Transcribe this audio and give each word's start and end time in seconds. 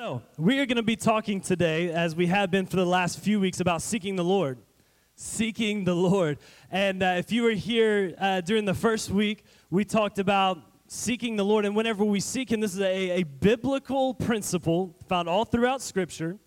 So, 0.00 0.22
we 0.36 0.60
are 0.60 0.66
going 0.66 0.76
to 0.76 0.84
be 0.84 0.94
talking 0.94 1.40
today, 1.40 1.90
as 1.90 2.14
we 2.14 2.28
have 2.28 2.52
been 2.52 2.66
for 2.66 2.76
the 2.76 2.86
last 2.86 3.18
few 3.18 3.40
weeks, 3.40 3.58
about 3.58 3.82
seeking 3.82 4.14
the 4.14 4.22
Lord. 4.22 4.58
Seeking 5.16 5.82
the 5.82 5.96
Lord. 5.96 6.38
And 6.70 7.02
uh, 7.02 7.16
if 7.18 7.32
you 7.32 7.42
were 7.42 7.50
here 7.50 8.14
uh, 8.16 8.40
during 8.42 8.64
the 8.64 8.74
first 8.74 9.10
week, 9.10 9.42
we 9.70 9.84
talked 9.84 10.20
about 10.20 10.58
seeking 10.86 11.34
the 11.34 11.44
Lord. 11.44 11.64
And 11.64 11.74
whenever 11.74 12.04
we 12.04 12.20
seek 12.20 12.52
Him, 12.52 12.60
this 12.60 12.74
is 12.74 12.80
a, 12.80 13.22
a 13.22 13.22
biblical 13.24 14.14
principle 14.14 14.94
found 15.08 15.28
all 15.28 15.44
throughout 15.44 15.82
Scripture. 15.82 16.38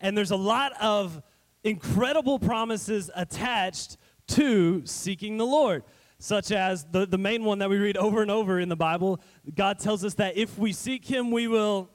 And 0.00 0.16
there's 0.16 0.30
a 0.30 0.36
lot 0.36 0.80
of 0.80 1.20
incredible 1.64 2.38
promises 2.38 3.10
attached 3.16 3.96
to 4.28 4.86
seeking 4.86 5.36
the 5.36 5.46
Lord 5.46 5.82
such 6.20 6.52
as 6.52 6.84
the, 6.92 7.06
the 7.06 7.18
main 7.18 7.42
one 7.42 7.58
that 7.58 7.70
we 7.70 7.78
read 7.78 7.96
over 7.96 8.22
and 8.22 8.30
over 8.30 8.60
in 8.60 8.68
the 8.68 8.76
Bible. 8.76 9.20
God 9.56 9.80
tells 9.80 10.04
us 10.04 10.14
that 10.14 10.36
if 10.36 10.56
we 10.58 10.72
seek 10.72 11.04
Him, 11.04 11.32
we 11.32 11.48
will 11.48 11.90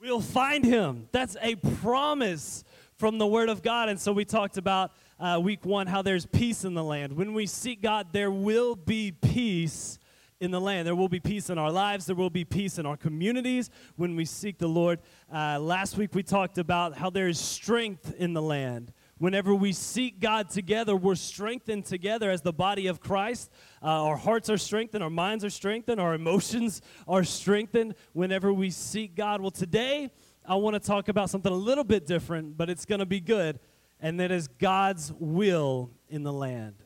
we'll 0.00 0.20
find 0.20 0.64
him. 0.64 1.08
That's 1.12 1.36
a 1.42 1.56
promise 1.56 2.64
from 2.96 3.18
the 3.18 3.26
Word 3.26 3.48
of 3.48 3.62
God. 3.62 3.88
And 3.88 4.00
so 4.00 4.12
we 4.12 4.24
talked 4.24 4.56
about 4.56 4.92
uh, 5.18 5.38
week 5.42 5.66
one 5.66 5.86
how 5.86 6.00
there's 6.00 6.24
peace 6.24 6.64
in 6.64 6.74
the 6.74 6.82
land. 6.82 7.14
When 7.14 7.34
we 7.34 7.46
seek 7.46 7.82
God, 7.82 8.08
there 8.12 8.30
will 8.30 8.74
be 8.74 9.12
peace 9.12 9.98
in 10.40 10.50
the 10.50 10.60
land. 10.60 10.86
There 10.86 10.96
will 10.96 11.10
be 11.10 11.20
peace 11.20 11.50
in 11.50 11.58
our 11.58 11.70
lives. 11.70 12.06
There 12.06 12.16
will 12.16 12.30
be 12.30 12.44
peace 12.44 12.78
in 12.78 12.86
our 12.86 12.96
communities 12.96 13.68
when 13.96 14.16
we 14.16 14.24
seek 14.24 14.56
the 14.56 14.68
Lord. 14.68 15.00
Uh, 15.32 15.60
last 15.60 15.98
week 15.98 16.14
we 16.14 16.22
talked 16.22 16.56
about 16.56 16.96
how 16.96 17.10
there 17.10 17.28
is 17.28 17.38
strength 17.38 18.14
in 18.16 18.32
the 18.32 18.42
land. 18.42 18.94
Whenever 19.20 19.54
we 19.54 19.70
seek 19.70 20.18
God 20.18 20.48
together, 20.48 20.96
we're 20.96 21.14
strengthened 21.14 21.84
together 21.84 22.30
as 22.30 22.40
the 22.40 22.54
body 22.54 22.86
of 22.86 23.00
Christ. 23.00 23.50
Uh, 23.82 23.88
our 23.88 24.16
hearts 24.16 24.48
are 24.48 24.56
strengthened, 24.56 25.04
our 25.04 25.10
minds 25.10 25.44
are 25.44 25.50
strengthened, 25.50 26.00
our 26.00 26.14
emotions 26.14 26.80
are 27.06 27.22
strengthened 27.22 27.96
whenever 28.14 28.50
we 28.50 28.70
seek 28.70 29.14
God. 29.14 29.42
Well, 29.42 29.50
today 29.50 30.10
I 30.42 30.54
want 30.54 30.72
to 30.72 30.80
talk 30.80 31.10
about 31.10 31.28
something 31.28 31.52
a 31.52 31.54
little 31.54 31.84
bit 31.84 32.06
different, 32.06 32.56
but 32.56 32.70
it's 32.70 32.86
going 32.86 33.00
to 33.00 33.06
be 33.06 33.20
good, 33.20 33.60
and 34.00 34.18
that 34.20 34.30
is 34.30 34.48
God's 34.48 35.12
will 35.18 35.90
in 36.08 36.22
the 36.22 36.32
land. 36.32 36.76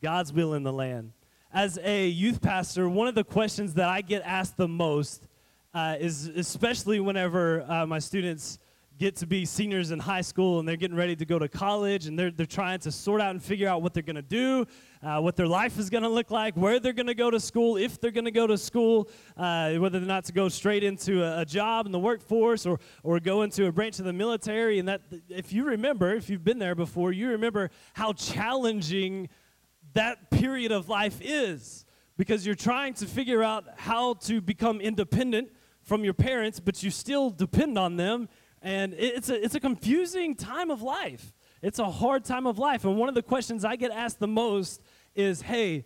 God's 0.00 0.32
will 0.32 0.54
in 0.54 0.62
the 0.62 0.72
land. 0.72 1.10
As 1.52 1.76
a 1.82 2.06
youth 2.06 2.40
pastor, 2.40 2.88
one 2.88 3.08
of 3.08 3.16
the 3.16 3.24
questions 3.24 3.74
that 3.74 3.88
I 3.88 4.02
get 4.02 4.22
asked 4.24 4.56
the 4.56 4.68
most 4.68 5.26
uh, 5.74 5.96
is 5.98 6.28
especially 6.28 7.00
whenever 7.00 7.68
uh, 7.68 7.84
my 7.84 7.98
students 7.98 8.60
get 9.00 9.16
to 9.16 9.26
be 9.26 9.46
seniors 9.46 9.92
in 9.92 9.98
high 9.98 10.20
school 10.20 10.58
and 10.58 10.68
they're 10.68 10.76
getting 10.76 10.96
ready 10.96 11.16
to 11.16 11.24
go 11.24 11.38
to 11.38 11.48
college 11.48 12.06
and 12.06 12.18
they're, 12.18 12.30
they're 12.30 12.44
trying 12.44 12.78
to 12.78 12.92
sort 12.92 13.18
out 13.18 13.30
and 13.30 13.42
figure 13.42 13.66
out 13.66 13.80
what 13.80 13.94
they're 13.94 14.02
going 14.02 14.14
to 14.14 14.20
do, 14.20 14.66
uh, 15.02 15.18
what 15.18 15.36
their 15.36 15.46
life 15.46 15.78
is 15.78 15.88
going 15.88 16.02
to 16.02 16.08
look 16.08 16.30
like, 16.30 16.54
where 16.54 16.78
they're 16.78 16.92
going 16.92 17.06
to 17.06 17.14
go 17.14 17.30
to 17.30 17.40
school, 17.40 17.78
if 17.78 17.98
they're 17.98 18.10
going 18.10 18.26
to 18.26 18.30
go 18.30 18.46
to 18.46 18.58
school, 18.58 19.08
uh, 19.38 19.72
whether 19.76 19.96
or 19.96 20.02
not 20.02 20.26
to 20.26 20.34
go 20.34 20.50
straight 20.50 20.84
into 20.84 21.24
a, 21.24 21.40
a, 21.40 21.44
job 21.46 21.86
in 21.86 21.92
the 21.92 21.98
workforce 21.98 22.66
or, 22.66 22.78
or 23.02 23.18
go 23.18 23.40
into 23.40 23.64
a 23.64 23.72
branch 23.72 23.98
of 24.00 24.04
the 24.04 24.12
military. 24.12 24.78
And 24.78 24.86
that, 24.86 25.00
if 25.30 25.50
you 25.50 25.64
remember, 25.64 26.14
if 26.14 26.28
you've 26.28 26.44
been 26.44 26.58
there 26.58 26.74
before, 26.74 27.10
you 27.10 27.30
remember 27.30 27.70
how 27.94 28.12
challenging 28.12 29.30
that 29.94 30.30
period 30.30 30.72
of 30.72 30.90
life 30.90 31.20
is 31.22 31.86
because 32.18 32.44
you're 32.44 32.54
trying 32.54 32.92
to 32.92 33.06
figure 33.06 33.42
out 33.42 33.64
how 33.78 34.12
to 34.12 34.42
become 34.42 34.78
independent 34.78 35.48
from 35.80 36.04
your 36.04 36.12
parents, 36.12 36.60
but 36.60 36.82
you 36.82 36.90
still 36.90 37.30
depend 37.30 37.78
on 37.78 37.96
them 37.96 38.28
and 38.62 38.94
it's 38.94 39.28
a, 39.28 39.42
it's 39.42 39.54
a 39.54 39.60
confusing 39.60 40.34
time 40.34 40.70
of 40.70 40.82
life. 40.82 41.32
It's 41.62 41.78
a 41.78 41.90
hard 41.90 42.24
time 42.24 42.46
of 42.46 42.58
life. 42.58 42.84
And 42.84 42.96
one 42.96 43.08
of 43.08 43.14
the 43.14 43.22
questions 43.22 43.64
I 43.64 43.76
get 43.76 43.90
asked 43.90 44.18
the 44.18 44.28
most 44.28 44.82
is 45.14 45.42
hey, 45.42 45.84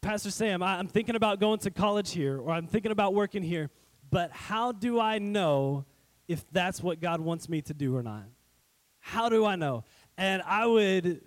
Pastor 0.00 0.30
Sam, 0.30 0.62
I'm 0.62 0.86
thinking 0.86 1.16
about 1.16 1.40
going 1.40 1.58
to 1.60 1.70
college 1.70 2.12
here, 2.12 2.38
or 2.38 2.50
I'm 2.50 2.68
thinking 2.68 2.92
about 2.92 3.14
working 3.14 3.42
here, 3.42 3.70
but 4.10 4.30
how 4.30 4.70
do 4.72 5.00
I 5.00 5.18
know 5.18 5.84
if 6.28 6.48
that's 6.52 6.80
what 6.82 7.00
God 7.00 7.20
wants 7.20 7.48
me 7.48 7.60
to 7.62 7.74
do 7.74 7.96
or 7.96 8.02
not? 8.02 8.24
How 9.00 9.28
do 9.28 9.44
I 9.44 9.56
know? 9.56 9.84
And 10.16 10.42
I 10.46 10.66
would 10.66 11.22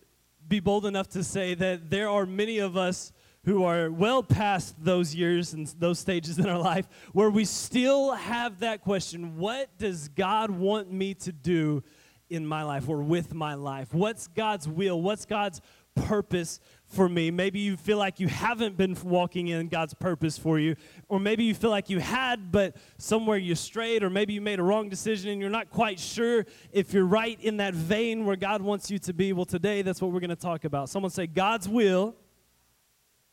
be 0.48 0.60
bold 0.60 0.86
enough 0.86 1.10
to 1.10 1.24
say 1.24 1.54
that 1.56 1.90
there 1.90 2.10
are 2.10 2.26
many 2.26 2.60
of 2.60 2.78
us 2.78 3.12
who 3.50 3.64
are 3.64 3.90
well 3.90 4.22
past 4.22 4.76
those 4.78 5.16
years 5.16 5.54
and 5.54 5.66
those 5.80 5.98
stages 5.98 6.38
in 6.38 6.46
our 6.46 6.60
life 6.60 6.88
where 7.14 7.32
we 7.32 7.44
still 7.44 8.14
have 8.14 8.60
that 8.60 8.80
question 8.84 9.38
what 9.38 9.76
does 9.80 10.08
God 10.10 10.52
want 10.52 10.92
me 10.92 11.16
to 11.16 11.32
do 11.32 11.82
in 12.30 12.46
my 12.46 12.62
life 12.62 12.88
or 12.88 13.02
with 13.02 13.34
my 13.34 13.56
life? 13.56 13.92
What's 13.92 14.28
God's 14.28 14.68
will? 14.68 15.02
What's 15.02 15.26
God's 15.26 15.62
purpose 15.96 16.60
for 16.86 17.10
me? 17.10 17.32
Maybe 17.32 17.58
you 17.58 17.76
feel 17.76 17.98
like 17.98 18.20
you 18.20 18.28
haven't 18.28 18.78
been 18.78 18.96
walking 19.04 19.48
in 19.48 19.68
God's 19.68 19.96
purpose 19.96 20.38
for 20.38 20.60
you, 20.60 20.76
or 21.08 21.20
maybe 21.20 21.44
you 21.44 21.56
feel 21.56 21.72
like 21.72 21.90
you 21.90 21.98
had, 21.98 22.52
but 22.52 22.76
somewhere 23.00 23.40
you 23.40 23.56
strayed, 23.56 24.04
or 24.04 24.12
maybe 24.12 24.34
you 24.34 24.42
made 24.42 24.60
a 24.60 24.64
wrong 24.64 24.90
decision 24.90 25.32
and 25.32 25.42
you're 25.42 25.50
not 25.50 25.72
quite 25.72 26.00
sure 26.00 26.46
if 26.72 26.94
you're 26.94 27.04
right 27.04 27.42
in 27.42 27.58
that 27.58 27.74
vein 27.74 28.28
where 28.28 28.36
God 28.36 28.62
wants 28.62 28.92
you 28.92 29.00
to 29.00 29.12
be. 29.12 29.34
Well, 29.34 29.46
today 29.46 29.82
that's 29.82 30.04
what 30.04 30.12
we're 30.12 30.20
going 30.20 30.30
to 30.30 30.36
talk 30.36 30.66
about. 30.66 30.90
Someone 30.90 31.10
say, 31.10 31.26
God's 31.26 31.68
will 31.68 32.16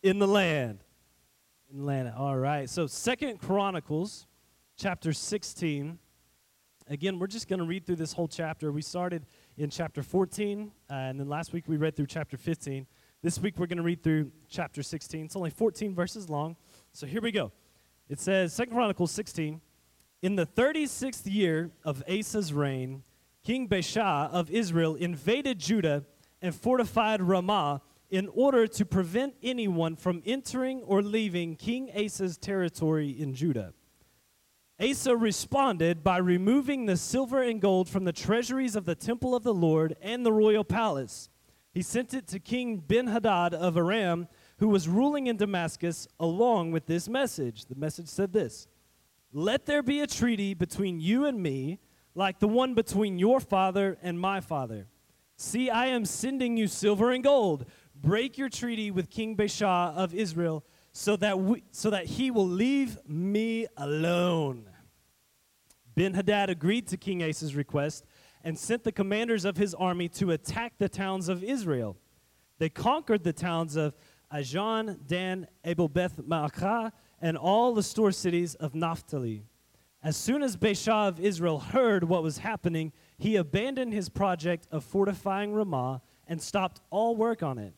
in 0.02 0.18
the 0.18 0.26
land. 0.26 0.80
In. 1.70 2.14
All 2.16 2.36
right. 2.36 2.68
So 2.70 2.86
Second 2.86 3.38
Chronicles 3.40 4.26
chapter 4.76 5.12
16. 5.12 5.98
Again, 6.88 7.18
we're 7.18 7.26
just 7.26 7.48
going 7.48 7.58
to 7.58 7.64
read 7.64 7.84
through 7.84 7.96
this 7.96 8.12
whole 8.12 8.28
chapter. 8.28 8.70
We 8.70 8.82
started 8.82 9.26
in 9.56 9.70
chapter 9.70 10.04
14, 10.04 10.70
uh, 10.88 10.94
and 10.94 11.18
then 11.18 11.28
last 11.28 11.52
week 11.52 11.64
we 11.66 11.76
read 11.76 11.96
through 11.96 12.06
chapter 12.06 12.36
15. 12.36 12.86
This 13.22 13.40
week 13.40 13.58
we're 13.58 13.66
going 13.66 13.78
to 13.78 13.82
read 13.82 14.04
through 14.04 14.30
chapter 14.48 14.84
16. 14.84 15.24
It's 15.24 15.34
only 15.34 15.50
14 15.50 15.94
verses 15.94 16.30
long. 16.30 16.56
So 16.92 17.06
here 17.06 17.20
we 17.20 17.32
go. 17.32 17.50
It 18.08 18.20
says, 18.20 18.52
Second 18.52 18.74
Chronicles 18.74 19.10
16, 19.10 19.60
In 20.22 20.36
the 20.36 20.46
36th 20.46 21.22
year 21.24 21.72
of 21.84 22.04
Asa's 22.08 22.52
reign, 22.52 23.02
King 23.42 23.68
Baasha 23.68 24.30
of 24.30 24.48
Israel 24.50 24.94
invaded 24.94 25.58
Judah 25.58 26.04
and 26.40 26.54
fortified 26.54 27.20
Ramah 27.20 27.82
in 28.10 28.28
order 28.28 28.66
to 28.66 28.84
prevent 28.84 29.34
anyone 29.42 29.96
from 29.96 30.22
entering 30.24 30.82
or 30.82 31.02
leaving 31.02 31.56
King 31.56 31.90
Asa's 31.94 32.38
territory 32.38 33.10
in 33.10 33.34
Judah. 33.34 33.72
Asa 34.80 35.16
responded 35.16 36.04
by 36.04 36.18
removing 36.18 36.84
the 36.84 36.96
silver 36.96 37.42
and 37.42 37.60
gold 37.60 37.88
from 37.88 38.04
the 38.04 38.12
treasuries 38.12 38.76
of 38.76 38.84
the 38.84 38.94
temple 38.94 39.34
of 39.34 39.42
the 39.42 39.54
Lord 39.54 39.96
and 40.02 40.24
the 40.24 40.32
royal 40.32 40.64
palace. 40.64 41.30
He 41.72 41.82
sent 41.82 42.14
it 42.14 42.26
to 42.28 42.38
King 42.38 42.78
Ben 42.78 43.06
Hadad 43.06 43.54
of 43.54 43.76
Aram, 43.76 44.28
who 44.58 44.68
was 44.68 44.88
ruling 44.88 45.26
in 45.26 45.36
Damascus, 45.36 46.06
along 46.20 46.72
with 46.72 46.86
this 46.86 47.08
message. 47.08 47.66
The 47.66 47.74
message 47.74 48.08
said 48.08 48.32
this 48.32 48.66
Let 49.32 49.66
there 49.66 49.82
be 49.82 50.00
a 50.00 50.06
treaty 50.06 50.54
between 50.54 51.00
you 51.00 51.24
and 51.24 51.42
me, 51.42 51.78
like 52.14 52.38
the 52.38 52.48
one 52.48 52.74
between 52.74 53.18
your 53.18 53.40
father 53.40 53.98
and 54.02 54.20
my 54.20 54.40
father. 54.40 54.88
See, 55.36 55.68
I 55.68 55.86
am 55.86 56.06
sending 56.06 56.56
you 56.56 56.66
silver 56.66 57.10
and 57.10 57.22
gold 57.22 57.66
break 58.02 58.38
your 58.38 58.48
treaty 58.48 58.90
with 58.90 59.10
King 59.10 59.36
Baasha 59.36 59.94
of 59.94 60.14
Israel 60.14 60.64
so 60.92 61.16
that, 61.16 61.38
we, 61.38 61.62
so 61.72 61.90
that 61.90 62.06
he 62.06 62.30
will 62.30 62.48
leave 62.48 62.98
me 63.06 63.66
alone. 63.76 64.68
Ben 65.94 66.14
Hadad 66.14 66.50
agreed 66.50 66.86
to 66.88 66.96
King 66.96 67.22
Asa's 67.22 67.54
request 67.54 68.04
and 68.44 68.58
sent 68.58 68.84
the 68.84 68.92
commanders 68.92 69.44
of 69.44 69.56
his 69.56 69.74
army 69.74 70.08
to 70.08 70.30
attack 70.30 70.74
the 70.78 70.88
towns 70.88 71.28
of 71.28 71.42
Israel. 71.42 71.96
They 72.58 72.68
conquered 72.68 73.24
the 73.24 73.32
towns 73.32 73.76
of 73.76 73.94
Ajan, 74.32 74.98
Dan, 75.06 75.48
Abel 75.64 75.88
Beth 75.88 76.16
Maachah, 76.18 76.92
and 77.20 77.36
all 77.36 77.74
the 77.74 77.82
store 77.82 78.12
cities 78.12 78.54
of 78.54 78.74
Naphtali. 78.74 79.44
As 80.02 80.16
soon 80.16 80.42
as 80.42 80.56
Baasha 80.56 81.08
of 81.08 81.18
Israel 81.18 81.58
heard 81.58 82.04
what 82.04 82.22
was 82.22 82.38
happening, 82.38 82.92
he 83.18 83.36
abandoned 83.36 83.92
his 83.92 84.08
project 84.08 84.68
of 84.70 84.84
fortifying 84.84 85.52
Ramah 85.52 86.02
and 86.28 86.40
stopped 86.40 86.80
all 86.90 87.16
work 87.16 87.42
on 87.42 87.58
it. 87.58 87.74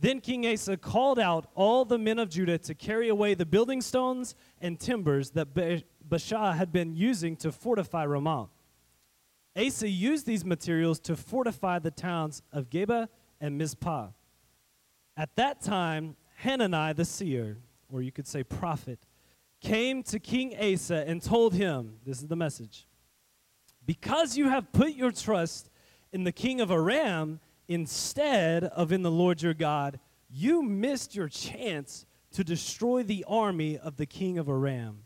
Then 0.00 0.20
King 0.20 0.46
Asa 0.46 0.76
called 0.76 1.18
out 1.18 1.50
all 1.54 1.84
the 1.84 1.98
men 1.98 2.18
of 2.18 2.28
Judah 2.28 2.58
to 2.58 2.74
carry 2.74 3.08
away 3.08 3.34
the 3.34 3.46
building 3.46 3.80
stones 3.80 4.34
and 4.60 4.78
timbers 4.78 5.30
that 5.30 5.54
Baasha 5.54 6.54
had 6.54 6.72
been 6.72 6.94
using 6.94 7.36
to 7.36 7.50
fortify 7.50 8.04
Ramah. 8.04 8.48
Asa 9.56 9.88
used 9.88 10.24
these 10.24 10.44
materials 10.44 11.00
to 11.00 11.16
fortify 11.16 11.80
the 11.80 11.90
towns 11.90 12.42
of 12.52 12.70
Geba 12.70 13.08
and 13.40 13.58
Mizpah. 13.58 14.08
At 15.16 15.34
that 15.34 15.60
time, 15.60 16.14
Hanani 16.44 16.92
the 16.92 17.04
seer, 17.04 17.58
or 17.90 18.00
you 18.00 18.12
could 18.12 18.28
say 18.28 18.44
prophet, 18.44 19.00
came 19.60 20.04
to 20.04 20.20
King 20.20 20.54
Asa 20.56 21.04
and 21.08 21.20
told 21.20 21.54
him 21.54 21.96
this 22.04 22.18
is 22.18 22.28
the 22.28 22.36
message 22.36 22.86
because 23.84 24.36
you 24.36 24.48
have 24.48 24.70
put 24.70 24.92
your 24.92 25.10
trust 25.10 25.70
in 26.12 26.22
the 26.22 26.30
king 26.30 26.60
of 26.60 26.70
Aram 26.70 27.40
instead 27.68 28.64
of 28.64 28.90
in 28.90 29.02
the 29.02 29.10
Lord 29.10 29.42
your 29.42 29.54
God, 29.54 30.00
you 30.28 30.62
missed 30.62 31.14
your 31.14 31.28
chance 31.28 32.06
to 32.32 32.42
destroy 32.42 33.02
the 33.02 33.24
army 33.28 33.78
of 33.78 33.96
the 33.96 34.06
king 34.06 34.38
of 34.38 34.48
Aram. 34.48 35.04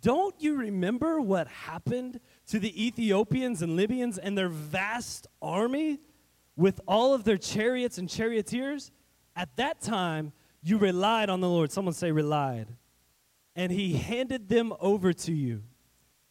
Don't 0.00 0.34
you 0.40 0.56
remember 0.56 1.20
what 1.20 1.46
happened 1.46 2.20
to 2.46 2.58
the 2.58 2.86
Ethiopians 2.86 3.60
and 3.60 3.76
Libyans 3.76 4.18
and 4.18 4.36
their 4.36 4.48
vast 4.48 5.26
army 5.42 6.00
with 6.56 6.80
all 6.88 7.12
of 7.12 7.24
their 7.24 7.36
chariots 7.36 7.98
and 7.98 8.08
charioteers? 8.08 8.90
At 9.36 9.54
that 9.56 9.80
time, 9.80 10.32
you 10.62 10.78
relied 10.78 11.28
on 11.28 11.40
the 11.40 11.48
Lord. 11.48 11.70
Someone 11.70 11.94
say, 11.94 12.12
relied. 12.12 12.68
And 13.54 13.70
he 13.70 13.94
handed 13.94 14.48
them 14.48 14.72
over 14.80 15.12
to 15.12 15.32
you. 15.32 15.62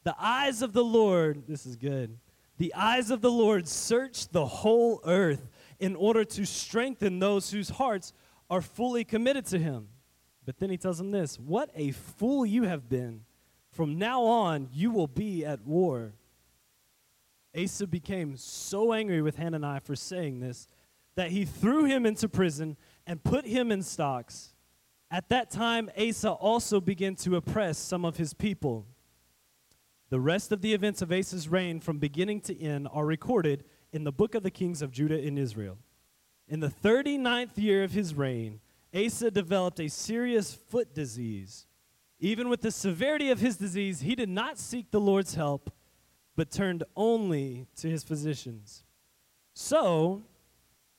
The 0.03 0.15
eyes 0.19 0.61
of 0.61 0.73
the 0.73 0.83
Lord, 0.83 1.43
this 1.47 1.65
is 1.65 1.75
good. 1.75 2.17
The 2.59 2.73
eyes 2.73 3.09
of 3.09 3.21
the 3.21 3.31
Lord 3.31 3.69
search 3.69 4.27
the 4.27 4.45
whole 4.45 5.01
earth 5.05 5.49
in 5.79 5.95
order 5.95 6.25
to 6.25 6.45
strengthen 6.45 7.19
those 7.19 7.51
whose 7.51 7.69
hearts 7.69 8.11
are 8.49 8.61
fully 8.61 9.05
committed 9.05 9.45
to 9.47 9.57
him. 9.57 9.87
But 10.45 10.59
then 10.59 10.69
he 10.69 10.77
tells 10.77 10.97
them 10.97 11.11
this 11.11 11.39
What 11.39 11.71
a 11.73 11.91
fool 11.91 12.45
you 12.45 12.63
have 12.63 12.89
been. 12.89 13.21
From 13.71 13.97
now 13.97 14.23
on, 14.23 14.67
you 14.73 14.91
will 14.91 15.07
be 15.07 15.45
at 15.45 15.65
war. 15.65 16.13
Asa 17.57 17.87
became 17.87 18.35
so 18.35 18.91
angry 18.91 19.21
with 19.21 19.37
Hananiah 19.37 19.79
for 19.79 19.95
saying 19.95 20.41
this 20.41 20.67
that 21.15 21.31
he 21.31 21.45
threw 21.45 21.85
him 21.85 22.05
into 22.05 22.27
prison 22.27 22.75
and 23.07 23.23
put 23.23 23.45
him 23.45 23.71
in 23.71 23.81
stocks. 23.83 24.53
At 25.09 25.29
that 25.29 25.49
time, 25.49 25.89
Asa 25.97 26.29
also 26.29 26.81
began 26.81 27.15
to 27.17 27.37
oppress 27.37 27.77
some 27.77 28.03
of 28.03 28.17
his 28.17 28.33
people. 28.33 28.85
The 30.09 30.19
rest 30.19 30.51
of 30.51 30.61
the 30.61 30.73
events 30.73 31.01
of 31.01 31.11
Asa's 31.11 31.47
reign 31.47 31.79
from 31.79 31.99
beginning 31.99 32.41
to 32.41 32.59
end 32.59 32.87
are 32.91 33.05
recorded 33.05 33.63
in 33.91 34.03
the 34.03 34.11
book 34.11 34.33
of 34.33 34.43
the 34.43 34.51
kings 34.51 34.81
of 34.81 34.91
Judah 34.91 35.19
and 35.19 35.37
Israel. 35.37 35.77
In 36.47 36.61
the 36.61 36.69
39th 36.69 37.57
year 37.57 37.83
of 37.83 37.91
his 37.91 38.15
reign, 38.15 38.59
Asa 38.93 39.29
developed 39.29 39.79
a 39.79 39.87
serious 39.87 40.53
foot 40.53 40.95
disease. 40.95 41.67
Even 42.19 42.49
with 42.49 42.61
the 42.61 42.71
severity 42.71 43.29
of 43.29 43.39
his 43.39 43.57
disease, 43.57 44.01
he 44.01 44.15
did 44.15 44.29
not 44.29 44.57
seek 44.57 44.89
the 44.89 44.99
Lord's 44.99 45.35
help, 45.35 45.71
but 46.35 46.49
turned 46.51 46.83
only 46.95 47.67
to 47.77 47.87
his 47.87 48.03
physicians. 48.03 48.83
So, 49.53 50.23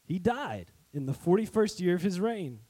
he 0.04 0.20
died 0.20 0.70
in 0.92 1.06
the 1.06 1.12
41st 1.12 1.80
year 1.80 1.96
of 1.96 2.02
his 2.02 2.20
reign. 2.20 2.60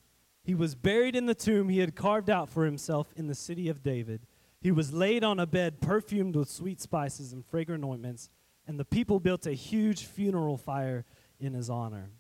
He 0.42 0.54
was 0.54 0.74
buried 0.74 1.14
in 1.14 1.26
the 1.26 1.34
tomb 1.34 1.68
he 1.68 1.80
had 1.80 1.94
carved 1.94 2.30
out 2.30 2.48
for 2.48 2.64
himself 2.64 3.12
in 3.14 3.26
the 3.26 3.34
city 3.34 3.68
of 3.68 3.82
David. 3.82 4.26
He 4.60 4.70
was 4.70 4.92
laid 4.92 5.24
on 5.24 5.40
a 5.40 5.46
bed 5.46 5.80
perfumed 5.80 6.36
with 6.36 6.50
sweet 6.50 6.80
spices 6.80 7.32
and 7.32 7.44
fragrant 7.44 7.84
ointments, 7.84 8.28
and 8.66 8.78
the 8.78 8.84
people 8.84 9.18
built 9.18 9.46
a 9.46 9.52
huge 9.52 10.04
funeral 10.04 10.56
fire 10.56 11.04
in 11.38 11.54
his 11.54 11.70
honor. 11.70 12.10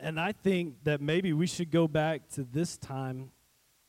And 0.00 0.18
I 0.20 0.32
think 0.32 0.84
that 0.84 1.00
maybe 1.00 1.32
we 1.32 1.46
should 1.46 1.70
go 1.70 1.88
back 1.88 2.28
to 2.30 2.44
this 2.44 2.76
time 2.76 3.30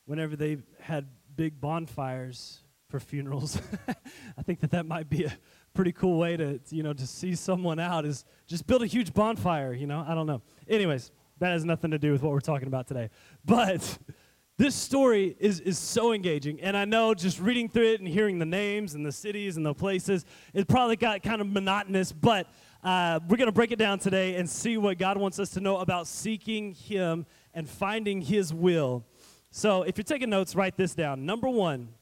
whenever 0.06 0.36
they 0.36 0.58
had 0.80 1.08
big 1.36 1.62
bonfires 1.62 2.60
for 2.90 3.00
funerals. 3.00 3.60
I 4.38 4.42
think 4.42 4.60
that 4.62 4.72
that 4.72 4.86
might 4.86 5.10
be 5.10 5.26
a 5.26 5.38
pretty 5.74 5.92
cool 5.92 6.18
way 6.18 6.36
to, 6.36 6.60
you 6.70 6.82
know, 6.82 6.94
to 6.94 7.06
see 7.06 7.36
someone 7.36 7.80
out 7.80 8.06
is 8.06 8.26
just 8.48 8.66
build 8.66 8.82
a 8.82 8.88
huge 8.88 9.14
bonfire, 9.14 9.74
you 9.74 9.86
know? 9.86 10.04
I 10.08 10.16
don't 10.16 10.26
know. 10.26 10.42
Anyways, 10.68 11.12
that 11.40 11.52
has 11.52 11.64
nothing 11.64 11.92
to 11.92 12.00
do 12.00 12.12
with 12.12 12.24
what 12.24 12.32
we're 12.32 12.40
talking 12.40 12.68
about 12.68 12.88
today. 12.88 13.10
But 13.46 14.00
this 14.60 14.76
story 14.76 15.38
is, 15.40 15.62
is 15.62 15.80
so 15.80 16.12
engaging. 16.12 16.60
And 16.60 16.76
I 16.76 16.84
know 16.84 17.14
just 17.14 17.40
reading 17.40 17.70
through 17.70 17.94
it 17.94 18.02
and 18.02 18.10
hearing 18.10 18.40
the 18.40 18.46
names 18.46 18.94
and 18.94 19.06
the 19.06 19.12
cities 19.12 19.56
and 19.56 19.66
the 19.66 19.74
places, 19.74 20.26
it 20.54 20.68
probably 20.68 20.98
got 20.98 21.24
kind 21.24 21.40
of 21.40 21.48
monotonous, 21.48 22.12
but 22.12 22.46
uh, 22.84 23.22
we're 23.30 23.38
going 23.38 23.48
to 23.48 23.54
break 23.54 23.72
it 23.72 23.80
down 23.80 24.00
today 24.00 24.36
and 24.36 24.50
see 24.50 24.76
what 24.76 24.98
God 24.98 25.18
wants 25.18 25.40
us 25.40 25.52
to 25.52 25.62
know 25.62 25.78
about 25.78 26.08
seeking 26.08 26.74
Him 26.74 27.26
and 27.54 27.70
finding 27.70 28.20
His 28.20 28.54
will. 28.54 29.06
So 29.50 29.84
if 29.84 29.98
you're 29.98 30.04
taking 30.04 30.30
notes, 30.30 30.54
write 30.56 30.76
this 30.76 30.94
down. 30.94 31.26
Number 31.26 31.48
one, 31.48 31.94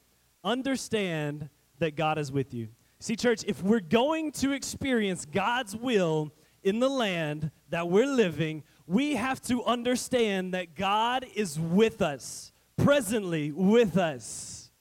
understand 0.44 1.50
that 1.78 1.96
God 1.96 2.18
is 2.18 2.32
with 2.32 2.56
you. 2.56 2.70
See, 3.00 3.16
church, 3.16 3.44
if 3.46 3.62
we're 3.62 3.80
going 3.80 4.32
to 4.32 4.54
experience 4.54 5.26
God's 5.26 5.76
will 5.76 6.34
in 6.64 6.80
the 6.80 6.90
land 6.90 7.52
that 7.70 7.88
we're 7.88 8.08
living, 8.08 8.64
we 8.88 9.16
have 9.16 9.42
to 9.44 9.64
understand 9.66 10.54
that 10.54 10.74
God 10.74 11.26
is 11.36 11.60
with 11.60 12.02
us, 12.02 12.54
presently 12.78 13.52
with 13.52 13.98
us. 13.98 14.72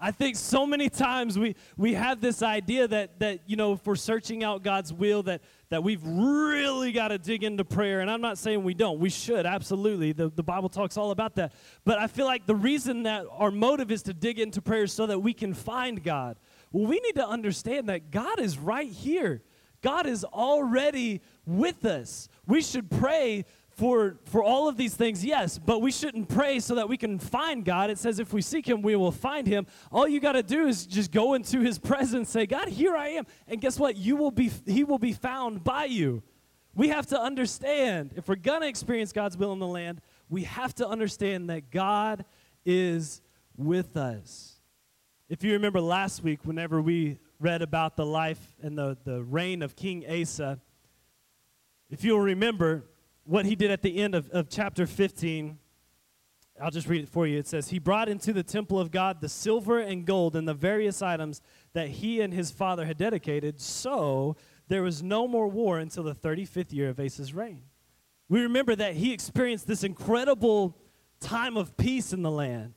I 0.00 0.12
think 0.12 0.36
so 0.36 0.64
many 0.64 0.88
times 0.88 1.36
we, 1.36 1.56
we 1.76 1.94
have 1.94 2.20
this 2.20 2.40
idea 2.40 2.86
that, 2.86 3.18
that, 3.18 3.40
you 3.46 3.56
know, 3.56 3.72
if 3.72 3.84
we're 3.84 3.96
searching 3.96 4.44
out 4.44 4.62
God's 4.62 4.92
will, 4.92 5.24
that, 5.24 5.40
that 5.70 5.82
we've 5.82 6.04
really 6.04 6.92
got 6.92 7.08
to 7.08 7.18
dig 7.18 7.42
into 7.42 7.64
prayer. 7.64 7.98
And 8.00 8.08
I'm 8.08 8.20
not 8.20 8.38
saying 8.38 8.62
we 8.62 8.74
don't. 8.74 9.00
We 9.00 9.10
should, 9.10 9.44
absolutely. 9.44 10.12
The, 10.12 10.28
the 10.28 10.44
Bible 10.44 10.68
talks 10.68 10.96
all 10.96 11.10
about 11.10 11.34
that. 11.34 11.52
But 11.84 11.98
I 11.98 12.06
feel 12.06 12.26
like 12.26 12.46
the 12.46 12.54
reason 12.54 13.02
that 13.04 13.24
our 13.32 13.50
motive 13.50 13.90
is 13.90 14.02
to 14.04 14.14
dig 14.14 14.38
into 14.38 14.62
prayer 14.62 14.86
so 14.86 15.06
that 15.06 15.18
we 15.18 15.32
can 15.32 15.52
find 15.52 16.00
God. 16.00 16.36
Well, 16.70 16.86
we 16.86 17.00
need 17.00 17.16
to 17.16 17.26
understand 17.26 17.88
that 17.88 18.12
God 18.12 18.38
is 18.38 18.56
right 18.56 18.90
here. 18.90 19.42
God 19.82 20.06
is 20.06 20.24
already 20.24 21.22
with 21.44 21.84
us. 21.84 22.28
We 22.48 22.62
should 22.62 22.90
pray 22.90 23.44
for, 23.68 24.18
for 24.24 24.42
all 24.42 24.68
of 24.68 24.76
these 24.76 24.94
things, 24.94 25.24
yes, 25.24 25.56
but 25.58 25.80
we 25.80 25.92
shouldn't 25.92 26.28
pray 26.28 26.58
so 26.58 26.74
that 26.74 26.88
we 26.88 26.96
can 26.96 27.20
find 27.20 27.64
God. 27.64 27.90
It 27.90 27.98
says 27.98 28.18
if 28.18 28.32
we 28.32 28.42
seek 28.42 28.66
Him, 28.66 28.82
we 28.82 28.96
will 28.96 29.12
find 29.12 29.46
Him. 29.46 29.66
All 29.92 30.08
you 30.08 30.18
got 30.18 30.32
to 30.32 30.42
do 30.42 30.66
is 30.66 30.84
just 30.84 31.12
go 31.12 31.34
into 31.34 31.60
His 31.60 31.78
presence, 31.78 32.30
say, 32.30 32.46
God, 32.46 32.68
here 32.68 32.96
I 32.96 33.10
am. 33.10 33.26
And 33.46 33.60
guess 33.60 33.78
what? 33.78 33.96
You 33.96 34.16
will 34.16 34.32
be, 34.32 34.50
He 34.66 34.82
will 34.82 34.98
be 34.98 35.12
found 35.12 35.62
by 35.62 35.84
you. 35.84 36.24
We 36.74 36.88
have 36.88 37.06
to 37.08 37.20
understand, 37.20 38.14
if 38.16 38.28
we're 38.28 38.36
going 38.36 38.62
to 38.62 38.68
experience 38.68 39.12
God's 39.12 39.36
will 39.36 39.52
in 39.52 39.58
the 39.58 39.66
land, 39.66 40.00
we 40.28 40.44
have 40.44 40.74
to 40.76 40.88
understand 40.88 41.50
that 41.50 41.70
God 41.70 42.24
is 42.64 43.20
with 43.56 43.96
us. 43.96 44.54
If 45.28 45.44
you 45.44 45.52
remember 45.52 45.80
last 45.80 46.24
week, 46.24 46.44
whenever 46.44 46.80
we 46.80 47.18
read 47.38 47.60
about 47.60 47.96
the 47.96 48.06
life 48.06 48.56
and 48.62 48.76
the, 48.78 48.96
the 49.04 49.22
reign 49.22 49.62
of 49.62 49.76
King 49.76 50.04
Asa, 50.08 50.58
if 51.90 52.04
you'll 52.04 52.20
remember 52.20 52.84
what 53.24 53.46
he 53.46 53.54
did 53.56 53.70
at 53.70 53.82
the 53.82 53.98
end 53.98 54.14
of, 54.14 54.28
of 54.30 54.48
chapter 54.48 54.86
15, 54.86 55.58
I'll 56.60 56.70
just 56.70 56.88
read 56.88 57.02
it 57.02 57.08
for 57.08 57.26
you. 57.26 57.38
It 57.38 57.46
says, 57.46 57.68
He 57.68 57.78
brought 57.78 58.08
into 58.08 58.32
the 58.32 58.42
temple 58.42 58.80
of 58.80 58.90
God 58.90 59.20
the 59.20 59.28
silver 59.28 59.78
and 59.78 60.04
gold 60.04 60.34
and 60.34 60.48
the 60.48 60.54
various 60.54 61.02
items 61.02 61.40
that 61.72 61.88
he 61.88 62.20
and 62.20 62.32
his 62.32 62.50
father 62.50 62.84
had 62.84 62.96
dedicated. 62.96 63.60
So 63.60 64.36
there 64.68 64.82
was 64.82 65.02
no 65.02 65.28
more 65.28 65.48
war 65.48 65.78
until 65.78 66.02
the 66.02 66.14
35th 66.14 66.72
year 66.72 66.88
of 66.88 66.98
Asa's 66.98 67.32
reign. 67.32 67.62
We 68.28 68.42
remember 68.42 68.74
that 68.76 68.94
he 68.94 69.12
experienced 69.12 69.66
this 69.66 69.84
incredible 69.84 70.76
time 71.20 71.56
of 71.56 71.76
peace 71.76 72.12
in 72.12 72.22
the 72.22 72.30
land. 72.30 72.74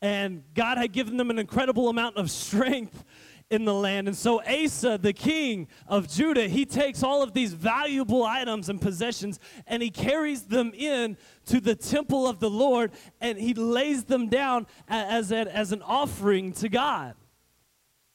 And 0.00 0.44
God 0.54 0.78
had 0.78 0.92
given 0.92 1.16
them 1.16 1.30
an 1.30 1.38
incredible 1.38 1.88
amount 1.88 2.16
of 2.16 2.30
strength 2.30 3.04
in 3.50 3.64
the 3.64 3.74
land. 3.74 4.08
And 4.08 4.16
so 4.16 4.42
Asa, 4.42 4.98
the 4.98 5.12
king 5.12 5.68
of 5.86 6.08
Judah, 6.08 6.48
he 6.48 6.64
takes 6.64 7.02
all 7.02 7.22
of 7.22 7.34
these 7.34 7.52
valuable 7.52 8.24
items 8.24 8.68
and 8.68 8.80
possessions 8.80 9.38
and 9.66 9.82
he 9.82 9.90
carries 9.90 10.42
them 10.42 10.72
in 10.74 11.16
to 11.46 11.60
the 11.60 11.74
temple 11.74 12.26
of 12.26 12.40
the 12.40 12.50
Lord 12.50 12.92
and 13.20 13.38
he 13.38 13.54
lays 13.54 14.04
them 14.04 14.28
down 14.28 14.66
as, 14.88 15.30
a, 15.30 15.54
as 15.54 15.72
an 15.72 15.82
offering 15.82 16.52
to 16.54 16.68
God. 16.68 17.14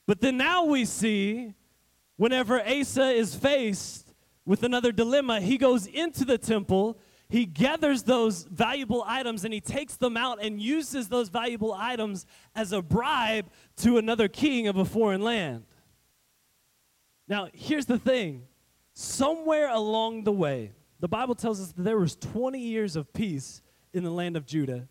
But 0.08 0.22
then 0.22 0.38
now 0.38 0.66
we 0.66 0.86
see 0.86 1.54
whenever 2.18 2.62
Asa 2.62 3.12
is 3.12 3.36
faced 3.36 4.14
with 4.46 4.64
another 4.64 4.92
dilemma, 4.92 5.40
he 5.40 5.58
goes 5.58 5.86
into 5.86 6.26
the 6.26 6.38
temple 6.38 6.98
he 7.30 7.46
gathers 7.46 8.04
those 8.04 8.44
valuable 8.46 9.04
items 9.06 9.46
and 9.46 9.54
he 9.54 9.62
takes 9.62 9.96
them 9.96 10.18
out 10.18 10.44
and 10.44 10.60
uses 10.60 11.10
those 11.10 11.30
valuable 11.30 11.74
items 11.74 12.26
as 12.56 12.72
a 12.74 12.82
bribe 12.82 13.46
to 13.78 14.00
another 14.00 14.28
king 14.28 14.68
of 14.68 14.78
a 14.78 14.86
foreign 14.86 15.22
land. 15.22 15.64
Now, 17.28 17.48
here's 17.54 17.86
the 17.86 18.00
thing 18.00 18.48
somewhere 18.94 19.70
along 19.70 20.24
the 20.24 20.32
way, 20.32 20.72
the 21.00 21.08
Bible 21.08 21.36
tells 21.36 21.62
us 21.62 21.72
that 21.72 21.84
there 21.84 22.00
was 22.00 22.16
20 22.16 22.60
years 22.60 22.96
of 22.96 23.14
peace 23.14 23.62
in 23.94 24.04
the 24.04 24.12
land 24.12 24.36
of 24.36 24.48
Judah. 24.48 24.90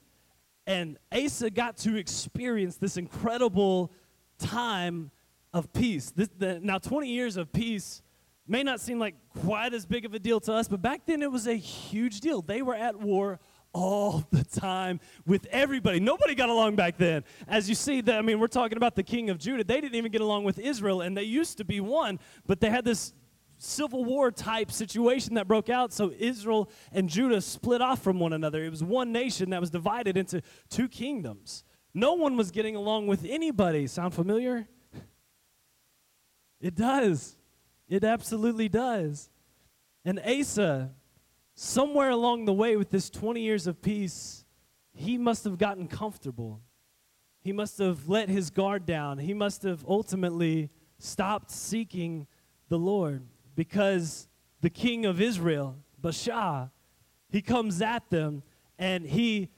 And 0.65 0.97
Asa 1.11 1.51
got 1.51 1.77
to 1.79 1.97
experience 1.97 2.77
this 2.77 2.97
incredible 2.97 3.93
time 4.39 5.11
of 5.53 5.73
peace. 5.73 6.13
This, 6.13 6.29
the, 6.39 6.61
now, 6.61 6.79
20 6.79 7.09
years 7.09 7.37
of 7.37 7.53
peace 7.53 8.03
may 8.49 8.63
not 8.63 8.81
seem 8.81 8.99
like 8.99 9.15
quite 9.41 9.75
as 9.75 9.87
big 9.87 10.05
of 10.05 10.15
a 10.15 10.19
deal 10.19 10.41
to 10.41 10.53
us, 10.53 10.69
but 10.69 10.83
back 10.83 11.03
then 11.07 11.23
it 11.23 11.31
was 11.31 11.47
a 11.47 11.55
huge 11.55 12.21
deal. 12.21 12.43
They 12.43 12.63
were 12.63 12.75
at 12.75 12.99
war 12.99 13.41
all 13.73 14.25
the 14.31 14.45
time 14.45 15.01
with 15.27 15.47
everybody. 15.51 16.01
Nobody 16.01 16.35
got 16.35 16.49
along 16.49 16.77
back 16.77 16.97
then. 16.97 17.25
As 17.47 17.69
you 17.69 17.75
see, 17.75 18.03
I 18.09 18.23
mean, 18.23 18.41
we're 18.41 18.47
talking 18.47 18.77
about 18.77 18.97
the 18.97 19.03
king 19.03 19.31
of 19.31 19.39
Judah. 19.39 19.65
They 19.65 19.81
didn't 19.81 19.95
even 19.95 20.11
get 20.11 20.21
along 20.21 20.45
with 20.45 20.59
Israel, 20.59 21.03
and 21.03 21.17
they 21.17 21.25
used 21.25 21.59
to 21.59 21.65
be 21.65 21.81
one, 21.81 22.19
but 22.47 22.61
they 22.61 22.71
had 22.71 22.85
this 22.85 23.13
civil 23.59 24.05
war 24.05 24.31
type 24.31 24.71
situation 24.71 25.35
that 25.35 25.47
broke 25.47 25.69
out. 25.69 25.93
So 25.93 26.13
Israel 26.17 26.71
and 26.93 27.09
Judah 27.09 27.41
split 27.41 27.83
off 27.83 28.03
from 28.03 28.19
one 28.21 28.33
another. 28.33 28.65
It 28.65 28.71
was 28.71 28.85
one 28.85 29.13
nation 29.13 29.51
that 29.51 29.61
was 29.61 29.71
divided 29.71 30.17
into 30.17 30.43
two 30.71 30.89
kingdoms. 30.89 31.65
No 31.93 32.15
one 32.15 32.37
was 32.37 32.51
getting 32.51 32.77
along 32.77 33.09
with 33.09 33.25
anybody. 33.25 33.87
Sound 33.87 34.15
familiar? 34.15 34.69
It 36.61 36.75
does. 36.75 37.38
It 37.89 38.05
absolutely 38.05 38.69
does. 38.69 39.31
And 40.05 40.21
Asa, 40.21 40.91
somewhere 41.55 42.11
along 42.11 42.45
the 42.45 42.53
way 42.53 42.77
with 42.77 42.91
this 42.91 43.11
20 43.11 43.41
years 43.41 43.67
of 43.67 43.81
peace, 43.83 44.45
he 44.95 45.17
must 45.17 45.45
have 45.45 45.59
gotten 45.59 45.89
comfortable. 45.89 46.61
He 47.41 47.53
must 47.53 47.79
have 47.79 48.09
let 48.09 48.29
his 48.29 48.51
guard 48.51 48.85
down. 48.85 49.19
He 49.19 49.33
must 49.33 49.63
have 49.63 49.85
ultimately 49.89 50.71
stopped 50.99 51.51
seeking 51.51 52.27
the 52.69 52.79
Lord 52.79 53.23
because 53.55 54.29
the 54.61 54.71
king 54.71 55.07
of 55.07 55.21
Israel, 55.21 55.77
Baasha, 56.01 56.71
he 57.31 57.41
comes 57.41 57.81
at 57.81 58.11
them 58.11 58.43
and 58.79 59.05
he 59.05 59.51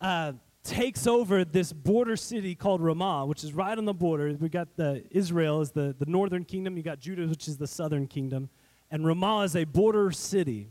uh, 0.00 0.32
takes 0.64 1.06
over 1.06 1.44
this 1.44 1.72
border 1.72 2.16
city 2.16 2.54
called 2.54 2.80
Ramah, 2.80 3.26
which 3.26 3.44
is 3.44 3.52
right 3.52 3.76
on 3.76 3.84
the 3.84 3.94
border. 3.94 4.34
We 4.40 4.48
got 4.48 4.76
the 4.76 5.04
Israel 5.10 5.60
is 5.60 5.70
the, 5.70 5.94
the 5.98 6.06
northern 6.06 6.44
kingdom, 6.44 6.76
you 6.76 6.82
got 6.82 6.98
Judah, 6.98 7.28
which 7.28 7.46
is 7.46 7.58
the 7.58 7.66
southern 7.66 8.06
kingdom, 8.06 8.48
and 8.90 9.06
Ramah 9.06 9.42
is 9.42 9.54
a 9.54 9.64
border 9.64 10.10
city. 10.10 10.70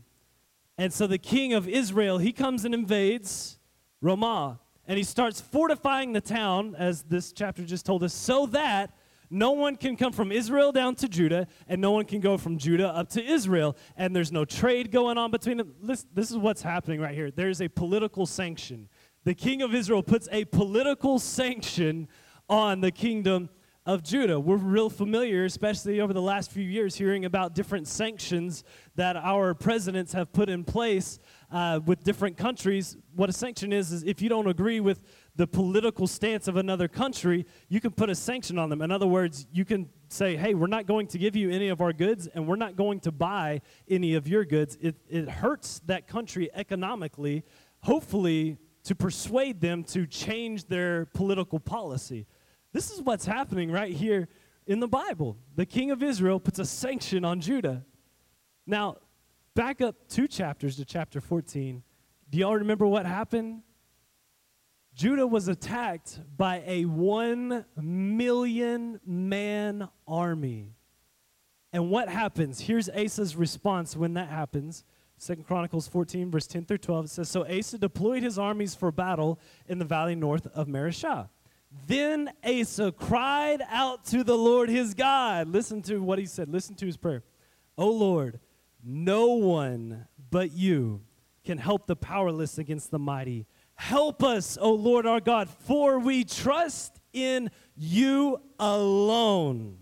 And 0.76 0.92
so 0.92 1.06
the 1.06 1.18
king 1.18 1.52
of 1.52 1.68
Israel, 1.68 2.18
he 2.18 2.32
comes 2.32 2.64
and 2.64 2.74
invades 2.74 3.58
Ramah, 4.00 4.58
and 4.86 4.98
he 4.98 5.04
starts 5.04 5.40
fortifying 5.40 6.12
the 6.12 6.20
town, 6.20 6.74
as 6.76 7.04
this 7.04 7.32
chapter 7.32 7.64
just 7.64 7.86
told 7.86 8.02
us, 8.02 8.12
so 8.12 8.46
that 8.46 8.90
no 9.30 9.52
one 9.52 9.76
can 9.76 9.96
come 9.96 10.12
from 10.12 10.30
Israel 10.30 10.72
down 10.72 10.94
to 10.96 11.08
Judah, 11.08 11.46
and 11.68 11.80
no 11.80 11.92
one 11.92 12.04
can 12.04 12.20
go 12.20 12.36
from 12.36 12.58
Judah 12.58 12.88
up 12.88 13.08
to 13.10 13.24
Israel. 13.24 13.76
And 13.96 14.14
there's 14.14 14.30
no 14.30 14.44
trade 14.44 14.90
going 14.90 15.16
on 15.16 15.30
between 15.30 15.56
them. 15.56 15.74
This, 15.82 16.04
this 16.12 16.30
is 16.30 16.36
what's 16.36 16.62
happening 16.62 17.00
right 17.00 17.14
here. 17.14 17.30
There's 17.30 17.62
a 17.62 17.68
political 17.68 18.26
sanction 18.26 18.88
the 19.24 19.34
king 19.34 19.62
of 19.62 19.74
Israel 19.74 20.02
puts 20.02 20.28
a 20.30 20.44
political 20.44 21.18
sanction 21.18 22.08
on 22.48 22.80
the 22.80 22.90
kingdom 22.90 23.48
of 23.86 24.02
Judah. 24.02 24.40
We're 24.40 24.56
real 24.56 24.88
familiar, 24.88 25.44
especially 25.44 26.00
over 26.00 26.14
the 26.14 26.22
last 26.22 26.50
few 26.50 26.62
years, 26.62 26.94
hearing 26.94 27.26
about 27.26 27.54
different 27.54 27.86
sanctions 27.86 28.64
that 28.96 29.16
our 29.16 29.54
presidents 29.54 30.12
have 30.12 30.32
put 30.32 30.48
in 30.48 30.64
place 30.64 31.18
uh, 31.50 31.80
with 31.84 32.02
different 32.02 32.38
countries. 32.38 32.96
What 33.14 33.28
a 33.28 33.32
sanction 33.32 33.72
is, 33.72 33.92
is 33.92 34.02
if 34.04 34.22
you 34.22 34.30
don't 34.30 34.48
agree 34.48 34.80
with 34.80 35.02
the 35.36 35.46
political 35.46 36.06
stance 36.06 36.48
of 36.48 36.56
another 36.56 36.88
country, 36.88 37.44
you 37.68 37.80
can 37.80 37.90
put 37.90 38.08
a 38.08 38.14
sanction 38.14 38.58
on 38.58 38.70
them. 38.70 38.80
In 38.80 38.90
other 38.90 39.06
words, 39.06 39.46
you 39.52 39.66
can 39.66 39.90
say, 40.08 40.36
hey, 40.36 40.54
we're 40.54 40.66
not 40.66 40.86
going 40.86 41.06
to 41.08 41.18
give 41.18 41.36
you 41.36 41.50
any 41.50 41.68
of 41.68 41.82
our 41.82 41.92
goods 41.92 42.26
and 42.26 42.46
we're 42.46 42.56
not 42.56 42.76
going 42.76 43.00
to 43.00 43.12
buy 43.12 43.60
any 43.88 44.14
of 44.14 44.28
your 44.28 44.44
goods. 44.46 44.78
It, 44.80 44.96
it 45.08 45.28
hurts 45.28 45.80
that 45.86 46.06
country 46.06 46.50
economically. 46.54 47.44
Hopefully, 47.80 48.56
to 48.84 48.94
persuade 48.94 49.60
them 49.60 49.82
to 49.84 50.06
change 50.06 50.66
their 50.66 51.06
political 51.06 51.58
policy. 51.58 52.26
This 52.72 52.90
is 52.90 53.00
what's 53.00 53.24
happening 53.24 53.70
right 53.70 53.92
here 53.92 54.28
in 54.66 54.80
the 54.80 54.88
Bible. 54.88 55.36
The 55.56 55.66
king 55.66 55.90
of 55.90 56.02
Israel 56.02 56.40
puts 56.40 56.58
a 56.58 56.64
sanction 56.64 57.24
on 57.24 57.40
Judah. 57.40 57.84
Now, 58.66 58.98
back 59.54 59.80
up 59.80 59.96
two 60.08 60.28
chapters 60.28 60.76
to 60.76 60.84
chapter 60.84 61.20
14. 61.20 61.82
Do 62.30 62.38
y'all 62.38 62.56
remember 62.56 62.86
what 62.86 63.06
happened? 63.06 63.62
Judah 64.94 65.26
was 65.26 65.48
attacked 65.48 66.20
by 66.36 66.62
a 66.66 66.84
one 66.84 67.64
million 67.76 69.00
man 69.04 69.88
army. 70.06 70.74
And 71.72 71.90
what 71.90 72.08
happens? 72.08 72.60
Here's 72.60 72.88
Asa's 72.88 73.34
response 73.34 73.96
when 73.96 74.14
that 74.14 74.28
happens. 74.28 74.84
Second 75.24 75.44
Chronicles 75.44 75.88
14, 75.88 76.30
verse 76.30 76.46
10 76.46 76.66
through 76.66 76.76
12, 76.76 77.06
it 77.06 77.08
says, 77.08 77.30
So 77.30 77.46
Asa 77.46 77.78
deployed 77.78 78.22
his 78.22 78.38
armies 78.38 78.74
for 78.74 78.92
battle 78.92 79.40
in 79.66 79.78
the 79.78 79.84
valley 79.86 80.14
north 80.14 80.46
of 80.48 80.66
Mareshah. 80.66 81.30
Then 81.86 82.30
Asa 82.44 82.92
cried 82.92 83.62
out 83.70 84.04
to 84.08 84.22
the 84.22 84.36
Lord 84.36 84.68
his 84.68 84.92
God. 84.92 85.48
Listen 85.48 85.80
to 85.84 86.00
what 86.00 86.18
he 86.18 86.26
said. 86.26 86.50
Listen 86.50 86.74
to 86.74 86.84
his 86.84 86.98
prayer. 86.98 87.22
O 87.78 87.90
Lord, 87.90 88.38
no 88.84 89.28
one 89.28 90.08
but 90.30 90.52
you 90.52 91.00
can 91.42 91.56
help 91.56 91.86
the 91.86 91.96
powerless 91.96 92.58
against 92.58 92.90
the 92.90 92.98
mighty. 92.98 93.46
Help 93.76 94.22
us, 94.22 94.58
O 94.60 94.74
Lord 94.74 95.06
our 95.06 95.20
God, 95.20 95.48
for 95.48 95.98
we 95.98 96.24
trust 96.24 97.00
in 97.14 97.50
you 97.74 98.42
alone. 98.58 99.78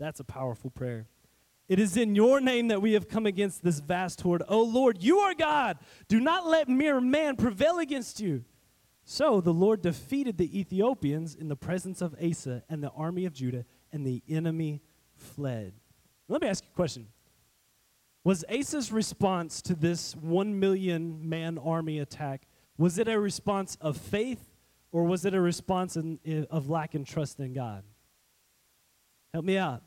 That's 0.00 0.18
a 0.18 0.24
powerful 0.24 0.70
prayer. 0.70 1.06
It 1.72 1.78
is 1.78 1.96
in 1.96 2.14
your 2.14 2.38
name 2.38 2.68
that 2.68 2.82
we 2.82 2.92
have 2.92 3.08
come 3.08 3.24
against 3.24 3.64
this 3.64 3.80
vast 3.80 4.20
horde. 4.20 4.42
O 4.46 4.62
Lord, 4.62 5.02
you 5.02 5.20
are 5.20 5.32
God. 5.32 5.78
Do 6.06 6.20
not 6.20 6.46
let 6.46 6.68
mere 6.68 7.00
man 7.00 7.34
prevail 7.34 7.78
against 7.78 8.20
you. 8.20 8.44
So 9.04 9.40
the 9.40 9.54
Lord 9.54 9.80
defeated 9.80 10.36
the 10.36 10.60
Ethiopians 10.60 11.34
in 11.34 11.48
the 11.48 11.56
presence 11.56 12.02
of 12.02 12.14
Asa 12.22 12.62
and 12.68 12.82
the 12.84 12.90
army 12.90 13.24
of 13.24 13.32
Judah, 13.32 13.64
and 13.90 14.06
the 14.06 14.22
enemy 14.28 14.82
fled. 15.14 15.72
Let 16.28 16.42
me 16.42 16.48
ask 16.48 16.62
you 16.62 16.68
a 16.70 16.76
question. 16.76 17.06
Was 18.22 18.44
Asa's 18.50 18.92
response 18.92 19.62
to 19.62 19.74
this 19.74 20.14
one 20.14 20.60
million 20.60 21.26
man 21.26 21.56
army 21.56 22.00
attack, 22.00 22.42
was 22.76 22.98
it 22.98 23.08
a 23.08 23.18
response 23.18 23.78
of 23.80 23.96
faith 23.96 24.52
or 24.90 25.04
was 25.04 25.24
it 25.24 25.32
a 25.32 25.40
response 25.40 25.96
in, 25.96 26.18
in, 26.22 26.46
of 26.50 26.68
lack 26.68 26.94
and 26.94 27.06
trust 27.06 27.40
in 27.40 27.54
God? 27.54 27.82
Help 29.32 29.46
me 29.46 29.56
out. 29.56 29.82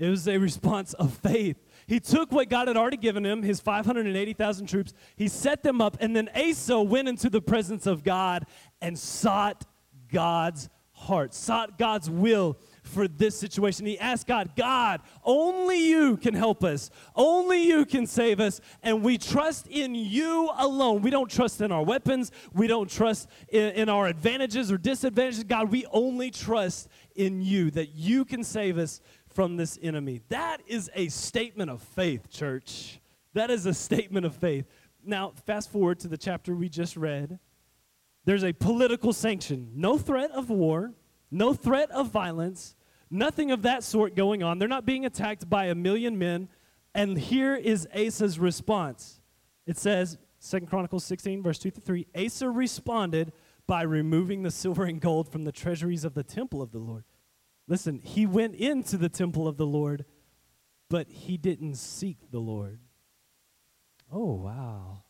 It 0.00 0.08
was 0.08 0.26
a 0.26 0.38
response 0.38 0.94
of 0.94 1.12
faith. 1.18 1.56
He 1.86 2.00
took 2.00 2.32
what 2.32 2.48
God 2.48 2.68
had 2.68 2.76
already 2.76 2.96
given 2.96 3.24
him, 3.24 3.42
his 3.42 3.60
580,000 3.60 4.66
troops, 4.66 4.94
he 5.16 5.28
set 5.28 5.62
them 5.62 5.80
up, 5.80 5.98
and 6.00 6.16
then 6.16 6.30
Asa 6.34 6.80
went 6.80 7.08
into 7.08 7.28
the 7.28 7.42
presence 7.42 7.86
of 7.86 8.02
God 8.02 8.46
and 8.80 8.98
sought 8.98 9.66
God's 10.10 10.70
heart, 10.92 11.34
sought 11.34 11.78
God's 11.78 12.08
will 12.08 12.58
for 12.82 13.08
this 13.08 13.38
situation. 13.38 13.86
He 13.86 13.98
asked 13.98 14.26
God, 14.26 14.54
God, 14.56 15.00
only 15.24 15.88
you 15.88 16.16
can 16.16 16.34
help 16.34 16.62
us. 16.62 16.90
Only 17.14 17.66
you 17.66 17.84
can 17.84 18.06
save 18.06 18.40
us. 18.40 18.60
And 18.82 19.02
we 19.02 19.16
trust 19.18 19.66
in 19.66 19.94
you 19.94 20.50
alone. 20.56 21.02
We 21.02 21.10
don't 21.10 21.30
trust 21.30 21.60
in 21.60 21.72
our 21.72 21.82
weapons. 21.82 22.30
We 22.52 22.66
don't 22.66 22.90
trust 22.90 23.28
in, 23.48 23.70
in 23.72 23.88
our 23.88 24.06
advantages 24.06 24.70
or 24.70 24.78
disadvantages. 24.78 25.44
God, 25.44 25.70
we 25.70 25.86
only 25.92 26.30
trust 26.30 26.88
in 27.14 27.42
you 27.42 27.70
that 27.72 27.94
you 27.94 28.24
can 28.24 28.44
save 28.44 28.78
us 28.78 29.00
from 29.32 29.56
this 29.56 29.78
enemy. 29.82 30.20
That 30.28 30.62
is 30.66 30.90
a 30.94 31.08
statement 31.08 31.70
of 31.70 31.82
faith, 31.82 32.30
church. 32.30 33.00
That 33.34 33.50
is 33.50 33.66
a 33.66 33.74
statement 33.74 34.26
of 34.26 34.34
faith. 34.34 34.66
Now, 35.04 35.32
fast 35.46 35.70
forward 35.70 36.00
to 36.00 36.08
the 36.08 36.18
chapter 36.18 36.54
we 36.54 36.68
just 36.68 36.96
read. 36.96 37.38
There's 38.24 38.44
a 38.44 38.52
political 38.52 39.12
sanction, 39.12 39.70
no 39.74 39.96
threat 39.96 40.30
of 40.32 40.50
war, 40.50 40.92
no 41.30 41.54
threat 41.54 41.90
of 41.90 42.10
violence, 42.10 42.76
nothing 43.10 43.50
of 43.50 43.62
that 43.62 43.82
sort 43.82 44.14
going 44.14 44.42
on. 44.42 44.58
They're 44.58 44.68
not 44.68 44.84
being 44.84 45.06
attacked 45.06 45.48
by 45.48 45.66
a 45.66 45.74
million 45.74 46.18
men. 46.18 46.48
And 46.94 47.16
here 47.16 47.54
is 47.54 47.88
Asa's 47.94 48.38
response. 48.38 49.20
It 49.66 49.78
says, 49.78 50.18
Second 50.38 50.68
Chronicles 50.68 51.04
16, 51.04 51.42
verse 51.42 51.58
2 51.58 51.70
to 51.70 51.80
3 51.80 52.06
Asa 52.16 52.48
responded 52.48 53.32
by 53.66 53.82
removing 53.82 54.42
the 54.42 54.50
silver 54.50 54.84
and 54.84 55.00
gold 55.00 55.30
from 55.30 55.44
the 55.44 55.52
treasuries 55.52 56.04
of 56.04 56.14
the 56.14 56.24
temple 56.24 56.60
of 56.60 56.72
the 56.72 56.78
Lord 56.78 57.04
Listen, 57.70 58.00
he 58.02 58.26
went 58.26 58.56
into 58.56 58.96
the 58.96 59.08
temple 59.08 59.46
of 59.46 59.56
the 59.56 59.64
Lord, 59.64 60.04
but 60.88 61.08
he 61.08 61.36
didn't 61.36 61.76
seek 61.76 62.32
the 62.32 62.40
Lord. 62.40 62.80
Oh, 64.12 64.34
wow. 64.34 65.04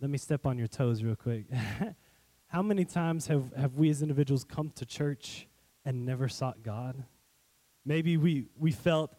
Let 0.00 0.10
me 0.10 0.18
step 0.18 0.46
on 0.46 0.58
your 0.58 0.66
toes 0.66 1.04
real 1.04 1.14
quick. 1.14 1.46
How 2.48 2.60
many 2.60 2.84
times 2.84 3.28
have, 3.28 3.52
have 3.56 3.76
we 3.76 3.88
as 3.88 4.02
individuals 4.02 4.42
come 4.42 4.70
to 4.70 4.84
church 4.84 5.46
and 5.84 6.04
never 6.04 6.28
sought 6.28 6.64
God? 6.64 7.04
Maybe 7.84 8.16
we, 8.16 8.46
we 8.58 8.72
felt 8.72 9.14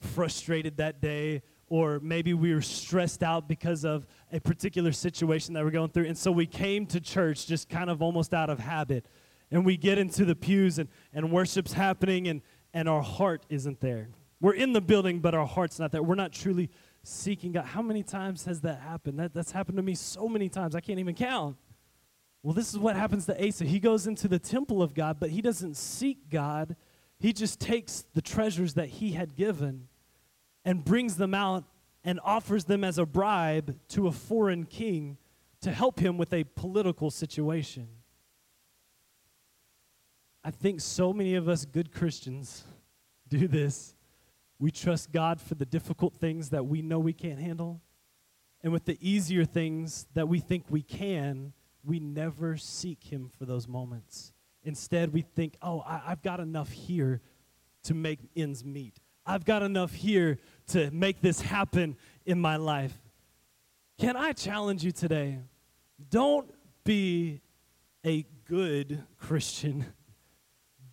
frustrated 0.00 0.76
that 0.76 1.00
day, 1.00 1.40
or 1.68 2.00
maybe 2.00 2.34
we 2.34 2.52
were 2.52 2.60
stressed 2.60 3.22
out 3.22 3.48
because 3.48 3.86
of 3.86 4.06
a 4.30 4.40
particular 4.40 4.92
situation 4.92 5.54
that 5.54 5.64
we're 5.64 5.70
going 5.70 5.88
through. 5.88 6.04
And 6.04 6.18
so 6.18 6.30
we 6.30 6.44
came 6.44 6.84
to 6.88 7.00
church 7.00 7.46
just 7.46 7.70
kind 7.70 7.88
of 7.88 8.02
almost 8.02 8.34
out 8.34 8.50
of 8.50 8.58
habit 8.58 9.06
and 9.50 9.64
we 9.64 9.76
get 9.76 9.98
into 9.98 10.24
the 10.24 10.34
pews 10.34 10.78
and, 10.78 10.88
and 11.12 11.30
worship's 11.30 11.72
happening 11.72 12.28
and, 12.28 12.42
and 12.72 12.88
our 12.88 13.02
heart 13.02 13.44
isn't 13.48 13.80
there. 13.80 14.08
We're 14.40 14.54
in 14.54 14.72
the 14.72 14.80
building, 14.80 15.20
but 15.20 15.34
our 15.34 15.46
heart's 15.46 15.78
not 15.78 15.92
there. 15.92 16.02
We're 16.02 16.16
not 16.16 16.32
truly 16.32 16.70
seeking 17.02 17.52
God. 17.52 17.64
How 17.64 17.82
many 17.82 18.02
times 18.02 18.44
has 18.46 18.60
that 18.62 18.80
happened? 18.80 19.18
That, 19.18 19.32
that's 19.32 19.52
happened 19.52 19.76
to 19.76 19.82
me 19.82 19.94
so 19.94 20.28
many 20.28 20.48
times, 20.48 20.74
I 20.74 20.80
can't 20.80 20.98
even 20.98 21.14
count. 21.14 21.56
Well, 22.42 22.52
this 22.52 22.72
is 22.74 22.78
what 22.78 22.94
happens 22.94 23.24
to 23.26 23.46
Asa. 23.46 23.64
He 23.64 23.80
goes 23.80 24.06
into 24.06 24.28
the 24.28 24.38
temple 24.38 24.82
of 24.82 24.92
God, 24.92 25.18
but 25.18 25.30
he 25.30 25.40
doesn't 25.40 25.76
seek 25.76 26.28
God. 26.28 26.76
He 27.18 27.32
just 27.32 27.58
takes 27.58 28.04
the 28.12 28.20
treasures 28.20 28.74
that 28.74 28.88
he 28.88 29.12
had 29.12 29.34
given 29.34 29.88
and 30.64 30.84
brings 30.84 31.16
them 31.16 31.32
out 31.32 31.64
and 32.04 32.20
offers 32.22 32.64
them 32.64 32.84
as 32.84 32.98
a 32.98 33.06
bribe 33.06 33.78
to 33.88 34.08
a 34.08 34.12
foreign 34.12 34.66
king 34.66 35.16
to 35.62 35.70
help 35.70 36.00
him 36.00 36.18
with 36.18 36.34
a 36.34 36.44
political 36.44 37.10
situation. 37.10 37.88
I 40.44 40.50
think 40.50 40.82
so 40.82 41.14
many 41.14 41.36
of 41.36 41.48
us 41.48 41.64
good 41.64 41.90
Christians 41.90 42.64
do 43.28 43.48
this. 43.48 43.94
We 44.58 44.70
trust 44.70 45.10
God 45.10 45.40
for 45.40 45.54
the 45.54 45.64
difficult 45.64 46.14
things 46.14 46.50
that 46.50 46.66
we 46.66 46.82
know 46.82 46.98
we 46.98 47.14
can't 47.14 47.40
handle. 47.40 47.80
And 48.62 48.70
with 48.70 48.84
the 48.84 48.98
easier 49.00 49.46
things 49.46 50.06
that 50.12 50.28
we 50.28 50.40
think 50.40 50.64
we 50.68 50.82
can, 50.82 51.54
we 51.82 51.98
never 51.98 52.58
seek 52.58 53.04
Him 53.04 53.30
for 53.38 53.46
those 53.46 53.66
moments. 53.66 54.34
Instead, 54.62 55.12
we 55.14 55.22
think, 55.22 55.56
oh, 55.62 55.82
I, 55.86 55.98
have 56.08 56.22
got 56.22 56.40
enough 56.40 56.70
here 56.70 57.22
to 57.84 57.94
make 57.94 58.18
ends 58.36 58.64
meet. 58.64 58.98
I've 59.26 59.46
got 59.46 59.62
enough 59.62 59.94
here 59.94 60.38
to 60.68 60.90
make 60.90 61.22
this 61.22 61.40
happen 61.40 61.96
in 62.26 62.38
my 62.38 62.56
life. 62.56 62.94
Can 63.98 64.16
I 64.16 64.32
challenge 64.32 64.84
you 64.84 64.92
today? 64.92 65.38
Don't 66.10 66.50
be 66.84 67.40
a 68.04 68.26
good 68.44 69.02
Christian. 69.18 69.86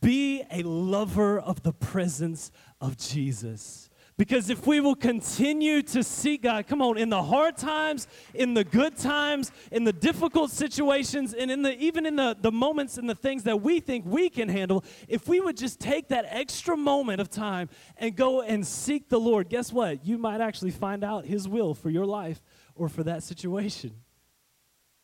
Be 0.02 0.44
a 0.52 0.64
lover 0.64 1.40
of 1.40 1.64
the 1.64 1.74
presence 1.74 2.52
of 2.80 2.98
Jesus. 2.98 3.90
Because 4.18 4.52
if 4.52 4.68
we 4.68 4.80
will 4.80 4.94
continue 4.94 5.82
to 5.82 6.04
seek 6.04 6.44
God, 6.44 6.68
come 6.68 6.82
on, 6.82 6.98
in 6.98 7.10
the 7.10 7.24
hard 7.24 7.58
times, 7.58 8.08
in 8.36 8.54
the 8.54 8.64
good 8.64 8.96
times, 8.96 9.52
in 9.72 9.84
the 9.84 9.94
difficult 9.94 10.52
situations, 10.52 11.34
and 11.34 11.50
in 11.50 11.64
the 11.64 11.76
even 11.80 12.06
in 12.06 12.18
the, 12.18 12.38
the 12.40 12.52
moments 12.52 13.00
and 13.00 13.10
the 13.10 13.16
things 13.16 13.44
that 13.44 13.62
we 13.62 13.80
think 13.80 14.06
we 14.06 14.30
can 14.30 14.48
handle, 14.48 14.84
if 15.08 15.28
we 15.28 15.40
would 15.40 15.58
just 15.58 15.80
take 15.80 16.10
that 16.10 16.26
extra 16.28 16.78
moment 16.78 17.20
of 17.20 17.30
time 17.32 17.70
and 17.98 18.16
go 18.16 18.42
and 18.42 18.68
seek 18.68 19.10
the 19.10 19.20
Lord, 19.20 19.50
guess 19.50 19.74
what? 19.74 20.06
You 20.06 20.20
might 20.20 20.42
actually 20.42 20.72
find 20.72 21.04
out 21.04 21.26
his 21.26 21.48
will 21.48 21.74
for 21.74 21.90
your 21.90 22.06
life 22.06 22.42
or 22.76 22.90
for 22.90 23.04
that 23.04 23.24
situation. 23.24 23.96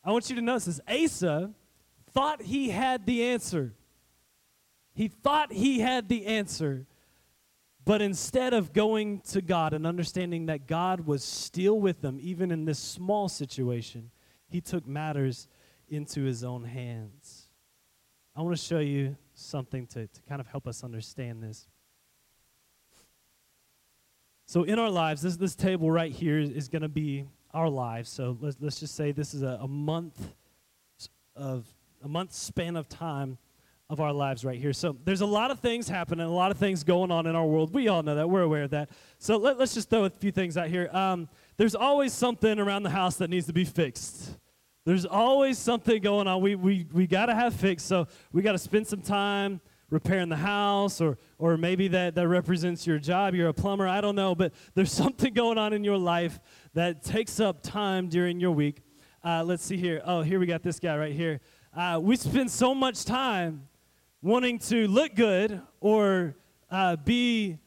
I 0.03 0.11
want 0.11 0.29
you 0.29 0.35
to 0.35 0.43
notice 0.43 0.65
this. 0.65 0.81
Asa 0.87 1.53
thought 2.11 2.41
he 2.41 2.69
had 2.69 3.05
the 3.05 3.23
answer. 3.23 3.73
He 4.97 5.09
thought 5.09 5.53
he 5.53 5.79
had 5.79 6.09
the 6.09 6.25
answer. 6.25 6.87
But 7.85 8.01
instead 8.01 8.55
of 8.55 8.73
going 8.73 9.21
to 9.29 9.43
God 9.43 9.73
and 9.73 9.85
understanding 9.85 10.47
that 10.47 10.65
God 10.65 11.01
was 11.01 11.23
still 11.23 11.79
with 11.79 12.01
them, 12.01 12.17
even 12.19 12.49
in 12.49 12.65
this 12.65 12.79
small 12.79 13.29
situation, 13.29 14.09
he 14.47 14.59
took 14.59 14.87
matters 14.87 15.47
into 15.87 16.23
his 16.23 16.43
own 16.43 16.63
hands. 16.63 17.43
I 18.35 18.41
want 18.41 18.57
to 18.57 18.63
show 18.63 18.79
you 18.79 19.15
something 19.35 19.85
to, 19.87 20.07
to 20.07 20.21
kind 20.27 20.41
of 20.41 20.47
help 20.47 20.67
us 20.67 20.83
understand 20.83 21.43
this. 21.43 21.67
So, 24.47 24.63
in 24.63 24.79
our 24.79 24.89
lives, 24.89 25.21
this, 25.21 25.37
this 25.37 25.53
table 25.53 25.91
right 25.91 26.11
here 26.11 26.39
is 26.39 26.67
going 26.69 26.81
to 26.81 26.89
be 26.89 27.25
our 27.53 27.69
lives. 27.69 28.09
So, 28.09 28.35
let's, 28.41 28.57
let's 28.59 28.79
just 28.79 28.95
say 28.95 29.11
this 29.11 29.35
is 29.35 29.43
a, 29.43 29.59
a 29.61 29.67
month 29.67 30.33
of 31.35 31.67
a 32.03 32.07
month 32.07 32.33
span 32.33 32.75
of 32.75 32.89
time 32.89 33.37
of 33.89 34.01
our 34.01 34.11
lives 34.11 34.43
right 34.43 34.59
here. 34.59 34.73
So 34.73 34.97
there's 35.05 35.21
a 35.21 35.25
lot 35.25 35.49
of 35.49 35.59
things 35.59 35.87
happening, 35.87 36.25
a 36.25 36.29
lot 36.29 36.51
of 36.51 36.57
things 36.57 36.83
going 36.83 37.09
on 37.09 37.25
in 37.25 37.35
our 37.35 37.45
world. 37.45 37.73
We 37.73 37.87
all 37.87 38.03
know 38.03 38.15
that. 38.15 38.29
We're 38.29 38.41
aware 38.41 38.63
of 38.63 38.71
that. 38.71 38.89
So 39.17 39.37
let, 39.37 39.59
us 39.61 39.73
just 39.73 39.89
throw 39.89 40.03
a 40.03 40.09
few 40.09 40.31
things 40.31 40.57
out 40.57 40.67
here. 40.67 40.89
Um, 40.91 41.29
there's 41.55 41.75
always 41.75 42.11
something 42.11 42.59
around 42.59 42.83
the 42.83 42.89
house 42.89 43.15
that 43.17 43.29
needs 43.29 43.47
to 43.47 43.53
be 43.53 43.63
fixed. 43.63 44.37
There's 44.83 45.05
always 45.05 45.57
something 45.57 46.01
going 46.01 46.27
on. 46.27 46.41
We, 46.41 46.55
we, 46.55 46.85
we 46.91 47.07
got 47.07 47.27
to 47.27 47.35
have 47.35 47.53
fixed. 47.53 47.87
So 47.87 48.07
we 48.33 48.41
got 48.41 48.53
to 48.53 48.57
spend 48.57 48.87
some 48.87 49.01
time 49.01 49.61
repairing 49.89 50.27
the 50.27 50.35
house 50.35 50.99
or, 50.99 51.17
or 51.37 51.55
maybe 51.55 51.87
that, 51.87 52.15
that 52.15 52.27
represents 52.27 52.85
your 52.85 52.99
job. 52.99 53.35
You're 53.35 53.49
a 53.49 53.53
plumber. 53.53 53.87
I 53.87 54.01
don't 54.01 54.15
know. 54.15 54.35
But 54.35 54.53
there's 54.75 54.91
something 55.03 55.33
going 55.33 55.57
on 55.57 55.71
in 55.71 55.85
your 55.85 55.97
life 55.97 56.41
that 56.73 57.03
takes 57.03 57.39
up 57.39 57.63
time 57.63 58.09
during 58.09 58.41
your 58.41 58.51
week. 58.51 58.81
Uh, 59.23 59.45
let's 59.45 59.63
see 59.63 59.77
here. 59.77 60.01
Oh, 60.03 60.23
here 60.23 60.39
we 60.39 60.45
got 60.45 60.61
this 60.61 60.79
guy 60.79 60.97
right 60.97 61.13
here. 61.13 61.39
Uh, 61.73 61.99
we 62.01 62.17
spend 62.17 62.51
so 62.51 62.75
much 62.75 63.05
time 63.05 63.67
wanting 64.21 64.59
to 64.59 64.87
look 64.87 65.15
good 65.15 65.61
or 65.79 66.35
uh, 66.71 66.95
be 66.95 67.57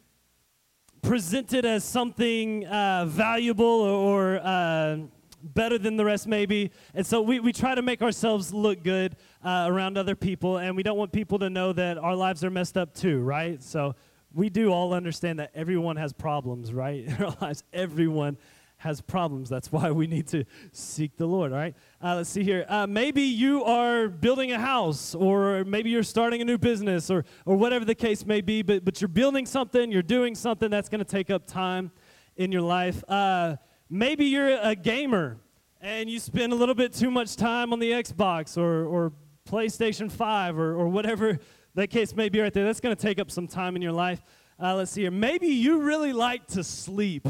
presented 1.03 1.65
as 1.65 1.85
something 1.85 2.67
uh, 2.67 3.07
valuable 3.07 3.65
or, 3.65 4.37
or 4.37 4.41
uh, 4.43 4.97
better 5.43 5.79
than 5.79 5.97
the 5.97 6.05
rest, 6.05 6.27
maybe. 6.27 6.71
And 6.95 7.07
so 7.07 7.23
we, 7.23 7.41
we 7.41 7.53
try 7.53 7.75
to 7.75 7.83
make 7.83 8.03
ourselves 8.03 8.53
look 8.53 8.83
good 8.83 9.17
uh, 9.45 9.67
around 9.69 9.97
other 9.97 10.15
people, 10.15 10.59
and 10.59 10.77
we 10.77 10.83
don't 10.83 10.99
want 10.99 11.13
people 11.13 11.39
to 11.39 11.49
know 11.49 11.73
that 11.73 11.99
our 11.99 12.15
lives 12.15 12.45
are 12.45 12.51
messed 12.51 12.77
up 12.77 12.95
too, 12.95 13.21
right? 13.21 13.63
So 13.63 13.95
we 14.35 14.49
do 14.51 14.71
all 14.73 14.93
understand 14.93 15.39
that 15.39 15.51
everyone 15.55 15.97
has 15.97 16.13
problems, 16.13 16.73
right? 16.73 17.05
In 17.07 17.23
our 17.23 17.37
lives, 17.41 17.65
everyone 17.73 18.37
has 18.81 19.03
problems. 19.03 19.51
That's 19.51 19.71
why 19.71 19.91
we 19.91 20.07
need 20.07 20.27
to 20.29 20.45
seek 20.73 21.17
the 21.17 21.27
Lord, 21.27 21.53
all 21.53 21.59
right? 21.59 21.77
Uh, 22.03 22.17
let's 22.17 22.31
see 22.31 22.43
here. 22.43 22.65
Uh, 22.67 22.87
maybe 22.87 23.23
you 23.23 23.63
are 23.65 24.09
building 24.09 24.53
a 24.53 24.59
house, 24.59 25.15
or 25.15 25.65
maybe 25.67 25.91
you're 25.91 26.03
starting 26.03 26.41
a 26.41 26.47
new 26.47 26.57
business, 26.57 27.11
or, 27.11 27.27
or 27.45 27.57
whatever 27.57 27.85
the 27.85 27.95
case 27.95 28.25
may 28.25 28.41
be, 28.41 28.63
but, 28.63 28.83
but 28.83 28.99
you're 29.01 29.09
building 29.09 29.45
something, 29.45 29.93
you're 29.93 30.03
doing 30.03 30.35
something 30.35 30.71
that's 30.71 30.89
going 30.89 30.99
to 30.99 31.05
take 31.05 31.29
up 31.29 31.47
time 31.47 31.91
in 32.37 32.51
your 32.51 32.63
life. 32.63 33.05
Uh, 33.07 33.57
maybe 33.91 34.25
you're 34.25 34.59
a 34.63 34.75
gamer 34.75 35.37
and 35.83 36.09
you 36.09 36.19
spend 36.19 36.53
a 36.55 36.57
little 36.57 36.75
bit 36.75 36.95
too 36.95 37.11
much 37.11 37.37
time 37.37 37.75
on 37.75 37.81
the 37.81 37.91
Xbox 37.91 38.57
or, 38.57 38.87
or 38.87 39.13
PlayStation 39.47 40.11
5 40.11 40.59
or, 40.59 40.75
or 40.75 40.89
whatever 40.89 41.39
that 41.75 41.89
case 41.89 42.17
may 42.17 42.31
be 42.31 42.41
right 42.41 42.53
there. 42.53 42.65
That's 42.65 42.81
going 42.81 42.97
to 42.97 43.01
take 43.01 43.19
up 43.19 43.31
some 43.31 43.47
time 43.47 43.77
in 43.77 43.83
your 43.83 43.93
life. 43.93 44.23
Uh, 44.59 44.75
let's 44.75 44.91
see 44.91 45.03
here. 45.03 45.11
Maybe 45.11 45.49
you 45.49 45.81
really 45.81 46.15
like 46.15 46.47
to 46.49 46.65
sleep. 46.65 47.29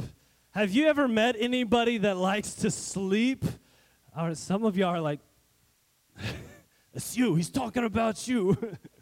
Have 0.52 0.72
you 0.72 0.88
ever 0.88 1.06
met 1.06 1.36
anybody 1.38 1.98
that 1.98 2.16
likes 2.16 2.54
to 2.54 2.72
sleep? 2.72 3.44
Or 4.18 4.34
some 4.34 4.64
of 4.64 4.76
y'all 4.76 4.88
are 4.88 5.00
like, 5.00 5.20
it's 6.92 7.16
you. 7.16 7.36
He's 7.36 7.50
talking 7.50 7.84
about 7.84 8.26
you. 8.26 8.58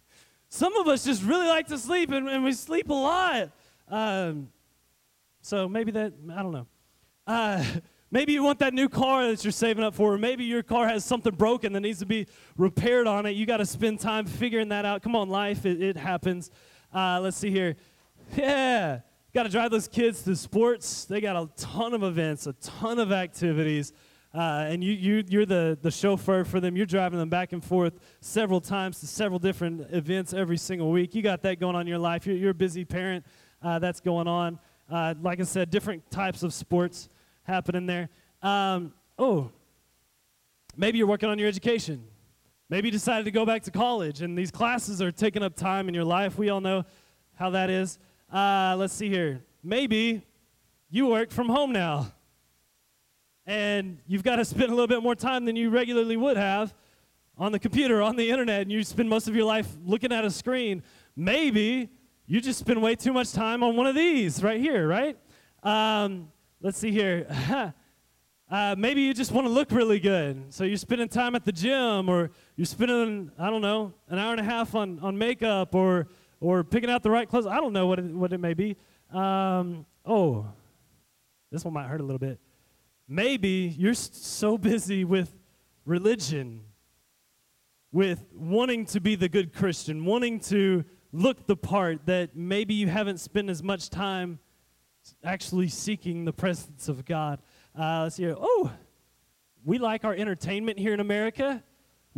some 0.50 0.76
of 0.76 0.86
us 0.88 1.06
just 1.06 1.22
really 1.22 1.48
like 1.48 1.66
to 1.68 1.78
sleep, 1.78 2.10
and, 2.10 2.28
and 2.28 2.44
we 2.44 2.52
sleep 2.52 2.90
a 2.90 2.94
lot. 2.94 3.50
Um, 3.88 4.50
so 5.40 5.70
maybe 5.70 5.90
that, 5.92 6.12
I 6.30 6.42
don't 6.42 6.52
know. 6.52 6.66
Uh, 7.26 7.64
maybe 8.10 8.34
you 8.34 8.42
want 8.42 8.58
that 8.58 8.74
new 8.74 8.90
car 8.90 9.26
that 9.28 9.42
you're 9.42 9.50
saving 9.50 9.84
up 9.84 9.94
for, 9.94 10.12
or 10.12 10.18
maybe 10.18 10.44
your 10.44 10.62
car 10.62 10.86
has 10.86 11.02
something 11.02 11.34
broken 11.34 11.72
that 11.72 11.80
needs 11.80 12.00
to 12.00 12.06
be 12.06 12.26
repaired 12.58 13.06
on 13.06 13.24
it. 13.24 13.30
You 13.30 13.46
got 13.46 13.56
to 13.56 13.66
spend 13.66 14.00
time 14.00 14.26
figuring 14.26 14.68
that 14.68 14.84
out. 14.84 15.02
Come 15.02 15.16
on, 15.16 15.30
life, 15.30 15.64
it, 15.64 15.82
it 15.82 15.96
happens. 15.96 16.50
Uh, 16.92 17.20
let's 17.22 17.38
see 17.38 17.50
here. 17.50 17.76
Yeah. 18.36 19.00
Got 19.34 19.42
to 19.42 19.50
drive 19.50 19.70
those 19.70 19.88
kids 19.88 20.22
to 20.22 20.34
sports. 20.34 21.04
They 21.04 21.20
got 21.20 21.36
a 21.36 21.50
ton 21.56 21.92
of 21.92 22.02
events, 22.02 22.46
a 22.46 22.54
ton 22.54 22.98
of 22.98 23.12
activities. 23.12 23.92
Uh, 24.34 24.66
and 24.68 24.82
you, 24.82 24.92
you, 24.92 25.24
you're 25.28 25.44
the, 25.46 25.78
the 25.82 25.90
chauffeur 25.90 26.44
for 26.44 26.60
them. 26.60 26.76
You're 26.76 26.86
driving 26.86 27.18
them 27.18 27.28
back 27.28 27.52
and 27.52 27.62
forth 27.62 28.00
several 28.20 28.60
times 28.60 29.00
to 29.00 29.06
several 29.06 29.38
different 29.38 29.86
events 29.90 30.32
every 30.32 30.56
single 30.56 30.90
week. 30.90 31.14
You 31.14 31.20
got 31.20 31.42
that 31.42 31.60
going 31.60 31.76
on 31.76 31.82
in 31.82 31.86
your 31.86 31.98
life. 31.98 32.26
You're, 32.26 32.36
you're 32.36 32.50
a 32.50 32.54
busy 32.54 32.86
parent. 32.86 33.24
Uh, 33.62 33.78
that's 33.78 34.00
going 34.00 34.28
on. 34.28 34.58
Uh, 34.90 35.14
like 35.20 35.40
I 35.40 35.44
said, 35.44 35.70
different 35.70 36.10
types 36.10 36.42
of 36.42 36.54
sports 36.54 37.10
happening 37.42 37.84
there. 37.84 38.08
Um, 38.42 38.94
oh, 39.18 39.50
maybe 40.74 40.96
you're 40.96 41.06
working 41.06 41.28
on 41.28 41.38
your 41.38 41.48
education. 41.48 42.02
Maybe 42.70 42.88
you 42.88 42.92
decided 42.92 43.24
to 43.24 43.30
go 43.30 43.44
back 43.44 43.62
to 43.64 43.70
college, 43.70 44.22
and 44.22 44.38
these 44.38 44.50
classes 44.50 45.02
are 45.02 45.12
taking 45.12 45.42
up 45.42 45.54
time 45.54 45.88
in 45.88 45.94
your 45.94 46.04
life. 46.04 46.38
We 46.38 46.48
all 46.48 46.60
know 46.60 46.84
how 47.34 47.50
that 47.50 47.68
is. 47.68 47.98
Uh, 48.32 48.76
let's 48.78 48.92
see 48.92 49.08
here. 49.08 49.42
Maybe 49.62 50.22
you 50.90 51.06
work 51.06 51.30
from 51.30 51.48
home 51.48 51.72
now. 51.72 52.12
And 53.46 53.98
you've 54.06 54.22
got 54.22 54.36
to 54.36 54.44
spend 54.44 54.70
a 54.70 54.74
little 54.74 54.86
bit 54.86 55.02
more 55.02 55.14
time 55.14 55.46
than 55.46 55.56
you 55.56 55.70
regularly 55.70 56.18
would 56.18 56.36
have 56.36 56.74
on 57.38 57.52
the 57.52 57.58
computer, 57.58 58.02
on 58.02 58.16
the 58.16 58.30
internet, 58.30 58.62
and 58.62 58.70
you 58.70 58.82
spend 58.84 59.08
most 59.08 59.28
of 59.28 59.34
your 59.34 59.46
life 59.46 59.66
looking 59.82 60.12
at 60.12 60.24
a 60.24 60.30
screen. 60.30 60.82
Maybe 61.16 61.88
you 62.26 62.42
just 62.42 62.58
spend 62.58 62.82
way 62.82 62.94
too 62.94 63.14
much 63.14 63.32
time 63.32 63.62
on 63.62 63.76
one 63.76 63.86
of 63.86 63.94
these 63.94 64.42
right 64.42 64.60
here, 64.60 64.86
right? 64.86 65.16
Um, 65.62 66.28
let's 66.60 66.76
see 66.76 66.90
here. 66.90 67.26
uh, 68.50 68.74
maybe 68.76 69.00
you 69.00 69.14
just 69.14 69.32
want 69.32 69.46
to 69.46 69.52
look 69.52 69.70
really 69.70 70.00
good. 70.00 70.52
So 70.52 70.64
you're 70.64 70.76
spending 70.76 71.08
time 71.08 71.34
at 71.34 71.46
the 71.46 71.52
gym, 71.52 72.10
or 72.10 72.30
you're 72.56 72.66
spending, 72.66 73.30
I 73.38 73.48
don't 73.48 73.62
know, 73.62 73.94
an 74.10 74.18
hour 74.18 74.32
and 74.32 74.40
a 74.40 74.44
half 74.44 74.74
on, 74.74 74.98
on 74.98 75.16
makeup, 75.16 75.74
or 75.74 76.08
or 76.40 76.64
picking 76.64 76.90
out 76.90 77.02
the 77.02 77.10
right 77.10 77.28
clothes. 77.28 77.46
I 77.46 77.56
don't 77.56 77.72
know 77.72 77.86
what 77.86 77.98
it, 77.98 78.04
what 78.04 78.32
it 78.32 78.38
may 78.38 78.54
be. 78.54 78.76
Um, 79.12 79.86
oh, 80.04 80.46
this 81.50 81.64
one 81.64 81.74
might 81.74 81.86
hurt 81.86 82.00
a 82.00 82.04
little 82.04 82.18
bit. 82.18 82.38
Maybe 83.08 83.74
you're 83.78 83.94
so 83.94 84.58
busy 84.58 85.04
with 85.04 85.34
religion, 85.84 86.60
with 87.90 88.22
wanting 88.34 88.84
to 88.86 89.00
be 89.00 89.14
the 89.14 89.28
good 89.28 89.54
Christian, 89.54 90.04
wanting 90.04 90.40
to 90.40 90.84
look 91.12 91.46
the 91.46 91.56
part, 91.56 92.04
that 92.06 92.36
maybe 92.36 92.74
you 92.74 92.86
haven't 92.86 93.18
spent 93.18 93.48
as 93.48 93.62
much 93.62 93.88
time 93.88 94.38
actually 95.24 95.68
seeking 95.68 96.26
the 96.26 96.32
presence 96.32 96.88
of 96.88 97.06
God. 97.06 97.40
Uh, 97.78 98.02
let's 98.02 98.18
here. 98.18 98.36
Oh, 98.38 98.70
we 99.64 99.78
like 99.78 100.04
our 100.04 100.14
entertainment 100.14 100.78
here 100.78 100.92
in 100.92 101.00
America. 101.00 101.62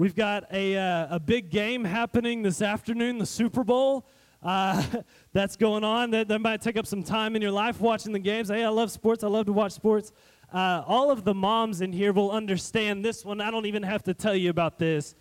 We've 0.01 0.17
got 0.17 0.51
a, 0.51 0.79
uh, 0.79 1.17
a 1.17 1.21
big 1.21 1.51
game 1.51 1.85
happening 1.85 2.41
this 2.41 2.63
afternoon, 2.63 3.19
the 3.19 3.27
Super 3.27 3.63
Bowl. 3.63 4.07
Uh, 4.43 4.83
that's 5.35 5.57
going 5.57 5.85
on. 5.85 6.11
That, 6.13 6.27
that 6.29 6.39
might 6.39 6.63
take 6.63 6.79
up 6.79 6.87
some 6.87 7.03
time 7.03 7.37
in 7.37 7.43
your 7.43 7.51
life 7.51 7.83
watching 7.83 8.15
the 8.15 8.19
games. 8.19 8.49
Hey, 8.49 8.65
I 8.65 8.71
love 8.71 8.91
sports. 8.91 9.23
I 9.23 9.29
love 9.29 9.45
to 9.45 9.53
watch 9.53 9.73
sports. 9.73 10.11
Uh, 10.55 10.83
all 10.87 11.11
of 11.11 11.25
the 11.25 11.35
moms 11.35 11.83
in 11.83 11.93
here 11.93 12.15
will 12.15 12.31
understand 12.31 13.05
this 13.05 13.27
one. 13.27 13.43
I 13.43 13.51
don't 13.51 13.67
even 13.67 13.83
have 13.83 14.03
to 14.05 14.15
tell 14.15 14.35
you 14.35 14.49
about 14.49 14.79
this. 14.79 15.15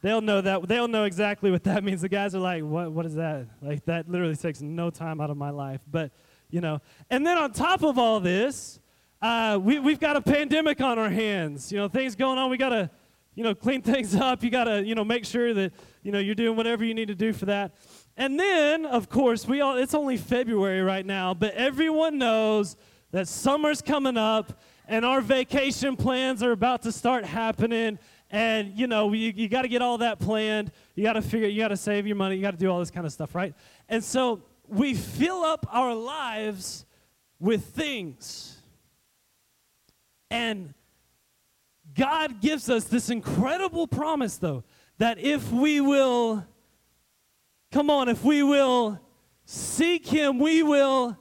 They'll 0.00 0.22
know 0.22 0.40
that. 0.40 0.66
They'll 0.66 0.88
know 0.88 1.04
exactly 1.04 1.50
what 1.50 1.64
that 1.64 1.84
means. 1.84 2.00
The 2.00 2.08
guys 2.08 2.34
are 2.34 2.40
like, 2.40 2.62
"What? 2.62 2.90
What 2.90 3.04
is 3.04 3.16
that?" 3.16 3.44
Like 3.60 3.84
that 3.84 4.08
literally 4.08 4.36
takes 4.36 4.62
no 4.62 4.88
time 4.88 5.20
out 5.20 5.28
of 5.28 5.36
my 5.36 5.50
life. 5.50 5.82
But 5.86 6.12
you 6.48 6.62
know, 6.62 6.80
and 7.10 7.26
then 7.26 7.36
on 7.36 7.52
top 7.52 7.82
of 7.82 7.98
all 7.98 8.20
this, 8.20 8.80
uh, 9.20 9.58
we, 9.60 9.78
we've 9.80 10.00
got 10.00 10.16
a 10.16 10.22
pandemic 10.22 10.80
on 10.80 10.98
our 10.98 11.10
hands. 11.10 11.70
You 11.70 11.76
know, 11.76 11.88
things 11.88 12.16
going 12.16 12.38
on. 12.38 12.48
We 12.48 12.56
got 12.56 12.70
to 12.70 12.90
you 13.38 13.44
know, 13.44 13.54
clean 13.54 13.80
things 13.92 14.16
up. 14.16 14.42
You 14.42 14.50
got 14.50 14.64
to, 14.64 14.84
you 14.84 14.96
know, 14.96 15.04
make 15.04 15.24
sure 15.24 15.54
that, 15.54 15.72
you 16.02 16.10
know, 16.10 16.18
you're 16.18 16.34
doing 16.34 16.56
whatever 16.56 16.84
you 16.84 16.92
need 16.92 17.06
to 17.06 17.14
do 17.14 17.32
for 17.32 17.46
that. 17.46 17.72
And 18.16 18.38
then, 18.38 18.84
of 18.84 19.08
course, 19.08 19.46
we 19.46 19.60
all, 19.60 19.76
it's 19.76 19.94
only 19.94 20.16
February 20.16 20.82
right 20.82 21.06
now, 21.06 21.34
but 21.34 21.54
everyone 21.54 22.18
knows 22.18 22.76
that 23.12 23.28
summer's 23.28 23.80
coming 23.80 24.16
up 24.16 24.60
and 24.88 25.04
our 25.04 25.20
vacation 25.20 25.94
plans 25.94 26.42
are 26.42 26.50
about 26.50 26.82
to 26.82 26.90
start 26.90 27.24
happening. 27.24 28.00
And, 28.28 28.76
you 28.76 28.88
know, 28.88 29.12
you, 29.12 29.32
you 29.34 29.48
got 29.48 29.62
to 29.62 29.68
get 29.68 29.82
all 29.82 29.98
that 29.98 30.18
planned. 30.18 30.72
You 30.96 31.04
got 31.04 31.12
to 31.12 31.22
figure, 31.22 31.46
you 31.46 31.62
got 31.62 31.68
to 31.68 31.76
save 31.76 32.08
your 32.08 32.16
money. 32.16 32.34
You 32.34 32.42
got 32.42 32.50
to 32.50 32.56
do 32.56 32.68
all 32.68 32.80
this 32.80 32.90
kind 32.90 33.06
of 33.06 33.12
stuff, 33.12 33.36
right? 33.36 33.54
And 33.88 34.02
so 34.02 34.42
we 34.66 34.94
fill 34.94 35.44
up 35.44 35.64
our 35.70 35.94
lives 35.94 36.84
with 37.38 37.66
things. 37.66 38.56
And 40.28 40.74
God 41.98 42.40
gives 42.40 42.70
us 42.70 42.84
this 42.84 43.10
incredible 43.10 43.88
promise, 43.88 44.36
though, 44.36 44.62
that 44.98 45.18
if 45.18 45.50
we 45.50 45.80
will, 45.80 46.46
come 47.72 47.90
on, 47.90 48.08
if 48.08 48.22
we 48.22 48.44
will 48.44 49.00
seek 49.44 50.06
Him, 50.06 50.38
we 50.38 50.62
will. 50.62 51.18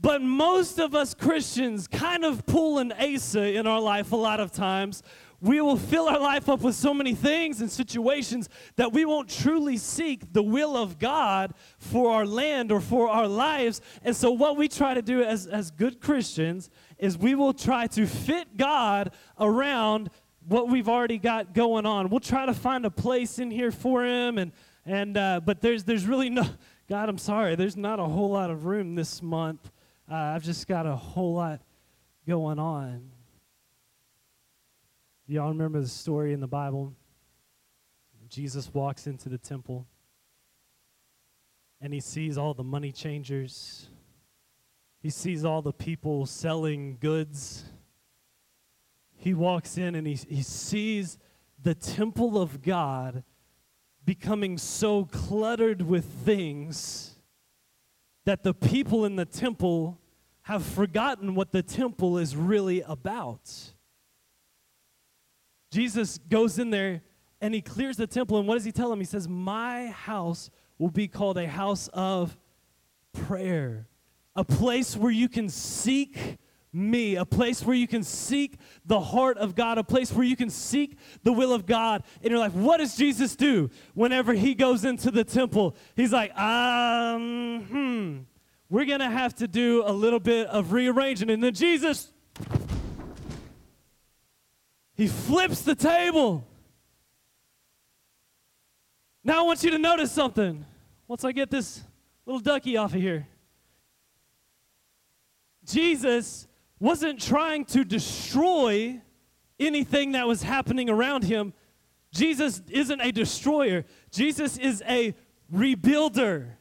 But 0.00 0.22
most 0.22 0.78
of 0.78 0.94
us 0.94 1.12
Christians 1.12 1.86
kind 1.86 2.24
of 2.24 2.46
pull 2.46 2.78
an 2.78 2.92
Asa 2.92 3.52
in 3.52 3.66
our 3.66 3.80
life 3.80 4.12
a 4.12 4.16
lot 4.16 4.40
of 4.40 4.50
times. 4.50 5.02
We 5.42 5.60
will 5.60 5.76
fill 5.76 6.06
our 6.06 6.18
life 6.18 6.48
up 6.48 6.60
with 6.60 6.74
so 6.74 6.92
many 6.92 7.14
things 7.14 7.60
and 7.60 7.70
situations 7.70 8.48
that 8.76 8.92
we 8.92 9.04
won't 9.06 9.28
truly 9.28 9.76
seek 9.78 10.32
the 10.32 10.42
will 10.42 10.76
of 10.76 10.98
God 10.98 11.54
for 11.78 12.12
our 12.12 12.26
land 12.26 12.70
or 12.70 12.80
for 12.80 13.08
our 13.08 13.26
lives. 13.26 13.80
And 14.02 14.14
so, 14.14 14.30
what 14.30 14.58
we 14.58 14.68
try 14.68 14.92
to 14.92 15.02
do 15.02 15.22
as, 15.22 15.46
as 15.46 15.70
good 15.70 16.00
Christians 16.00 16.70
is 17.00 17.18
we 17.18 17.34
will 17.34 17.52
try 17.52 17.86
to 17.88 18.06
fit 18.06 18.56
God 18.56 19.12
around 19.38 20.10
what 20.46 20.68
we've 20.68 20.88
already 20.88 21.18
got 21.18 21.54
going 21.54 21.86
on. 21.86 22.08
We'll 22.10 22.20
try 22.20 22.46
to 22.46 22.54
find 22.54 22.86
a 22.86 22.90
place 22.90 23.38
in 23.38 23.50
here 23.50 23.70
for 23.70 24.04
him, 24.04 24.38
and 24.38 24.52
and 24.86 25.16
uh, 25.16 25.40
but 25.44 25.60
there's 25.60 25.84
there's 25.84 26.06
really 26.06 26.30
no 26.30 26.44
God. 26.88 27.08
I'm 27.08 27.18
sorry, 27.18 27.56
there's 27.56 27.76
not 27.76 27.98
a 27.98 28.04
whole 28.04 28.30
lot 28.30 28.50
of 28.50 28.64
room 28.64 28.94
this 28.94 29.22
month. 29.22 29.70
Uh, 30.10 30.14
I've 30.14 30.42
just 30.42 30.66
got 30.66 30.86
a 30.86 30.96
whole 30.96 31.34
lot 31.34 31.60
going 32.26 32.58
on. 32.58 33.10
Y'all 35.26 35.48
remember 35.48 35.80
the 35.80 35.88
story 35.88 36.32
in 36.32 36.40
the 36.40 36.48
Bible? 36.48 36.92
Jesus 38.28 38.72
walks 38.72 39.06
into 39.06 39.28
the 39.28 39.38
temple 39.38 39.86
and 41.80 41.92
he 41.92 42.00
sees 42.00 42.38
all 42.38 42.54
the 42.54 42.64
money 42.64 42.92
changers 42.92 43.88
he 45.00 45.08
sees 45.08 45.44
all 45.44 45.62
the 45.62 45.72
people 45.72 46.26
selling 46.26 46.98
goods. 47.00 47.64
He 49.16 49.32
walks 49.32 49.78
in 49.78 49.94
and 49.94 50.06
he, 50.06 50.14
he 50.14 50.42
sees 50.42 51.18
the 51.62 51.74
temple 51.74 52.40
of 52.40 52.62
God 52.62 53.24
becoming 54.04 54.58
so 54.58 55.06
cluttered 55.06 55.82
with 55.82 56.04
things 56.04 57.16
that 58.26 58.42
the 58.42 58.52
people 58.52 59.06
in 59.06 59.16
the 59.16 59.24
temple 59.24 59.98
have 60.42 60.64
forgotten 60.64 61.34
what 61.34 61.52
the 61.52 61.62
temple 61.62 62.18
is 62.18 62.36
really 62.36 62.82
about. 62.82 63.50
Jesus 65.70 66.18
goes 66.18 66.58
in 66.58 66.70
there 66.70 67.02
and 67.40 67.54
he 67.54 67.62
clears 67.62 67.96
the 67.96 68.06
temple, 68.06 68.38
and 68.38 68.46
what 68.46 68.56
does 68.56 68.64
he 68.64 68.72
tell 68.72 68.90
them? 68.90 68.98
He 68.98 69.06
says, 69.06 69.26
My 69.26 69.86
house 69.86 70.50
will 70.78 70.90
be 70.90 71.08
called 71.08 71.38
a 71.38 71.46
house 71.46 71.88
of 71.94 72.36
prayer 73.12 73.86
a 74.40 74.44
place 74.44 74.96
where 74.96 75.12
you 75.12 75.28
can 75.28 75.50
seek 75.50 76.38
me, 76.72 77.16
a 77.16 77.26
place 77.26 77.62
where 77.62 77.76
you 77.76 77.86
can 77.86 78.02
seek 78.02 78.56
the 78.86 78.98
heart 78.98 79.36
of 79.36 79.54
God, 79.54 79.76
a 79.76 79.84
place 79.84 80.10
where 80.14 80.24
you 80.24 80.34
can 80.34 80.48
seek 80.48 80.96
the 81.22 81.32
will 81.32 81.52
of 81.52 81.66
God 81.66 82.04
in 82.22 82.30
your 82.30 82.38
life. 82.38 82.54
What 82.54 82.78
does 82.78 82.96
Jesus 82.96 83.36
do 83.36 83.68
whenever 83.92 84.32
he 84.32 84.54
goes 84.54 84.86
into 84.86 85.10
the 85.10 85.24
temple? 85.24 85.76
He's 85.94 86.10
like, 86.10 86.34
um, 86.38 87.64
hmm, 87.64 88.18
we're 88.70 88.86
going 88.86 89.00
to 89.00 89.10
have 89.10 89.34
to 89.36 89.46
do 89.46 89.82
a 89.84 89.92
little 89.92 90.20
bit 90.20 90.46
of 90.46 90.72
rearranging. 90.72 91.28
And 91.28 91.44
then 91.44 91.52
Jesus, 91.52 92.10
he 94.94 95.06
flips 95.06 95.60
the 95.60 95.74
table. 95.74 96.46
Now 99.22 99.40
I 99.40 99.42
want 99.42 99.62
you 99.62 99.70
to 99.72 99.78
notice 99.78 100.10
something. 100.10 100.64
Once 101.06 101.26
I 101.26 101.32
get 101.32 101.50
this 101.50 101.82
little 102.24 102.40
ducky 102.40 102.78
off 102.78 102.94
of 102.94 103.02
here. 103.02 103.26
Jesus 105.70 106.46
wasn't 106.78 107.20
trying 107.20 107.64
to 107.66 107.84
destroy 107.84 109.00
anything 109.58 110.12
that 110.12 110.26
was 110.26 110.42
happening 110.42 110.88
around 110.88 111.24
him. 111.24 111.52
Jesus 112.12 112.62
isn't 112.68 113.00
a 113.00 113.12
destroyer, 113.12 113.84
Jesus 114.10 114.56
is 114.56 114.82
a 114.88 115.14
rebuilder. 115.52 116.52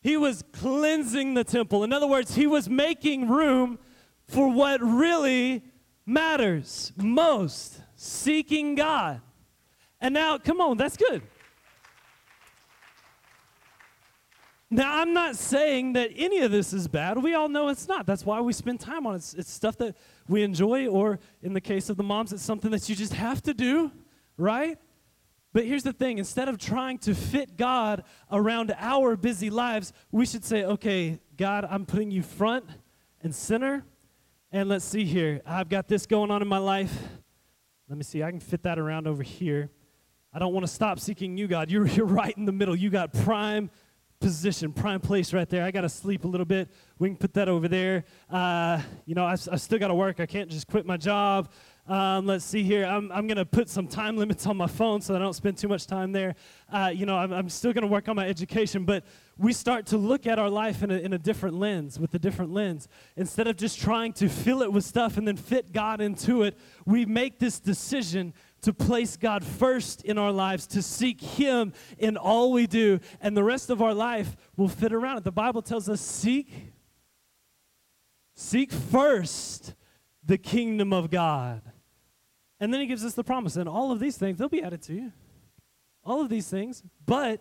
He 0.00 0.18
was 0.18 0.44
cleansing 0.52 1.32
the 1.32 1.44
temple. 1.44 1.82
In 1.82 1.92
other 1.92 2.06
words, 2.06 2.34
he 2.34 2.46
was 2.46 2.68
making 2.68 3.26
room 3.28 3.78
for 4.28 4.52
what 4.52 4.82
really 4.82 5.62
matters 6.04 6.92
most 6.96 7.80
seeking 7.96 8.74
God. 8.74 9.22
And 10.02 10.12
now, 10.12 10.36
come 10.36 10.60
on, 10.60 10.76
that's 10.76 10.98
good. 10.98 11.22
Now, 14.74 15.00
I'm 15.00 15.12
not 15.12 15.36
saying 15.36 15.92
that 15.92 16.10
any 16.16 16.40
of 16.40 16.50
this 16.50 16.72
is 16.72 16.88
bad. 16.88 17.22
We 17.22 17.32
all 17.34 17.48
know 17.48 17.68
it's 17.68 17.86
not. 17.86 18.06
That's 18.06 18.26
why 18.26 18.40
we 18.40 18.52
spend 18.52 18.80
time 18.80 19.06
on 19.06 19.14
it. 19.14 19.18
It's, 19.18 19.34
it's, 19.34 19.50
stuff 19.50 19.76
that 19.76 19.96
we 20.26 20.42
enjoy, 20.42 20.88
or 20.88 21.20
in 21.42 21.52
the 21.52 21.60
case 21.60 21.90
of 21.90 21.96
the 21.96 22.02
moms, 22.02 22.32
it's 22.32 22.42
something 22.42 22.72
that 22.72 22.88
you 22.88 22.96
just 22.96 23.12
have 23.12 23.40
to 23.42 23.54
do, 23.54 23.92
right? 24.36 24.76
But 25.52 25.64
here's 25.64 25.84
the 25.84 25.92
thing 25.92 26.18
instead 26.18 26.48
of 26.48 26.58
trying 26.58 26.98
to 26.98 27.14
fit 27.14 27.56
God 27.56 28.02
around 28.32 28.74
our 28.76 29.14
busy 29.14 29.48
lives, 29.48 29.92
we 30.10 30.26
should 30.26 30.44
say, 30.44 30.64
okay, 30.64 31.20
God, 31.36 31.64
I'm 31.70 31.86
putting 31.86 32.10
you 32.10 32.24
front 32.24 32.64
and 33.22 33.32
center. 33.32 33.84
And 34.50 34.68
let's 34.68 34.84
see 34.84 35.04
here. 35.04 35.40
I've 35.46 35.68
got 35.68 35.86
this 35.86 36.04
going 36.04 36.32
on 36.32 36.42
in 36.42 36.48
my 36.48 36.58
life. 36.58 36.92
Let 37.88 37.96
me 37.96 38.02
see. 38.02 38.24
I 38.24 38.30
can 38.32 38.40
fit 38.40 38.64
that 38.64 38.80
around 38.80 39.06
over 39.06 39.22
here. 39.22 39.70
I 40.32 40.40
don't 40.40 40.52
want 40.52 40.66
to 40.66 40.72
stop 40.72 40.98
seeking 40.98 41.36
you, 41.36 41.46
God. 41.46 41.70
You're, 41.70 41.86
you're 41.96 42.06
right 42.06 42.36
in 42.36 42.44
the 42.44 42.50
middle. 42.50 42.74
You 42.74 42.90
got 42.90 43.12
prime 43.12 43.70
position, 44.24 44.72
prime 44.72 45.00
place 45.00 45.34
right 45.34 45.50
there. 45.50 45.62
I 45.64 45.70
got 45.70 45.82
to 45.82 45.88
sleep 45.90 46.24
a 46.24 46.26
little 46.26 46.46
bit. 46.46 46.70
We 46.98 47.08
can 47.08 47.16
put 47.16 47.34
that 47.34 47.46
over 47.46 47.68
there. 47.68 48.04
Uh, 48.30 48.80
you 49.04 49.14
know, 49.14 49.26
I, 49.26 49.32
I 49.32 49.56
still 49.56 49.78
got 49.78 49.88
to 49.88 49.94
work. 49.94 50.18
I 50.18 50.24
can't 50.24 50.48
just 50.48 50.66
quit 50.66 50.86
my 50.86 50.96
job. 50.96 51.50
Um, 51.86 52.24
let's 52.24 52.46
see 52.46 52.62
here. 52.62 52.86
I'm, 52.86 53.12
I'm 53.12 53.26
going 53.26 53.36
to 53.36 53.44
put 53.44 53.68
some 53.68 53.86
time 53.86 54.16
limits 54.16 54.46
on 54.46 54.56
my 54.56 54.66
phone 54.66 55.02
so 55.02 55.14
I 55.14 55.18
don't 55.18 55.34
spend 55.34 55.58
too 55.58 55.68
much 55.68 55.86
time 55.86 56.12
there. 56.12 56.36
Uh, 56.72 56.90
you 56.94 57.04
know, 57.04 57.18
I'm, 57.18 57.32
I'm 57.34 57.50
still 57.50 57.74
going 57.74 57.82
to 57.82 57.88
work 57.88 58.08
on 58.08 58.16
my 58.16 58.26
education, 58.26 58.86
but 58.86 59.04
we 59.36 59.52
start 59.52 59.84
to 59.86 59.98
look 59.98 60.26
at 60.26 60.38
our 60.38 60.48
life 60.48 60.82
in 60.82 60.90
a, 60.90 60.94
in 60.94 61.12
a 61.12 61.18
different 61.18 61.56
lens, 61.56 61.98
with 61.98 62.14
a 62.14 62.18
different 62.18 62.54
lens. 62.54 62.88
Instead 63.16 63.46
of 63.46 63.58
just 63.58 63.78
trying 63.78 64.14
to 64.14 64.30
fill 64.30 64.62
it 64.62 64.72
with 64.72 64.84
stuff 64.84 65.18
and 65.18 65.28
then 65.28 65.36
fit 65.36 65.72
God 65.72 66.00
into 66.00 66.44
it, 66.44 66.56
we 66.86 67.04
make 67.04 67.38
this 67.38 67.58
decision 67.58 68.32
to 68.64 68.72
place 68.72 69.16
God 69.16 69.44
first 69.44 70.02
in 70.04 70.16
our 70.16 70.32
lives, 70.32 70.66
to 70.68 70.82
seek 70.82 71.20
Him 71.20 71.72
in 71.98 72.16
all 72.16 72.50
we 72.50 72.66
do, 72.66 72.98
and 73.20 73.36
the 73.36 73.44
rest 73.44 73.68
of 73.70 73.82
our 73.82 73.94
life 73.94 74.36
will 74.56 74.68
fit 74.68 74.92
around 74.92 75.18
it. 75.18 75.24
The 75.24 75.32
Bible 75.32 75.60
tells 75.62 75.88
us 75.88 76.00
seek, 76.00 76.72
seek 78.34 78.72
first 78.72 79.74
the 80.24 80.38
kingdom 80.38 80.92
of 80.92 81.10
God. 81.10 81.60
And 82.58 82.72
then 82.72 82.80
He 82.80 82.86
gives 82.86 83.04
us 83.04 83.12
the 83.12 83.24
promise, 83.24 83.56
and 83.56 83.68
all 83.68 83.92
of 83.92 84.00
these 84.00 84.16
things, 84.16 84.38
they'll 84.38 84.48
be 84.48 84.62
added 84.62 84.82
to 84.82 84.94
you. 84.94 85.12
All 86.02 86.22
of 86.22 86.30
these 86.30 86.48
things, 86.48 86.82
but 87.04 87.40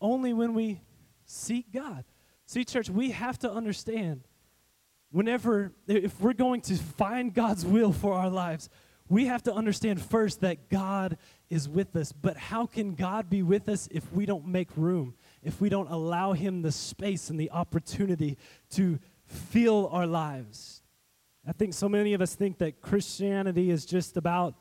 only 0.00 0.32
when 0.32 0.54
we 0.54 0.80
seek 1.24 1.72
God. 1.72 2.04
See, 2.46 2.64
church, 2.64 2.88
we 2.88 3.10
have 3.10 3.38
to 3.40 3.50
understand 3.50 4.22
whenever, 5.10 5.72
if 5.88 6.20
we're 6.20 6.32
going 6.32 6.60
to 6.62 6.76
find 6.76 7.34
God's 7.34 7.66
will 7.66 7.92
for 7.92 8.14
our 8.14 8.30
lives, 8.30 8.68
we 9.10 9.26
have 9.26 9.42
to 9.42 9.52
understand 9.52 10.00
first 10.00 10.40
that 10.40 10.70
God 10.70 11.18
is 11.50 11.68
with 11.68 11.96
us. 11.96 12.12
But 12.12 12.36
how 12.36 12.64
can 12.64 12.94
God 12.94 13.28
be 13.28 13.42
with 13.42 13.68
us 13.68 13.88
if 13.90 14.10
we 14.12 14.24
don't 14.24 14.46
make 14.46 14.68
room, 14.76 15.14
if 15.42 15.60
we 15.60 15.68
don't 15.68 15.90
allow 15.90 16.32
Him 16.32 16.62
the 16.62 16.70
space 16.70 17.28
and 17.28 17.38
the 17.38 17.50
opportunity 17.50 18.38
to 18.70 19.00
fill 19.26 19.88
our 19.88 20.06
lives? 20.06 20.82
I 21.46 21.52
think 21.52 21.74
so 21.74 21.88
many 21.88 22.14
of 22.14 22.22
us 22.22 22.36
think 22.36 22.58
that 22.58 22.80
Christianity 22.80 23.70
is 23.70 23.84
just 23.84 24.16
about 24.16 24.54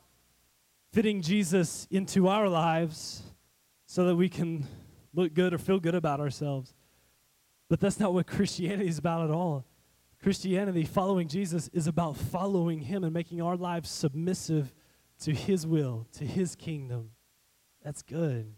fitting 0.92 1.22
Jesus 1.22 1.88
into 1.92 2.28
our 2.28 2.50
lives 2.50 3.22
so 3.86 4.06
that 4.06 4.16
we 4.16 4.30
can 4.30 4.66
look 5.14 5.36
good 5.36 5.54
or 5.54 5.60
feel 5.60 5.80
good 5.80 5.94
about 5.94 6.20
ourselves. 6.20 6.74
But 7.70 7.80
that's 7.80 8.00
not 8.00 8.16
what 8.16 8.26
Christianity 8.26 8.90
is 8.90 8.98
about 8.98 9.26
at 9.26 9.32
all. 9.32 9.66
Christianity, 10.21 10.84
following 10.84 11.27
Jesus, 11.27 11.69
is 11.69 11.88
about 11.88 12.17
following 12.17 12.82
Him 12.82 13.03
and 13.03 13.13
making 13.13 13.41
our 13.41 13.55
lives 13.55 13.89
submissive 13.89 14.73
to 15.21 15.34
His 15.34 15.65
will, 15.65 16.08
to 16.13 16.25
His 16.25 16.55
kingdom. 16.55 17.12
That's 17.84 18.01
good. 18.01 18.53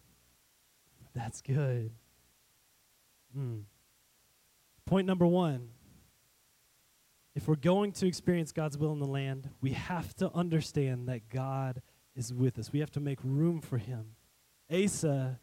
That's 1.13 1.41
good. 1.41 1.91
Mm. 3.37 3.63
Point 4.85 5.07
number 5.07 5.27
one 5.27 5.69
if 7.33 7.47
we're 7.47 7.55
going 7.55 7.93
to 7.93 8.07
experience 8.07 8.51
God's 8.51 8.77
will 8.77 8.91
in 8.91 8.99
the 8.99 9.05
land, 9.05 9.49
we 9.61 9.71
have 9.71 10.13
to 10.15 10.29
understand 10.33 11.07
that 11.07 11.29
God 11.29 11.81
is 12.15 12.33
with 12.33 12.59
us. 12.59 12.73
We 12.73 12.79
have 12.79 12.91
to 12.91 12.99
make 12.99 13.19
room 13.23 13.61
for 13.61 13.77
Him. 13.77 14.15
Asa, 14.69 15.39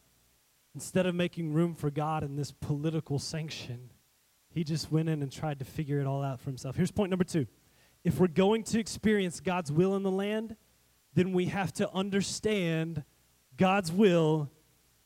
instead 0.75 1.07
of 1.07 1.15
making 1.15 1.55
room 1.55 1.75
for 1.75 1.91
God 1.91 2.23
in 2.23 2.37
this 2.37 2.53
political 2.53 3.19
sanction, 3.19 3.91
he 4.51 4.65
just 4.65 4.91
went 4.91 5.09
in 5.09 5.23
and 5.23 5.31
tried 5.31 5.59
to 5.59 5.65
figure 5.65 6.01
it 6.01 6.07
all 6.07 6.23
out 6.23 6.41
for 6.41 6.51
himself. 6.51 6.77
Here's 6.77 6.91
point 6.91 7.11
number 7.11 7.25
two 7.25 7.47
if 8.05 8.19
we're 8.19 8.29
going 8.29 8.63
to 8.65 8.79
experience 8.79 9.41
God's 9.41 9.73
will 9.73 9.97
in 9.97 10.03
the 10.03 10.11
land, 10.11 10.57
then 11.15 11.33
we 11.33 11.47
have 11.47 11.73
to 11.75 11.91
understand 11.93 13.05
God's 13.57 13.91
will 13.91 14.51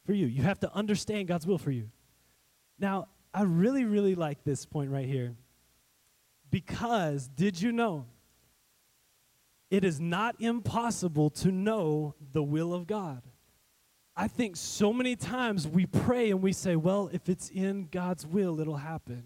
for 0.04 0.12
you. 0.12 0.26
You 0.26 0.42
have 0.42 0.60
to 0.60 0.72
understand 0.74 1.28
God's 1.28 1.46
will 1.46 1.58
for 1.58 1.70
you. 1.70 1.90
Now, 2.78 3.08
I 3.32 3.42
really, 3.42 3.84
really 3.84 4.14
like 4.14 4.44
this 4.44 4.66
point 4.66 4.90
right 4.90 5.06
here. 5.06 5.34
Because, 6.50 7.28
did 7.28 7.60
you 7.60 7.72
know? 7.72 8.06
It 9.70 9.84
is 9.84 10.00
not 10.00 10.36
impossible 10.38 11.30
to 11.30 11.50
know 11.50 12.14
the 12.32 12.42
will 12.42 12.74
of 12.74 12.86
God. 12.86 13.22
I 14.14 14.28
think 14.28 14.56
so 14.56 14.92
many 14.92 15.16
times 15.16 15.66
we 15.66 15.86
pray 15.86 16.30
and 16.30 16.42
we 16.42 16.52
say, 16.52 16.76
well, 16.76 17.08
if 17.10 17.30
it's 17.30 17.48
in 17.48 17.88
God's 17.90 18.26
will, 18.26 18.60
it'll 18.60 18.76
happen. 18.76 19.24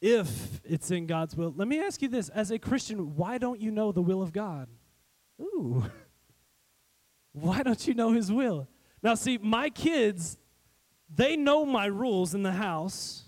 If 0.00 0.60
it's 0.64 0.90
in 0.90 1.06
God's 1.06 1.36
will. 1.36 1.54
Let 1.56 1.68
me 1.68 1.80
ask 1.80 2.02
you 2.02 2.08
this 2.08 2.28
as 2.28 2.50
a 2.50 2.58
Christian, 2.58 3.16
why 3.16 3.38
don't 3.38 3.60
you 3.60 3.70
know 3.70 3.92
the 3.92 4.02
will 4.02 4.22
of 4.22 4.32
God? 4.32 4.68
Ooh. 5.40 5.84
why 7.32 7.62
don't 7.62 7.86
you 7.86 7.94
know 7.94 8.12
His 8.12 8.30
will? 8.30 8.68
Now, 9.02 9.14
see, 9.14 9.38
my 9.38 9.70
kids, 9.70 10.36
they 11.14 11.36
know 11.36 11.64
my 11.64 11.86
rules 11.86 12.34
in 12.34 12.42
the 12.42 12.52
house, 12.52 13.24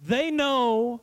they 0.00 0.30
know 0.30 1.02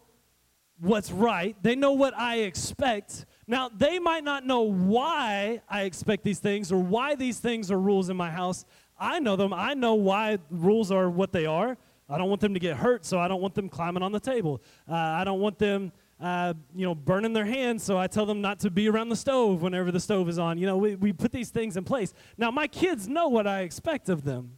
what's 0.79 1.11
right, 1.11 1.55
they 1.61 1.75
know 1.75 1.93
what 1.93 2.17
I 2.17 2.39
expect. 2.39 3.25
Now, 3.47 3.69
they 3.69 3.99
might 3.99 4.23
not 4.23 4.45
know 4.45 4.61
why 4.61 5.61
I 5.69 5.83
expect 5.83 6.23
these 6.23 6.39
things 6.39 6.71
or 6.71 6.81
why 6.81 7.15
these 7.15 7.39
things 7.39 7.69
are 7.71 7.79
rules 7.79 8.09
in 8.09 8.17
my 8.17 8.31
house. 8.31 8.65
I 8.97 9.19
know 9.19 9.35
them. 9.35 9.53
I 9.53 9.73
know 9.73 9.93
why 9.95 10.39
rules 10.49 10.91
are 10.91 11.09
what 11.09 11.31
they 11.31 11.45
are. 11.45 11.77
I 12.07 12.17
don't 12.17 12.29
want 12.29 12.41
them 12.41 12.53
to 12.53 12.59
get 12.59 12.77
hurt, 12.77 13.03
so 13.05 13.19
I 13.19 13.27
don't 13.27 13.41
want 13.41 13.55
them 13.55 13.67
climbing 13.67 14.03
on 14.03 14.11
the 14.11 14.19
table. 14.19 14.61
Uh, 14.87 14.93
I 14.93 15.23
don't 15.23 15.39
want 15.39 15.57
them, 15.57 15.91
uh, 16.19 16.53
you 16.75 16.85
know, 16.85 16.93
burning 16.93 17.33
their 17.33 17.45
hands, 17.45 17.83
so 17.83 17.97
I 17.97 18.07
tell 18.07 18.27
them 18.27 18.41
not 18.41 18.59
to 18.59 18.69
be 18.69 18.87
around 18.87 19.09
the 19.09 19.15
stove 19.15 19.63
whenever 19.63 19.91
the 19.91 19.99
stove 19.99 20.29
is 20.29 20.37
on. 20.37 20.59
You 20.59 20.67
know, 20.67 20.77
we, 20.77 20.95
we 20.95 21.13
put 21.13 21.31
these 21.31 21.49
things 21.49 21.77
in 21.77 21.83
place. 21.83 22.13
Now, 22.37 22.51
my 22.51 22.67
kids 22.67 23.07
know 23.07 23.27
what 23.27 23.47
I 23.47 23.61
expect 23.61 24.09
of 24.09 24.23
them. 24.23 24.57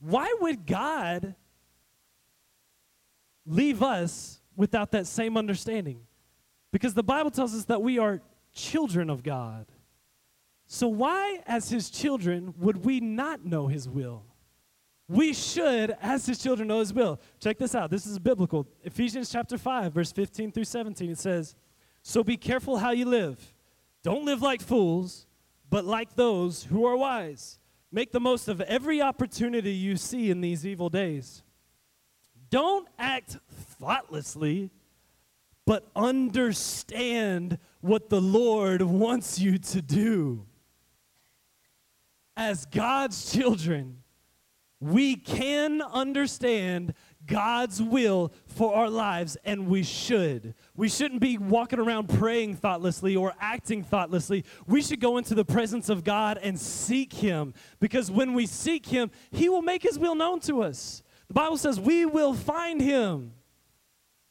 Why 0.00 0.34
would 0.40 0.66
God 0.66 1.34
leave 3.46 3.82
us 3.82 4.40
without 4.54 4.90
that 4.90 5.06
same 5.06 5.38
understanding? 5.38 6.00
Because 6.72 6.92
the 6.92 7.02
Bible 7.02 7.30
tells 7.30 7.54
us 7.54 7.64
that 7.66 7.80
we 7.80 7.98
are 7.98 8.20
children 8.52 9.08
of 9.08 9.22
God. 9.22 9.66
So, 10.66 10.88
why, 10.88 11.40
as 11.46 11.70
His 11.70 11.90
children, 11.90 12.54
would 12.58 12.84
we 12.84 13.00
not 13.00 13.44
know 13.44 13.66
His 13.66 13.88
will? 13.88 14.24
We 15.10 15.34
should, 15.34 15.96
as 16.00 16.24
His 16.24 16.38
children, 16.38 16.68
know 16.68 16.78
His 16.78 16.94
will. 16.94 17.20
Check 17.40 17.58
this 17.58 17.74
out. 17.74 17.90
This 17.90 18.06
is 18.06 18.20
biblical. 18.20 18.68
Ephesians 18.84 19.28
chapter 19.28 19.58
5, 19.58 19.92
verse 19.92 20.12
15 20.12 20.52
through 20.52 20.62
17, 20.62 21.10
it 21.10 21.18
says, 21.18 21.56
So 22.02 22.22
be 22.22 22.36
careful 22.36 22.78
how 22.78 22.92
you 22.92 23.06
live. 23.06 23.52
Don't 24.04 24.24
live 24.24 24.40
like 24.40 24.62
fools, 24.62 25.26
but 25.68 25.84
like 25.84 26.14
those 26.14 26.62
who 26.62 26.86
are 26.86 26.96
wise. 26.96 27.58
Make 27.90 28.12
the 28.12 28.20
most 28.20 28.46
of 28.46 28.60
every 28.60 29.02
opportunity 29.02 29.72
you 29.72 29.96
see 29.96 30.30
in 30.30 30.40
these 30.42 30.64
evil 30.64 30.88
days. 30.88 31.42
Don't 32.48 32.86
act 32.96 33.36
thoughtlessly 33.80 34.70
but 35.66 35.88
understand 35.94 37.58
what 37.80 38.10
the 38.10 38.20
Lord 38.20 38.82
wants 38.82 39.38
you 39.38 39.58
to 39.58 39.82
do. 39.82 40.46
As 42.36 42.64
God's 42.66 43.32
children, 43.32 43.99
we 44.80 45.16
can 45.16 45.82
understand 45.82 46.94
God's 47.26 47.82
will 47.82 48.32
for 48.46 48.74
our 48.74 48.88
lives, 48.88 49.36
and 49.44 49.68
we 49.68 49.82
should. 49.82 50.54
We 50.74 50.88
shouldn't 50.88 51.20
be 51.20 51.36
walking 51.36 51.78
around 51.78 52.08
praying 52.08 52.56
thoughtlessly 52.56 53.14
or 53.14 53.34
acting 53.38 53.82
thoughtlessly. 53.84 54.44
We 54.66 54.80
should 54.80 55.00
go 55.00 55.18
into 55.18 55.34
the 55.34 55.44
presence 55.44 55.90
of 55.90 56.02
God 56.02 56.38
and 56.42 56.58
seek 56.58 57.12
Him, 57.12 57.54
because 57.78 58.10
when 58.10 58.32
we 58.32 58.46
seek 58.46 58.86
Him, 58.86 59.10
He 59.30 59.48
will 59.48 59.62
make 59.62 59.82
His 59.82 59.98
will 59.98 60.14
known 60.14 60.40
to 60.40 60.62
us. 60.62 61.02
The 61.28 61.34
Bible 61.34 61.58
says 61.58 61.78
we 61.78 62.06
will 62.06 62.34
find 62.34 62.80
Him. 62.80 63.32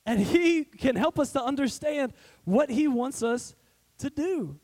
And 0.06 0.20
He 0.20 0.64
can 0.64 0.96
help 0.96 1.20
us 1.20 1.32
to 1.34 1.44
understand 1.44 2.14
what 2.44 2.72
He 2.72 2.88
wants 2.88 3.22
us 3.22 3.54
to 4.00 4.10
do. 4.10 4.60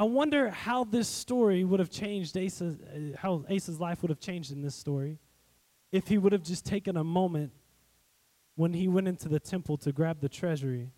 I 0.00 0.04
wonder 0.04 0.48
how 0.48 0.84
this 0.84 1.08
story 1.08 1.62
would 1.62 1.78
have 1.78 1.90
changed 1.90 2.34
Asa's, 2.34 2.80
uh, 2.80 3.18
how 3.18 3.44
Asa's 3.50 3.78
life 3.78 4.00
would 4.00 4.08
have 4.08 4.18
changed 4.18 4.50
in 4.50 4.62
this 4.62 4.74
story 4.74 5.18
if 5.92 6.08
he 6.08 6.16
would 6.16 6.32
have 6.32 6.42
just 6.42 6.64
taken 6.64 6.96
a 6.96 7.04
moment 7.04 7.52
when 8.54 8.72
he 8.72 8.88
went 8.88 9.08
into 9.08 9.28
the 9.28 9.38
temple 9.38 9.76
to 9.76 9.92
grab 9.92 10.22
the 10.22 10.28
treasury, 10.30 10.90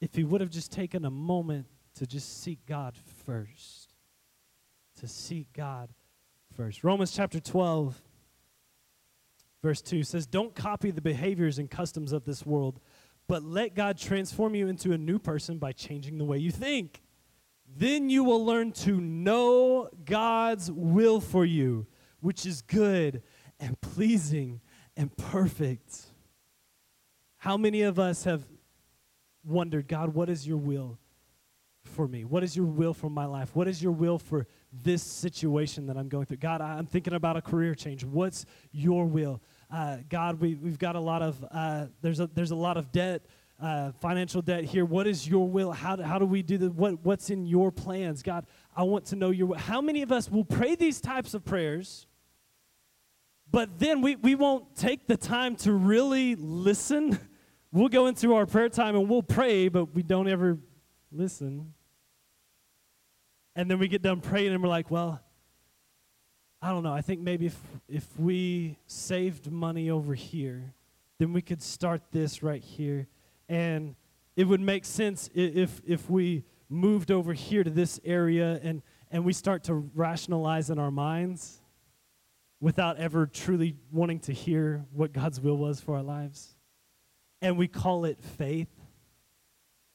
if 0.00 0.14
he 0.14 0.24
would 0.24 0.40
have 0.40 0.48
just 0.48 0.72
taken 0.72 1.04
a 1.04 1.10
moment 1.10 1.66
to 1.96 2.06
just 2.06 2.42
seek 2.42 2.64
God 2.64 2.96
first. 3.26 3.92
To 5.00 5.06
seek 5.06 5.52
God 5.52 5.90
first. 6.56 6.82
Romans 6.82 7.12
chapter 7.12 7.40
12, 7.40 8.00
verse 9.62 9.82
2 9.82 10.02
says, 10.02 10.26
Don't 10.26 10.54
copy 10.54 10.90
the 10.90 11.02
behaviors 11.02 11.58
and 11.58 11.70
customs 11.70 12.10
of 12.10 12.24
this 12.24 12.46
world 12.46 12.80
but 13.28 13.44
let 13.44 13.76
God 13.76 13.96
transform 13.96 14.56
you 14.56 14.66
into 14.66 14.90
a 14.90 14.98
new 14.98 15.16
person 15.16 15.58
by 15.58 15.70
changing 15.70 16.18
the 16.18 16.24
way 16.24 16.38
you 16.38 16.50
think. 16.50 17.00
Then 17.76 18.10
you 18.10 18.24
will 18.24 18.44
learn 18.44 18.72
to 18.72 19.00
know 19.00 19.88
God's 20.04 20.70
will 20.70 21.20
for 21.20 21.44
you, 21.44 21.86
which 22.20 22.44
is 22.44 22.62
good 22.62 23.22
and 23.58 23.80
pleasing 23.80 24.60
and 24.96 25.16
perfect. 25.16 25.98
How 27.38 27.56
many 27.56 27.82
of 27.82 27.98
us 27.98 28.24
have 28.24 28.44
wondered, 29.44 29.88
God, 29.88 30.14
what 30.14 30.28
is 30.28 30.46
your 30.46 30.58
will 30.58 30.98
for 31.84 32.06
me? 32.06 32.24
What 32.24 32.44
is 32.44 32.56
your 32.56 32.66
will 32.66 32.92
for 32.92 33.08
my 33.08 33.24
life? 33.24 33.54
What 33.54 33.68
is 33.68 33.82
your 33.82 33.92
will 33.92 34.18
for 34.18 34.46
this 34.72 35.02
situation 35.02 35.86
that 35.86 35.96
I'm 35.96 36.08
going 36.08 36.26
through? 36.26 36.38
God, 36.38 36.60
I'm 36.60 36.86
thinking 36.86 37.14
about 37.14 37.36
a 37.36 37.42
career 37.42 37.74
change. 37.74 38.04
What's 38.04 38.44
your 38.72 39.06
will? 39.06 39.40
uh, 39.72 39.98
God, 40.08 40.40
we, 40.40 40.54
we've 40.54 40.78
got 40.78 40.96
a 40.96 41.00
lot 41.00 41.22
of, 41.22 41.44
uh, 41.50 41.86
there's, 42.02 42.20
a, 42.20 42.26
there's 42.26 42.50
a 42.50 42.56
lot 42.56 42.76
of 42.76 42.90
debt, 42.90 43.22
uh, 43.60 43.92
financial 44.00 44.42
debt 44.42 44.64
here. 44.64 44.84
What 44.84 45.06
is 45.06 45.28
your 45.28 45.48
will? 45.48 45.72
How 45.72 45.96
do, 45.96 46.02
how 46.02 46.18
do 46.18 46.26
we 46.26 46.42
do 46.42 46.58
the, 46.58 46.70
what, 46.70 47.04
what's 47.04 47.30
in 47.30 47.46
your 47.46 47.70
plans? 47.70 48.22
God, 48.22 48.46
I 48.74 48.82
want 48.84 49.06
to 49.06 49.16
know 49.16 49.30
your 49.30 49.48
will. 49.48 49.58
How 49.58 49.80
many 49.80 50.02
of 50.02 50.12
us 50.12 50.30
will 50.30 50.44
pray 50.44 50.74
these 50.74 51.00
types 51.00 51.34
of 51.34 51.44
prayers, 51.44 52.06
but 53.50 53.78
then 53.78 54.00
we, 54.00 54.16
we 54.16 54.34
won't 54.34 54.76
take 54.76 55.06
the 55.06 55.16
time 55.16 55.56
to 55.56 55.72
really 55.72 56.34
listen? 56.36 57.18
we'll 57.72 57.88
go 57.88 58.06
into 58.06 58.34
our 58.34 58.46
prayer 58.46 58.68
time 58.68 58.96
and 58.96 59.08
we'll 59.08 59.22
pray, 59.22 59.68
but 59.68 59.94
we 59.94 60.02
don't 60.02 60.28
ever 60.28 60.58
listen. 61.12 61.74
And 63.54 63.70
then 63.70 63.78
we 63.78 63.88
get 63.88 64.02
done 64.02 64.20
praying 64.20 64.52
and 64.52 64.62
we're 64.62 64.68
like, 64.68 64.90
well, 64.90 65.20
I 66.62 66.70
don't 66.70 66.82
know. 66.82 66.92
I 66.92 67.00
think 67.00 67.20
maybe 67.20 67.46
if, 67.46 67.58
if 67.88 68.06
we 68.18 68.78
saved 68.86 69.50
money 69.50 69.90
over 69.90 70.14
here, 70.14 70.74
then 71.18 71.32
we 71.32 71.42
could 71.42 71.62
start 71.62 72.02
this 72.10 72.42
right 72.42 72.62
here. 72.62 73.08
And 73.50 73.96
it 74.36 74.44
would 74.44 74.62
make 74.62 74.86
sense 74.86 75.28
if, 75.34 75.82
if 75.86 76.08
we 76.08 76.44
moved 76.70 77.10
over 77.10 77.34
here 77.34 77.62
to 77.62 77.68
this 77.68 78.00
area 78.04 78.58
and, 78.62 78.80
and 79.10 79.24
we 79.24 79.34
start 79.34 79.64
to 79.64 79.74
rationalize 79.74 80.70
in 80.70 80.78
our 80.78 80.90
minds 80.90 81.60
without 82.60 82.96
ever 82.96 83.26
truly 83.26 83.76
wanting 83.92 84.20
to 84.20 84.32
hear 84.32 84.86
what 84.92 85.12
God's 85.12 85.40
will 85.40 85.58
was 85.58 85.80
for 85.80 85.96
our 85.96 86.02
lives. 86.02 86.56
And 87.42 87.58
we 87.58 87.68
call 87.68 88.06
it 88.06 88.22
faith. 88.22 88.68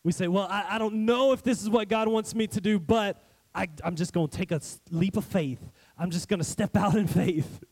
We 0.03 0.11
say, 0.11 0.27
well, 0.27 0.47
I, 0.49 0.75
I 0.75 0.77
don't 0.77 1.05
know 1.05 1.31
if 1.31 1.41
this 1.41 1.63
is 1.63 1.69
what 1.69 1.87
God 1.87 2.07
wants 2.07 2.35
me 2.35 2.45
to 2.47 2.61
do, 2.61 2.79
but 2.79 3.23
I, 3.55 3.67
I'm 3.83 3.95
just 3.95 4.13
going 4.13 4.27
to 4.27 4.37
take 4.37 4.51
a 4.51 4.61
leap 4.91 5.17
of 5.17 5.25
faith 5.25 5.71
I'm 5.97 6.11
just 6.11 6.27
going 6.27 6.39
to 6.39 6.45
step 6.45 6.75
out 6.77 6.95
in 6.95 7.07
faith. 7.07 7.63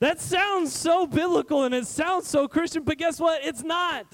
That 0.00 0.20
sounds 0.20 0.72
so 0.72 1.06
biblical 1.06 1.64
and 1.64 1.74
it 1.74 1.86
sounds 1.86 2.28
so 2.28 2.46
Christian, 2.46 2.84
but 2.84 2.98
guess 2.98 3.18
what? 3.18 3.44
It's 3.44 3.64
not. 3.64 4.06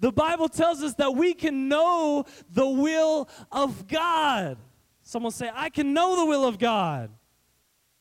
The 0.00 0.10
Bible 0.10 0.48
tells 0.48 0.82
us 0.82 0.94
that 0.94 1.14
we 1.14 1.34
can 1.34 1.68
know 1.68 2.24
the 2.50 2.66
will 2.66 3.28
of 3.52 3.86
God. 3.86 4.56
Someone 5.02 5.32
say, 5.32 5.50
I 5.52 5.68
can 5.68 5.92
know 5.92 6.16
the 6.16 6.24
will 6.24 6.44
of 6.44 6.58
God. 6.58 7.10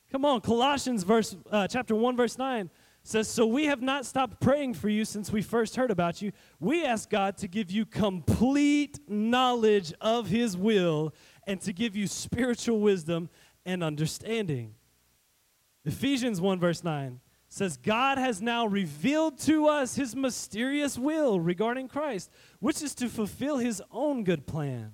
Come 0.10 0.26
on, 0.26 0.42
Colossians 0.42 1.04
verse 1.04 1.36
uh, 1.52 1.68
chapter 1.68 1.94
1 1.94 2.16
verse 2.16 2.38
9 2.38 2.70
says, 3.04 3.28
"So 3.28 3.46
we 3.46 3.66
have 3.66 3.82
not 3.82 4.06
stopped 4.06 4.42
praying 4.42 4.74
for 4.74 4.90
you 4.90 5.06
since 5.06 5.32
we 5.32 5.42
first 5.42 5.76
heard 5.76 5.92
about 5.92 6.22
you. 6.22 6.32
We 6.60 6.84
ask 6.84 7.10
God 7.10 7.38
to 7.38 7.48
give 7.48 7.70
you 7.70 7.86
complete 7.86 9.00
knowledge 9.08 9.94
of 10.02 10.28
his 10.28 10.58
will 10.58 11.14
and 11.46 11.62
to 11.62 11.74
give 11.74 11.96
you 11.96 12.08
spiritual 12.08 12.80
wisdom 12.80 13.30
and 13.66 13.84
understanding." 13.84 14.74
Ephesians 15.86 16.42
1, 16.42 16.60
verse 16.60 16.84
9 16.84 17.20
says, 17.50 17.78
God 17.78 18.20
has 18.20 18.42
now 18.42 18.68
revealed 18.68 19.40
to 19.40 19.68
us 19.68 19.96
his 19.96 20.16
mysterious 20.16 20.98
will 20.98 21.40
regarding 21.40 21.88
Christ, 21.88 22.32
which 22.60 22.82
is 22.84 22.94
to 22.96 23.10
fulfill 23.10 23.58
his 23.58 23.82
own 23.92 24.24
good 24.24 24.46
plan. 24.46 24.94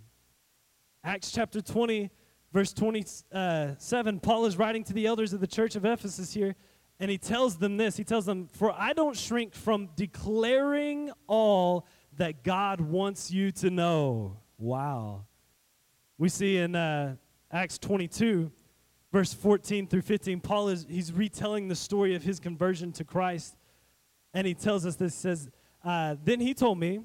Acts 1.03 1.31
chapter 1.31 1.61
20, 1.61 2.09
verse 2.53 2.73
27, 2.73 4.19
Paul 4.21 4.45
is 4.45 4.57
writing 4.57 4.85
to 4.85 4.93
the 4.93 5.05
elders 5.05 5.33
of 5.33 5.41
the 5.41 5.47
church 5.47 5.75
of 5.75 5.83
Ephesus 5.83 6.33
here, 6.33 6.55
and 6.99 7.11
he 7.11 7.17
tells 7.17 7.57
them 7.57 7.75
this. 7.75 7.97
He 7.97 8.05
tells 8.05 8.25
them, 8.25 8.47
For 8.47 8.71
I 8.71 8.93
don't 8.93 9.17
shrink 9.17 9.53
from 9.53 9.89
declaring 9.97 11.11
all 11.27 11.85
that 12.17 12.43
God 12.43 12.79
wants 12.79 13.29
you 13.29 13.51
to 13.51 13.69
know. 13.69 14.37
Wow. 14.57 15.25
We 16.17 16.29
see 16.29 16.57
in 16.57 16.75
uh, 16.75 17.17
Acts 17.51 17.77
22, 17.77 18.49
verse 19.15 19.33
14 19.33 19.87
through 19.87 20.01
15, 20.01 20.41
Paul 20.41 20.67
is 20.67 20.85
he's 20.89 21.13
retelling 21.13 21.69
the 21.69 21.75
story 21.75 22.15
of 22.15 22.23
his 22.23 22.37
conversion 22.37 22.91
to 22.91 23.05
Christ. 23.05 23.55
And 24.33 24.45
he 24.45 24.53
tells 24.53 24.85
us 24.85 24.97
this 24.97 25.15
says, 25.15 25.49
uh, 25.85 26.17
Then 26.21 26.41
he 26.41 26.53
told 26.53 26.77
me, 26.79 26.99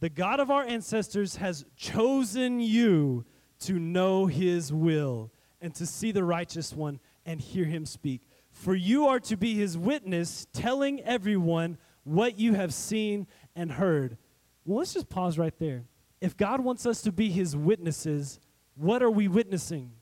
The 0.00 0.08
God 0.08 0.40
of 0.40 0.50
our 0.50 0.64
ancestors 0.64 1.36
has 1.36 1.64
chosen 1.76 2.58
you 2.58 3.24
to 3.60 3.78
know 3.78 4.26
his 4.26 4.72
will 4.72 5.30
and 5.60 5.72
to 5.76 5.86
see 5.86 6.10
the 6.10 6.24
righteous 6.24 6.72
one 6.72 6.98
and 7.24 7.40
hear 7.40 7.64
him 7.64 7.86
speak. 7.86 8.22
For 8.50 8.74
you 8.74 9.06
are 9.06 9.20
to 9.20 9.36
be 9.36 9.54
his 9.54 9.78
witness, 9.78 10.48
telling 10.52 11.00
everyone 11.02 11.78
what 12.02 12.40
you 12.40 12.54
have 12.54 12.74
seen 12.74 13.28
and 13.54 13.70
heard. 13.70 14.18
Well, 14.64 14.78
let's 14.78 14.94
just 14.94 15.08
pause 15.08 15.38
right 15.38 15.56
there. 15.60 15.84
If 16.20 16.36
God 16.36 16.60
wants 16.60 16.86
us 16.86 17.02
to 17.02 17.12
be 17.12 17.30
his 17.30 17.56
witnesses, 17.56 18.40
what 18.74 19.00
are 19.00 19.10
we 19.12 19.28
witnessing? 19.28 19.92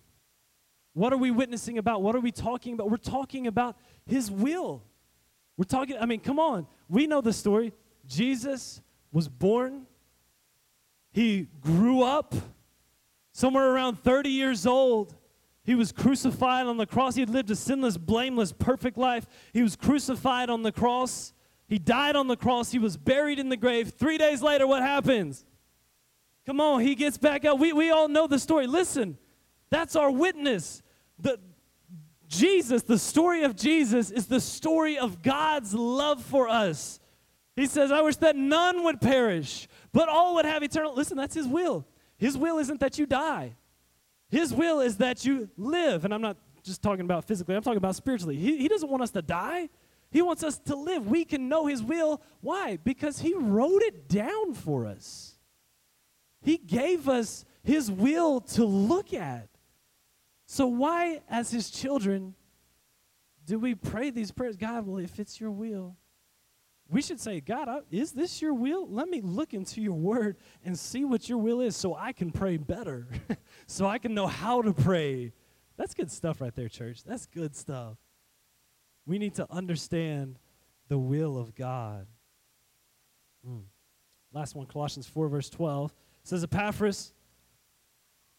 What 0.92 1.12
are 1.12 1.16
we 1.16 1.30
witnessing 1.30 1.78
about? 1.78 2.02
What 2.02 2.14
are 2.16 2.20
we 2.20 2.32
talking 2.32 2.74
about? 2.74 2.90
We're 2.90 2.96
talking 2.96 3.46
about 3.46 3.76
his 4.06 4.30
will. 4.30 4.82
We're 5.56 5.64
talking, 5.64 5.96
I 6.00 6.06
mean, 6.06 6.20
come 6.20 6.38
on. 6.38 6.66
We 6.88 7.06
know 7.06 7.20
the 7.20 7.32
story. 7.32 7.72
Jesus 8.06 8.80
was 9.12 9.28
born, 9.28 9.86
he 11.12 11.48
grew 11.60 12.02
up 12.02 12.34
somewhere 13.32 13.72
around 13.72 13.98
30 13.98 14.30
years 14.30 14.66
old. 14.66 15.14
He 15.64 15.74
was 15.74 15.92
crucified 15.92 16.66
on 16.66 16.76
the 16.76 16.86
cross. 16.86 17.14
He 17.14 17.20
had 17.20 17.30
lived 17.30 17.50
a 17.50 17.56
sinless, 17.56 17.96
blameless, 17.96 18.52
perfect 18.52 18.96
life. 18.96 19.26
He 19.52 19.62
was 19.62 19.76
crucified 19.76 20.50
on 20.50 20.62
the 20.62 20.72
cross. 20.72 21.32
He 21.68 21.78
died 21.78 22.16
on 22.16 22.28
the 22.28 22.36
cross. 22.36 22.72
He 22.72 22.78
was 22.78 22.96
buried 22.96 23.38
in 23.38 23.48
the 23.48 23.56
grave. 23.56 23.90
Three 23.90 24.18
days 24.18 24.42
later, 24.42 24.66
what 24.66 24.82
happens? 24.82 25.44
Come 26.46 26.60
on, 26.60 26.80
he 26.80 26.94
gets 26.94 27.18
back 27.18 27.44
up. 27.44 27.58
We, 27.58 27.72
we 27.72 27.90
all 27.90 28.08
know 28.08 28.26
the 28.26 28.38
story. 28.38 28.66
Listen, 28.66 29.18
that's 29.70 29.96
our 29.96 30.10
witness. 30.10 30.82
The, 31.18 31.38
Jesus, 32.28 32.82
the 32.82 32.98
story 32.98 33.42
of 33.42 33.56
Jesus, 33.56 34.10
is 34.10 34.26
the 34.26 34.40
story 34.40 34.98
of 34.98 35.22
God's 35.22 35.74
love 35.74 36.22
for 36.22 36.48
us. 36.48 37.00
He 37.56 37.66
says, 37.66 37.90
I 37.92 38.00
wish 38.00 38.16
that 38.16 38.36
none 38.36 38.84
would 38.84 39.00
perish, 39.00 39.68
but 39.92 40.08
all 40.08 40.36
would 40.36 40.44
have 40.44 40.62
eternal. 40.62 40.94
Listen, 40.94 41.16
that's 41.16 41.34
his 41.34 41.46
will. 41.46 41.86
His 42.16 42.36
will 42.36 42.58
isn't 42.58 42.80
that 42.80 42.98
you 42.98 43.06
die. 43.06 43.56
His 44.28 44.54
will 44.54 44.80
is 44.80 44.98
that 44.98 45.24
you 45.24 45.50
live. 45.56 46.04
And 46.04 46.14
I'm 46.14 46.22
not 46.22 46.36
just 46.62 46.82
talking 46.82 47.04
about 47.04 47.24
physically, 47.24 47.56
I'm 47.56 47.62
talking 47.62 47.78
about 47.78 47.96
spiritually. 47.96 48.36
He, 48.36 48.58
he 48.58 48.68
doesn't 48.68 48.88
want 48.88 49.02
us 49.02 49.10
to 49.12 49.22
die, 49.22 49.68
He 50.10 50.22
wants 50.22 50.42
us 50.42 50.58
to 50.60 50.76
live. 50.76 51.06
We 51.08 51.24
can 51.24 51.48
know 51.48 51.66
His 51.66 51.82
will. 51.82 52.22
Why? 52.40 52.78
Because 52.82 53.20
He 53.20 53.34
wrote 53.34 53.82
it 53.82 54.08
down 54.08 54.54
for 54.54 54.86
us. 54.86 55.38
He 56.42 56.56
gave 56.58 57.08
us 57.08 57.44
His 57.62 57.90
will 57.90 58.40
to 58.40 58.64
look 58.64 59.12
at. 59.12 59.48
So, 60.52 60.66
why, 60.66 61.20
as 61.30 61.52
His 61.52 61.70
children, 61.70 62.34
do 63.46 63.60
we 63.60 63.76
pray 63.76 64.10
these 64.10 64.32
prayers? 64.32 64.56
God, 64.56 64.84
well, 64.84 64.98
if 64.98 65.20
it's 65.20 65.40
your 65.40 65.52
will, 65.52 65.96
we 66.88 67.02
should 67.02 67.20
say, 67.20 67.40
God, 67.40 67.84
is 67.92 68.10
this 68.10 68.42
your 68.42 68.52
will? 68.52 68.88
Let 68.88 69.08
me 69.08 69.20
look 69.20 69.54
into 69.54 69.80
your 69.80 69.94
word 69.94 70.38
and 70.64 70.76
see 70.76 71.04
what 71.04 71.28
your 71.28 71.38
will 71.38 71.60
is 71.60 71.76
so 71.76 71.94
I 71.94 72.12
can 72.12 72.32
pray 72.32 72.56
better, 72.56 73.06
so 73.68 73.86
I 73.86 73.98
can 73.98 74.12
know 74.12 74.26
how 74.26 74.60
to 74.60 74.72
pray. 74.72 75.32
That's 75.76 75.94
good 75.94 76.10
stuff 76.10 76.40
right 76.40 76.54
there, 76.56 76.68
church. 76.68 77.04
That's 77.04 77.26
good 77.26 77.54
stuff. 77.54 77.96
We 79.06 79.20
need 79.20 79.36
to 79.36 79.46
understand 79.52 80.40
the 80.88 80.98
will 80.98 81.38
of 81.38 81.54
God. 81.54 82.08
Mm. 83.48 83.62
Last 84.32 84.56
one, 84.56 84.66
Colossians 84.66 85.06
4, 85.06 85.28
verse 85.28 85.48
12 85.48 85.94
says, 86.24 86.42
Epaphras, 86.42 87.12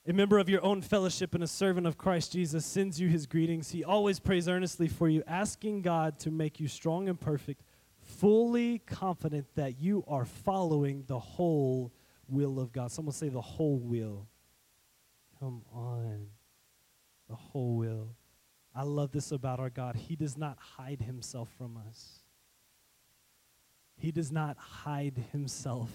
a 0.07 0.13
member 0.13 0.39
of 0.39 0.49
your 0.49 0.63
own 0.63 0.81
fellowship 0.81 1.35
and 1.35 1.43
a 1.43 1.47
servant 1.47 1.85
of 1.85 1.97
Christ 1.97 2.31
Jesus, 2.31 2.65
sends 2.65 2.99
you 2.99 3.07
his 3.07 3.27
greetings. 3.27 3.71
He 3.71 3.83
always 3.83 4.19
prays 4.19 4.47
earnestly 4.47 4.87
for 4.87 5.07
you, 5.07 5.23
asking 5.27 5.83
God 5.83 6.19
to 6.19 6.31
make 6.31 6.59
you 6.59 6.67
strong 6.67 7.07
and 7.07 7.19
perfect 7.19 7.63
fully 8.01 8.79
confident 8.79 9.47
that 9.55 9.79
you 9.79 10.03
are 10.07 10.25
following 10.25 11.03
the 11.07 11.19
whole 11.19 11.93
will 12.27 12.59
of 12.59 12.71
God. 12.71 12.91
Someone 12.91 13.13
say 13.13 13.29
the 13.29 13.41
whole 13.41 13.79
will. 13.79 14.27
Come 15.39 15.63
on. 15.73 16.27
The 17.29 17.35
whole 17.35 17.75
will. 17.75 18.15
I 18.73 18.83
love 18.83 19.11
this 19.11 19.31
about 19.31 19.59
our 19.59 19.69
God. 19.69 19.95
He 19.95 20.15
does 20.15 20.37
not 20.37 20.57
hide 20.59 21.01
himself 21.01 21.49
from 21.57 21.77
us. 21.87 22.19
He 23.97 24.11
does 24.11 24.31
not 24.31 24.57
hide 24.57 25.25
himself 25.31 25.89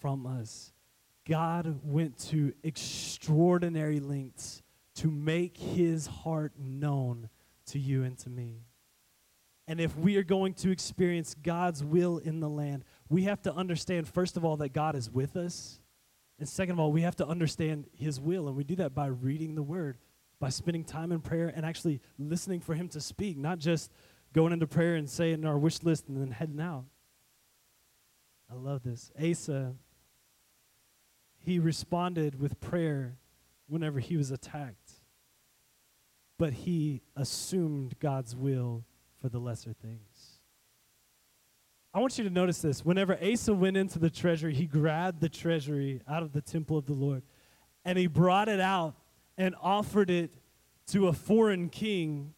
from 0.00 0.26
us. 0.26 0.71
God 1.26 1.80
went 1.84 2.18
to 2.30 2.52
extraordinary 2.62 4.00
lengths 4.00 4.62
to 4.96 5.10
make 5.10 5.56
his 5.56 6.06
heart 6.06 6.52
known 6.58 7.28
to 7.66 7.78
you 7.78 8.02
and 8.02 8.18
to 8.18 8.30
me. 8.30 8.64
And 9.68 9.80
if 9.80 9.96
we 9.96 10.16
are 10.16 10.24
going 10.24 10.54
to 10.54 10.70
experience 10.70 11.34
God's 11.34 11.84
will 11.84 12.18
in 12.18 12.40
the 12.40 12.48
land, 12.48 12.84
we 13.08 13.22
have 13.24 13.40
to 13.42 13.54
understand, 13.54 14.08
first 14.08 14.36
of 14.36 14.44
all, 14.44 14.56
that 14.58 14.72
God 14.72 14.96
is 14.96 15.08
with 15.08 15.36
us. 15.36 15.80
And 16.38 16.48
second 16.48 16.72
of 16.72 16.80
all, 16.80 16.90
we 16.90 17.02
have 17.02 17.16
to 17.16 17.26
understand 17.26 17.86
His 17.96 18.20
will. 18.20 18.48
And 18.48 18.56
we 18.56 18.64
do 18.64 18.74
that 18.76 18.94
by 18.94 19.06
reading 19.06 19.54
the 19.54 19.62
Word, 19.62 19.98
by 20.40 20.48
spending 20.48 20.84
time 20.84 21.12
in 21.12 21.20
prayer 21.20 21.52
and 21.54 21.64
actually 21.64 22.00
listening 22.18 22.60
for 22.60 22.74
Him 22.74 22.88
to 22.88 23.00
speak, 23.00 23.38
not 23.38 23.58
just 23.58 23.92
going 24.32 24.52
into 24.52 24.66
prayer 24.66 24.96
and 24.96 25.08
saying 25.08 25.44
our 25.44 25.58
wish 25.58 25.82
list 25.84 26.08
and 26.08 26.20
then 26.20 26.32
heading 26.32 26.60
out. 26.60 26.84
I 28.50 28.54
love 28.54 28.82
this. 28.82 29.12
Asa, 29.22 29.74
he 31.44 31.58
responded 31.58 32.40
with 32.40 32.60
prayer 32.60 33.18
whenever 33.68 34.00
he 34.00 34.16
was 34.16 34.30
attacked, 34.30 34.92
but 36.38 36.52
he 36.52 37.02
assumed 37.16 37.98
God's 37.98 38.34
will 38.36 38.84
for 39.20 39.28
the 39.28 39.38
lesser 39.38 39.72
things. 39.72 40.40
I 41.94 42.00
want 42.00 42.16
you 42.16 42.24
to 42.24 42.30
notice 42.30 42.62
this. 42.62 42.84
Whenever 42.84 43.18
Asa 43.22 43.52
went 43.52 43.76
into 43.76 43.98
the 43.98 44.08
treasury, 44.08 44.54
he 44.54 44.66
grabbed 44.66 45.20
the 45.20 45.28
treasury 45.28 46.00
out 46.08 46.22
of 46.22 46.32
the 46.32 46.40
temple 46.40 46.78
of 46.78 46.86
the 46.86 46.94
Lord 46.94 47.22
and 47.84 47.98
he 47.98 48.06
brought 48.06 48.48
it 48.48 48.60
out 48.60 48.94
and 49.36 49.54
offered 49.60 50.10
it 50.10 50.32
to 50.88 51.08
a 51.08 51.12
foreign 51.12 51.68
king 51.68 52.34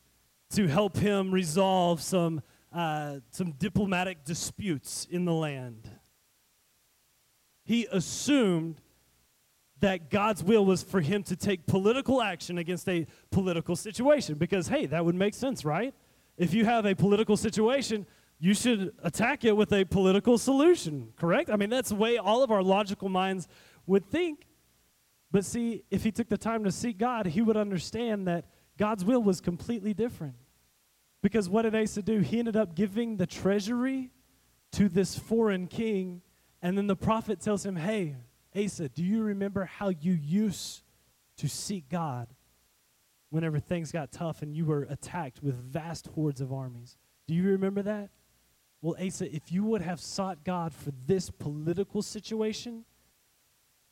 to 0.51 0.67
help 0.67 0.97
him 0.97 1.33
resolve 1.33 2.01
some, 2.01 2.43
uh, 2.73 3.17
some 3.31 3.53
diplomatic 3.53 4.25
disputes 4.25 5.07
in 5.11 5.25
the 5.25 5.33
land. 5.33 5.90
He 7.64 7.87
assumed 7.90 8.81
that 9.85 10.09
God's 10.09 10.42
will 10.42 10.64
was 10.64 10.83
for 10.83 11.03
him 11.03 11.23
to 11.25 11.37
take 11.37 11.66
political 11.66 12.23
action 12.23 12.57
against 12.57 12.88
a 12.88 13.07
political 13.31 13.77
situation 13.77 14.37
because, 14.37 14.66
hey, 14.66 14.87
that 14.87 15.05
would 15.05 15.14
make 15.14 15.35
sense, 15.35 15.62
right? 15.62 15.92
If 16.38 16.55
you 16.55 16.64
have 16.64 16.87
a 16.87 16.94
political 16.94 17.37
situation, 17.37 18.07
you 18.38 18.55
should 18.55 18.94
attack 19.03 19.44
it 19.44 19.55
with 19.55 19.75
a 19.75 19.85
political 19.85 20.38
solution, 20.38 21.12
correct? 21.16 21.51
I 21.51 21.57
mean, 21.57 21.68
that's 21.68 21.90
the 21.90 21.97
way 21.97 22.16
all 22.16 22.42
of 22.42 22.51
our 22.51 22.62
logical 22.62 23.11
minds 23.11 23.47
would 23.87 24.07
think. 24.11 24.47
But 25.31 25.44
see, 25.44 25.85
if 25.90 26.03
he 26.03 26.11
took 26.11 26.31
the 26.31 26.38
time 26.38 26.64
to 26.64 26.73
seek 26.73 26.97
God, 26.97 27.27
he 27.27 27.42
would 27.42 27.59
understand 27.59 28.27
that 28.27 28.47
God's 28.79 29.05
will 29.05 29.23
was 29.23 29.42
completely 29.42 29.92
different. 29.92 30.37
Because 31.23 31.47
what 31.47 31.62
did 31.62 31.77
Asa 31.77 32.01
do? 32.01 32.20
He 32.20 32.38
ended 32.38 32.57
up 32.57 32.75
giving 32.75 33.18
the 33.18 33.27
treasury 33.27 34.12
to 34.73 34.88
this 34.88 35.18
foreign 35.18 35.66
king, 35.66 36.23
and 36.62 36.79
then 36.79 36.87
the 36.87 36.97
prophet 36.97 37.42
tells 37.42 37.66
him, 37.66 37.77
Hey, 37.77 38.16
Asa, 38.57 38.88
do 38.88 39.03
you 39.03 39.23
remember 39.23 39.64
how 39.64 39.88
you 39.88 40.12
used 40.12 40.83
to 41.38 41.49
seek 41.49 41.88
God? 41.88 42.29
whenever 43.35 43.59
things 43.59 43.90
got 43.90 44.12
tough 44.12 44.43
and 44.43 44.55
you 44.55 44.64
were 44.64 44.87
attacked 44.88 45.43
with 45.43 45.57
vast 45.57 46.07
hordes 46.14 46.40
of 46.40 46.53
armies. 46.53 46.97
Do 47.27 47.35
you 47.35 47.43
remember 47.43 47.83
that? 47.83 48.11
Well, 48.81 48.95
Asa, 49.05 49.35
if 49.35 49.51
you 49.51 49.64
would 49.64 49.83
have 49.83 50.01
sought 50.01 50.45
God 50.45 50.73
for 50.73 50.93
this 51.05 51.31
political 51.31 52.01
situation, 52.01 52.85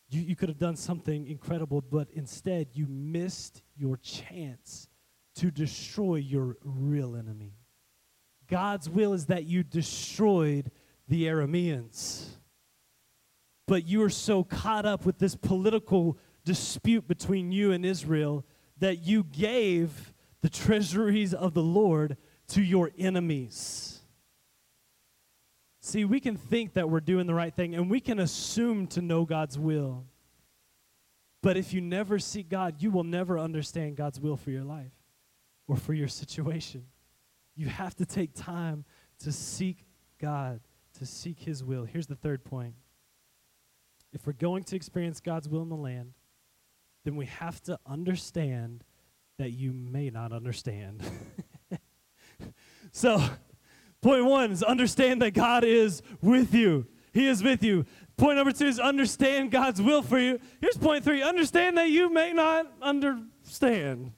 you, 0.08 0.20
you 0.20 0.36
could 0.36 0.48
have 0.48 0.60
done 0.60 0.76
something 0.76 1.26
incredible, 1.26 1.80
but 1.80 2.06
instead 2.12 2.68
you 2.74 2.86
missed 2.86 3.64
your 3.76 3.96
chance 3.96 4.86
to 5.34 5.50
destroy 5.50 6.16
your 6.16 6.56
real 6.62 7.16
enemy. 7.16 7.54
God's 8.48 8.88
will 8.88 9.12
is 9.12 9.26
that 9.26 9.42
you 9.42 9.64
destroyed 9.64 10.70
the 11.08 11.24
Arameans. 11.24 12.26
But 13.66 13.86
you 13.86 14.02
are 14.02 14.10
so 14.10 14.44
caught 14.44 14.86
up 14.86 15.06
with 15.06 15.18
this 15.18 15.36
political 15.36 16.18
dispute 16.44 17.06
between 17.06 17.52
you 17.52 17.72
and 17.72 17.84
Israel 17.86 18.44
that 18.78 18.98
you 19.04 19.22
gave 19.24 20.12
the 20.40 20.50
treasuries 20.50 21.32
of 21.32 21.54
the 21.54 21.62
Lord 21.62 22.16
to 22.48 22.62
your 22.62 22.90
enemies. 22.98 24.00
See, 25.80 26.04
we 26.04 26.20
can 26.20 26.36
think 26.36 26.74
that 26.74 26.90
we're 26.90 27.00
doing 27.00 27.26
the 27.26 27.34
right 27.34 27.54
thing 27.54 27.74
and 27.74 27.90
we 27.90 28.00
can 28.00 28.18
assume 28.18 28.86
to 28.88 29.00
know 29.00 29.24
God's 29.24 29.58
will. 29.58 30.04
But 31.42 31.56
if 31.56 31.72
you 31.72 31.80
never 31.80 32.18
seek 32.18 32.48
God, 32.48 32.76
you 32.80 32.90
will 32.90 33.04
never 33.04 33.38
understand 33.38 33.96
God's 33.96 34.20
will 34.20 34.36
for 34.36 34.50
your 34.50 34.62
life 34.62 34.92
or 35.66 35.76
for 35.76 35.92
your 35.92 36.08
situation. 36.08 36.84
You 37.56 37.66
have 37.66 37.96
to 37.96 38.06
take 38.06 38.34
time 38.34 38.84
to 39.20 39.32
seek 39.32 39.84
God, 40.20 40.60
to 40.98 41.06
seek 41.06 41.40
His 41.40 41.64
will. 41.64 41.84
Here's 41.84 42.06
the 42.06 42.14
third 42.14 42.44
point. 42.44 42.74
If 44.12 44.26
we're 44.26 44.34
going 44.34 44.64
to 44.64 44.76
experience 44.76 45.20
God's 45.20 45.48
will 45.48 45.62
in 45.62 45.68
the 45.68 45.76
land, 45.76 46.12
then 47.04 47.16
we 47.16 47.26
have 47.26 47.62
to 47.64 47.78
understand 47.86 48.84
that 49.38 49.50
you 49.50 49.72
may 49.72 50.10
not 50.10 50.32
understand. 50.32 51.02
so, 52.92 53.22
point 54.00 54.24
one 54.24 54.52
is 54.52 54.62
understand 54.62 55.22
that 55.22 55.32
God 55.32 55.64
is 55.64 56.02
with 56.20 56.54
you. 56.54 56.86
He 57.12 57.26
is 57.26 57.42
with 57.42 57.62
you. 57.62 57.84
Point 58.16 58.36
number 58.36 58.52
two 58.52 58.66
is 58.66 58.78
understand 58.78 59.50
God's 59.50 59.80
will 59.80 60.02
for 60.02 60.18
you. 60.18 60.38
Here's 60.60 60.76
point 60.76 61.04
three 61.04 61.22
understand 61.22 61.78
that 61.78 61.90
you 61.90 62.12
may 62.12 62.32
not 62.32 62.70
understand. 62.80 64.12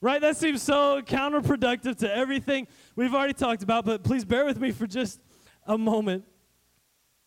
Right? 0.00 0.20
That 0.20 0.36
seems 0.36 0.62
so 0.62 1.02
counterproductive 1.02 1.96
to 1.98 2.14
everything 2.14 2.68
we've 2.96 3.14
already 3.14 3.34
talked 3.34 3.62
about, 3.62 3.84
but 3.84 4.02
please 4.02 4.24
bear 4.24 4.46
with 4.46 4.58
me 4.58 4.70
for 4.70 4.86
just 4.86 5.20
a 5.66 5.76
moment. 5.76 6.24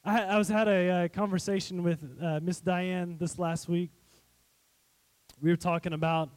I, 0.06 0.22
I 0.24 0.38
was 0.38 0.50
had 0.50 0.68
a, 0.68 1.06
a 1.06 1.10
conversation 1.10 1.82
with 1.82 2.04
uh, 2.22 2.42
Miss 2.44 2.60
Diane 2.60 3.16
this 3.18 3.40
last 3.40 3.70
week. 3.70 3.90
We 5.42 5.50
were 5.50 5.56
talking 5.56 5.94
about 5.94 6.30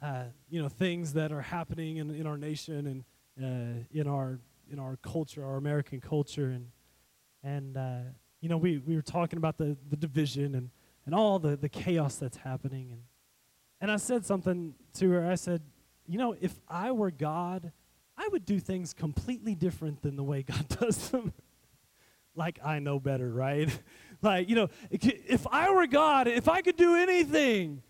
uh, 0.00 0.24
you 0.48 0.62
know 0.62 0.70
things 0.70 1.12
that 1.12 1.30
are 1.30 1.42
happening 1.42 1.98
in, 1.98 2.10
in 2.10 2.26
our 2.26 2.38
nation 2.38 3.04
and 3.38 3.44
uh, 3.44 3.84
in 3.92 4.08
our 4.08 4.38
in 4.70 4.78
our 4.78 4.96
culture, 5.02 5.44
our 5.44 5.58
American 5.58 6.00
culture, 6.00 6.46
and 6.46 6.68
and 7.42 7.76
uh, 7.76 7.98
you 8.40 8.48
know 8.48 8.56
we, 8.56 8.78
we 8.78 8.96
were 8.96 9.02
talking 9.02 9.36
about 9.36 9.58
the, 9.58 9.76
the 9.90 9.96
division 9.96 10.54
and, 10.54 10.70
and 11.04 11.14
all 11.14 11.38
the, 11.38 11.56
the 11.56 11.68
chaos 11.68 12.16
that's 12.16 12.38
happening, 12.38 12.90
and 12.90 13.02
and 13.82 13.90
I 13.90 13.96
said 13.96 14.24
something 14.24 14.74
to 14.94 15.10
her. 15.10 15.30
I 15.30 15.34
said, 15.34 15.60
you 16.06 16.16
know, 16.16 16.34
if 16.40 16.58
I 16.66 16.92
were 16.92 17.10
God, 17.10 17.70
I 18.16 18.28
would 18.32 18.46
do 18.46 18.58
things 18.58 18.94
completely 18.94 19.54
different 19.54 20.00
than 20.00 20.16
the 20.16 20.24
way 20.24 20.42
God 20.42 20.66
does 20.80 21.10
them. 21.10 21.34
Like 22.38 22.58
I 22.64 22.78
know 22.78 22.98
better, 22.98 23.28
right? 23.28 23.68
like 24.22 24.48
you 24.48 24.54
know, 24.54 24.68
if 24.90 25.46
I 25.50 25.70
were 25.70 25.86
God, 25.86 26.28
if 26.28 26.48
I 26.48 26.62
could 26.62 26.76
do 26.76 26.96
anything 26.96 27.82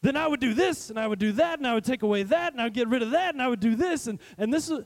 then 0.00 0.16
I 0.16 0.28
would 0.28 0.40
do 0.40 0.54
this 0.54 0.90
and 0.90 0.98
I 0.98 1.06
would 1.06 1.18
do 1.18 1.32
that 1.32 1.58
and 1.58 1.66
I 1.66 1.74
would 1.74 1.84
take 1.84 2.02
away 2.02 2.22
that 2.22 2.52
and 2.52 2.60
I 2.60 2.64
would 2.64 2.74
get 2.74 2.88
rid 2.88 3.02
of 3.02 3.10
that 3.10 3.34
and 3.34 3.42
I 3.42 3.48
would 3.48 3.60
do 3.60 3.74
this 3.74 4.06
and, 4.06 4.20
and 4.36 4.54
this 4.54 4.70
is, 4.70 4.84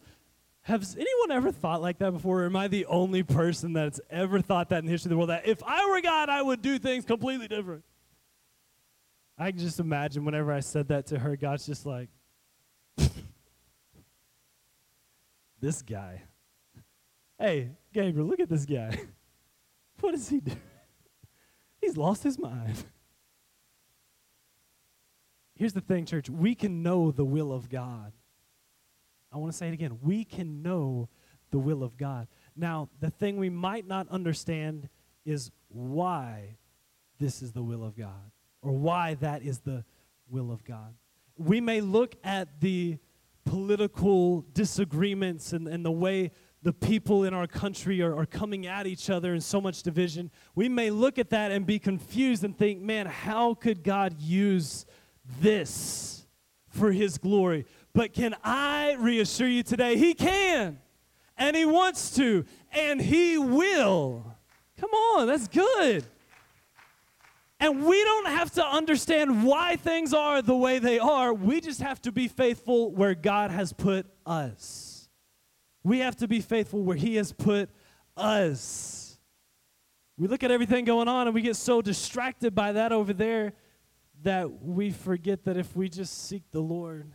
has 0.62 0.96
anyone 0.96 1.32
ever 1.32 1.52
thought 1.52 1.82
like 1.82 1.98
that 1.98 2.12
before? 2.12 2.42
Or 2.42 2.46
am 2.46 2.56
I 2.56 2.68
the 2.68 2.86
only 2.86 3.22
person 3.24 3.72
that's 3.72 4.00
ever 4.10 4.40
thought 4.40 4.68
that 4.70 4.78
in 4.78 4.86
the 4.86 4.92
history 4.92 5.08
of 5.08 5.10
the 5.10 5.16
world? 5.16 5.30
That 5.30 5.46
if 5.46 5.62
I 5.64 5.88
were 5.88 6.00
God, 6.00 6.28
I 6.28 6.40
would 6.40 6.62
do 6.62 6.78
things 6.78 7.04
completely 7.04 7.48
different. 7.48 7.82
I 9.36 9.50
can 9.50 9.58
just 9.58 9.80
imagine 9.80 10.24
whenever 10.24 10.52
I 10.52 10.60
said 10.60 10.88
that 10.88 11.06
to 11.06 11.18
her, 11.18 11.36
God's 11.36 11.66
just 11.66 11.84
like, 11.84 12.08
this 15.60 15.82
guy. 15.82 16.22
Hey, 17.42 17.70
Gabriel, 17.92 18.28
look 18.28 18.38
at 18.38 18.48
this 18.48 18.64
guy. 18.64 18.98
What 20.00 20.12
does 20.12 20.28
he 20.28 20.40
do? 20.40 20.52
He's 21.80 21.96
lost 21.96 22.24
his 22.24 22.36
mind. 22.36 22.84
Here's 25.54 25.72
the 25.72 25.80
thing, 25.80 26.06
church 26.06 26.28
we 26.28 26.56
can 26.56 26.82
know 26.82 27.12
the 27.12 27.24
will 27.24 27.52
of 27.52 27.68
God. 27.68 28.12
I 29.32 29.38
want 29.38 29.52
to 29.52 29.56
say 29.58 29.68
it 29.68 29.74
again. 29.74 29.98
We 30.02 30.24
can 30.24 30.60
know 30.62 31.08
the 31.52 31.58
will 31.60 31.84
of 31.84 31.96
God. 31.96 32.26
Now, 32.56 32.88
the 32.98 33.10
thing 33.10 33.36
we 33.36 33.50
might 33.50 33.86
not 33.86 34.08
understand 34.08 34.88
is 35.24 35.52
why 35.68 36.56
this 37.20 37.42
is 37.42 37.52
the 37.52 37.62
will 37.62 37.84
of 37.84 37.96
God 37.96 38.32
or 38.60 38.72
why 38.72 39.14
that 39.14 39.42
is 39.42 39.60
the 39.60 39.84
will 40.28 40.50
of 40.50 40.64
God. 40.64 40.94
We 41.36 41.60
may 41.60 41.80
look 41.80 42.16
at 42.24 42.60
the 42.60 42.98
political 43.44 44.42
disagreements 44.52 45.52
and, 45.52 45.68
and 45.68 45.84
the 45.84 45.92
way 45.92 46.32
the 46.62 46.72
people 46.72 47.24
in 47.24 47.34
our 47.34 47.46
country 47.46 48.00
are, 48.02 48.16
are 48.16 48.26
coming 48.26 48.66
at 48.66 48.86
each 48.86 49.10
other 49.10 49.34
in 49.34 49.40
so 49.40 49.60
much 49.60 49.82
division. 49.82 50.30
We 50.54 50.68
may 50.68 50.90
look 50.90 51.18
at 51.18 51.30
that 51.30 51.50
and 51.50 51.66
be 51.66 51.78
confused 51.78 52.44
and 52.44 52.56
think, 52.56 52.80
man, 52.80 53.06
how 53.06 53.54
could 53.54 53.82
God 53.82 54.20
use 54.20 54.86
this 55.40 56.12
for 56.72 56.90
his 56.90 57.18
glory. 57.18 57.66
But 57.92 58.12
can 58.12 58.34
I 58.42 58.96
reassure 58.98 59.48
you 59.48 59.62
today? 59.62 59.96
He 59.96 60.14
can, 60.14 60.78
and 61.36 61.54
he 61.54 61.64
wants 61.64 62.14
to, 62.16 62.44
and 62.72 63.00
he 63.00 63.38
will. 63.38 64.24
Come 64.78 64.90
on, 64.90 65.26
that's 65.26 65.48
good. 65.48 66.04
And 67.60 67.84
we 67.84 68.02
don't 68.02 68.26
have 68.26 68.50
to 68.52 68.66
understand 68.66 69.44
why 69.44 69.76
things 69.76 70.12
are 70.12 70.42
the 70.42 70.56
way 70.56 70.80
they 70.80 70.98
are. 70.98 71.32
We 71.32 71.60
just 71.60 71.80
have 71.80 72.02
to 72.02 72.10
be 72.10 72.26
faithful 72.26 72.90
where 72.90 73.14
God 73.14 73.52
has 73.52 73.72
put 73.72 74.06
us. 74.26 74.91
We 75.84 76.00
have 76.00 76.16
to 76.16 76.28
be 76.28 76.40
faithful 76.40 76.82
where 76.82 76.96
He 76.96 77.16
has 77.16 77.32
put 77.32 77.70
us. 78.16 79.18
We 80.16 80.28
look 80.28 80.42
at 80.42 80.50
everything 80.50 80.84
going 80.84 81.08
on 81.08 81.26
and 81.26 81.34
we 81.34 81.42
get 81.42 81.56
so 81.56 81.82
distracted 81.82 82.54
by 82.54 82.72
that 82.72 82.92
over 82.92 83.12
there 83.12 83.54
that 84.22 84.62
we 84.62 84.90
forget 84.90 85.44
that 85.44 85.56
if 85.56 85.74
we 85.74 85.88
just 85.88 86.28
seek 86.28 86.42
the 86.50 86.60
Lord 86.60 87.12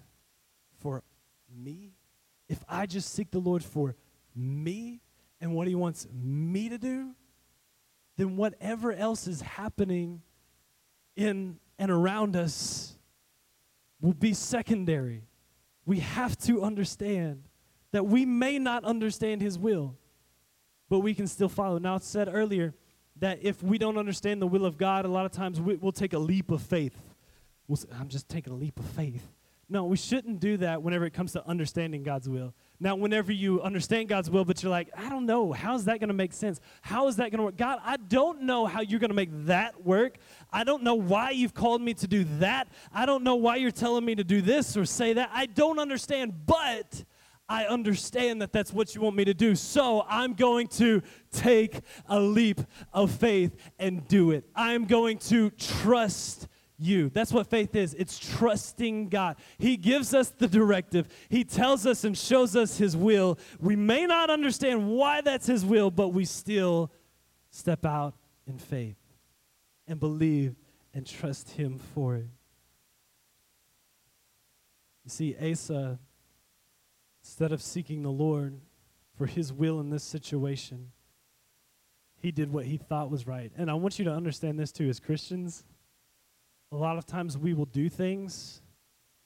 for 0.79 1.03
me, 1.55 1.93
if 2.49 2.63
I 2.67 2.85
just 2.85 3.13
seek 3.13 3.31
the 3.31 3.39
Lord 3.39 3.63
for 3.63 3.95
me 4.35 5.01
and 5.39 5.53
what 5.53 5.67
He 5.67 5.75
wants 5.75 6.07
me 6.11 6.69
to 6.69 6.77
do, 6.77 7.15
then 8.17 8.35
whatever 8.35 8.91
else 8.91 9.27
is 9.27 9.41
happening 9.41 10.21
in 11.15 11.59
and 11.79 11.91
around 11.91 12.35
us 12.35 12.97
will 14.01 14.13
be 14.13 14.33
secondary. 14.33 15.23
We 15.85 15.99
have 15.99 16.37
to 16.39 16.63
understand 16.63 17.46
that 17.97 18.03
we 18.03 18.27
may 18.27 18.59
not 18.59 18.83
understand 18.83 19.41
His 19.41 19.57
will, 19.57 19.95
but 20.87 20.99
we 20.99 21.15
can 21.15 21.25
still 21.25 21.49
follow. 21.49 21.79
Now, 21.79 21.95
it's 21.95 22.05
said 22.05 22.29
earlier 22.31 22.75
that 23.15 23.39
if 23.41 23.63
we 23.63 23.79
don't 23.79 23.97
understand 23.97 24.39
the 24.39 24.45
will 24.45 24.67
of 24.67 24.77
God, 24.77 25.03
a 25.05 25.07
lot 25.07 25.25
of 25.25 25.31
times 25.31 25.59
we, 25.59 25.77
will 25.77 25.91
take 25.91 26.13
a 26.13 26.19
leap 26.19 26.51
of 26.51 26.61
faith. 26.61 26.95
We'll 27.67 27.77
say, 27.77 27.87
I'm 27.99 28.07
just 28.07 28.29
taking 28.29 28.53
a 28.53 28.55
leap 28.55 28.77
of 28.79 28.85
faith. 28.85 29.27
No, 29.67 29.85
we 29.85 29.97
shouldn't 29.97 30.39
do 30.39 30.57
that 30.57 30.83
whenever 30.83 31.05
it 31.05 31.13
comes 31.13 31.31
to 31.31 31.45
understanding 31.47 32.03
God's 32.03 32.29
will. 32.29 32.53
Now, 32.79 32.95
whenever 32.95 33.31
you 33.31 33.63
understand 33.63 34.09
God's 34.09 34.29
will, 34.29 34.45
but 34.45 34.61
you're 34.61 34.69
like, 34.69 34.89
I 34.95 35.09
don't 35.09 35.25
know, 35.25 35.51
how's 35.51 35.85
that 35.85 35.99
going 35.99 36.09
to 36.09 36.13
make 36.13 36.33
sense? 36.33 36.61
How 36.83 37.07
is 37.07 37.15
that 37.15 37.31
going 37.31 37.39
to 37.39 37.45
work? 37.45 37.57
God, 37.57 37.79
I 37.83 37.97
don't 37.97 38.43
know 38.43 38.67
how 38.67 38.81
you're 38.81 38.99
going 38.99 39.09
to 39.09 39.15
make 39.15 39.31
that 39.47 39.83
work. 39.83 40.17
I 40.53 40.63
don't 40.63 40.83
know 40.83 40.93
why 40.93 41.31
you've 41.31 41.55
called 41.55 41.81
me 41.81 41.95
to 41.95 42.07
do 42.07 42.25
that. 42.37 42.67
I 42.93 43.07
don't 43.07 43.23
know 43.23 43.37
why 43.37 43.55
you're 43.55 43.71
telling 43.71 44.05
me 44.05 44.13
to 44.13 44.23
do 44.23 44.43
this 44.43 44.77
or 44.77 44.85
say 44.85 45.13
that. 45.13 45.31
I 45.33 45.47
don't 45.47 45.79
understand, 45.79 46.45
but 46.45 47.03
I 47.49 47.65
understand 47.65 48.41
that 48.41 48.51
that's 48.51 48.73
what 48.73 48.93
you 48.93 49.01
want 49.01 49.15
me 49.15 49.25
to 49.25 49.33
do. 49.33 49.55
So 49.55 50.05
I'm 50.07 50.33
going 50.33 50.67
to 50.67 51.01
take 51.31 51.79
a 52.07 52.19
leap 52.19 52.59
of 52.93 53.11
faith 53.11 53.55
and 53.79 54.05
do 54.07 54.31
it. 54.31 54.43
I'm 54.55 54.85
going 54.85 55.17
to 55.19 55.49
trust 55.51 56.47
you. 56.77 57.09
That's 57.09 57.31
what 57.31 57.49
faith 57.49 57.75
is. 57.75 57.93
It's 57.93 58.19
trusting 58.19 59.09
God. 59.09 59.37
He 59.57 59.77
gives 59.77 60.13
us 60.13 60.29
the 60.29 60.47
directive, 60.47 61.07
He 61.29 61.43
tells 61.43 61.85
us 61.85 62.03
and 62.03 62.17
shows 62.17 62.55
us 62.55 62.77
His 62.77 62.95
will. 62.95 63.39
We 63.59 63.75
may 63.75 64.05
not 64.05 64.29
understand 64.29 64.89
why 64.89 65.21
that's 65.21 65.47
His 65.47 65.65
will, 65.65 65.89
but 65.89 66.09
we 66.09 66.25
still 66.25 66.91
step 67.49 67.85
out 67.85 68.13
in 68.45 68.57
faith 68.57 68.97
and 69.87 69.99
believe 69.99 70.55
and 70.93 71.05
trust 71.05 71.51
Him 71.51 71.79
for 71.95 72.15
it. 72.15 72.27
You 75.05 75.09
see, 75.09 75.35
Asa 75.41 75.99
Instead 77.27 77.51
of 77.51 77.61
seeking 77.61 78.03
the 78.03 78.09
Lord 78.09 78.57
for 79.17 79.25
his 79.25 79.51
will 79.51 79.81
in 79.81 79.89
this 79.89 80.03
situation, 80.03 80.91
he 82.15 82.31
did 82.31 82.53
what 82.53 82.63
he 82.63 82.77
thought 82.77 83.11
was 83.11 83.27
right. 83.27 83.51
And 83.57 83.69
I 83.69 83.73
want 83.73 83.99
you 83.99 84.05
to 84.05 84.13
understand 84.13 84.57
this 84.57 84.71
too 84.71 84.87
as 84.87 85.01
Christians. 85.01 85.65
A 86.71 86.77
lot 86.77 86.97
of 86.97 87.05
times 87.05 87.37
we 87.37 87.53
will 87.53 87.65
do 87.65 87.89
things 87.89 88.61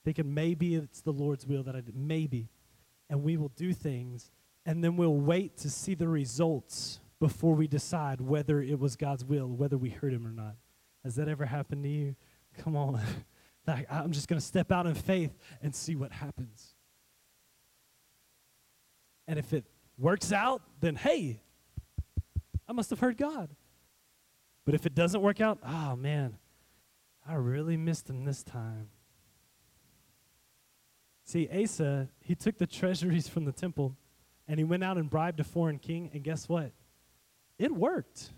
thinking 0.04 0.34
maybe 0.34 0.74
it's 0.74 1.02
the 1.02 1.14
Lord's 1.14 1.46
will 1.46 1.62
that 1.62 1.76
I 1.76 1.82
did. 1.82 1.96
Maybe. 1.96 2.50
And 3.08 3.22
we 3.22 3.38
will 3.38 3.52
do 3.56 3.72
things 3.72 4.32
and 4.66 4.84
then 4.84 4.98
we'll 4.98 5.14
wait 5.14 5.56
to 5.58 5.70
see 5.70 5.94
the 5.94 6.08
results 6.08 7.00
before 7.20 7.54
we 7.54 7.68
decide 7.68 8.20
whether 8.20 8.64
it 8.64 8.80
was 8.80 8.96
God's 8.96 9.24
will, 9.24 9.48
whether 9.48 9.78
we 9.78 9.92
heard 9.92 10.12
him 10.12 10.26
or 10.26 10.32
not. 10.32 10.56
Has 11.04 11.16
that 11.18 11.28
ever 11.28 11.46
happened 11.46 11.84
to 11.84 11.90
you? 11.90 12.16
Come 12.58 12.76
on. 12.76 13.00
I'm 13.68 14.12
just 14.12 14.28
going 14.28 14.40
to 14.40 14.46
step 14.46 14.72
out 14.72 14.88
in 14.88 14.96
faith 14.96 15.38
and 15.62 15.74
see 15.74 15.96
what 15.96 16.12
happens. 16.12 16.74
And 19.28 19.40
if 19.40 19.54
it 19.54 19.66
works 19.98 20.32
out, 20.32 20.62
then 20.80 20.96
hey, 20.96 21.42
I 22.68 22.74
must 22.74 22.90
have 22.90 23.00
heard 23.00 23.18
God. 23.18 23.50
But 24.66 24.76
if 24.76 24.86
it 24.86 24.96
doesn't 24.96 25.22
work 25.22 25.42
out, 25.42 25.60
oh 25.66 25.96
man, 25.96 26.38
I 27.28 27.36
really 27.36 27.78
missed 27.78 28.10
him 28.10 28.26
this 28.26 28.44
time. 28.44 28.90
See, 31.24 31.48
Asa, 31.48 32.10
he 32.20 32.36
took 32.36 32.58
the 32.58 32.68
treasuries 32.68 33.28
from 33.28 33.46
the 33.46 33.52
temple 33.52 33.96
and 34.48 34.60
he 34.60 34.64
went 34.64 34.84
out 34.84 34.98
and 34.98 35.10
bribed 35.10 35.40
a 35.40 35.44
foreign 35.46 35.80
king, 35.80 36.10
and 36.14 36.24
guess 36.24 36.50
what? 36.50 36.72
It 37.58 37.72
worked 37.72 38.32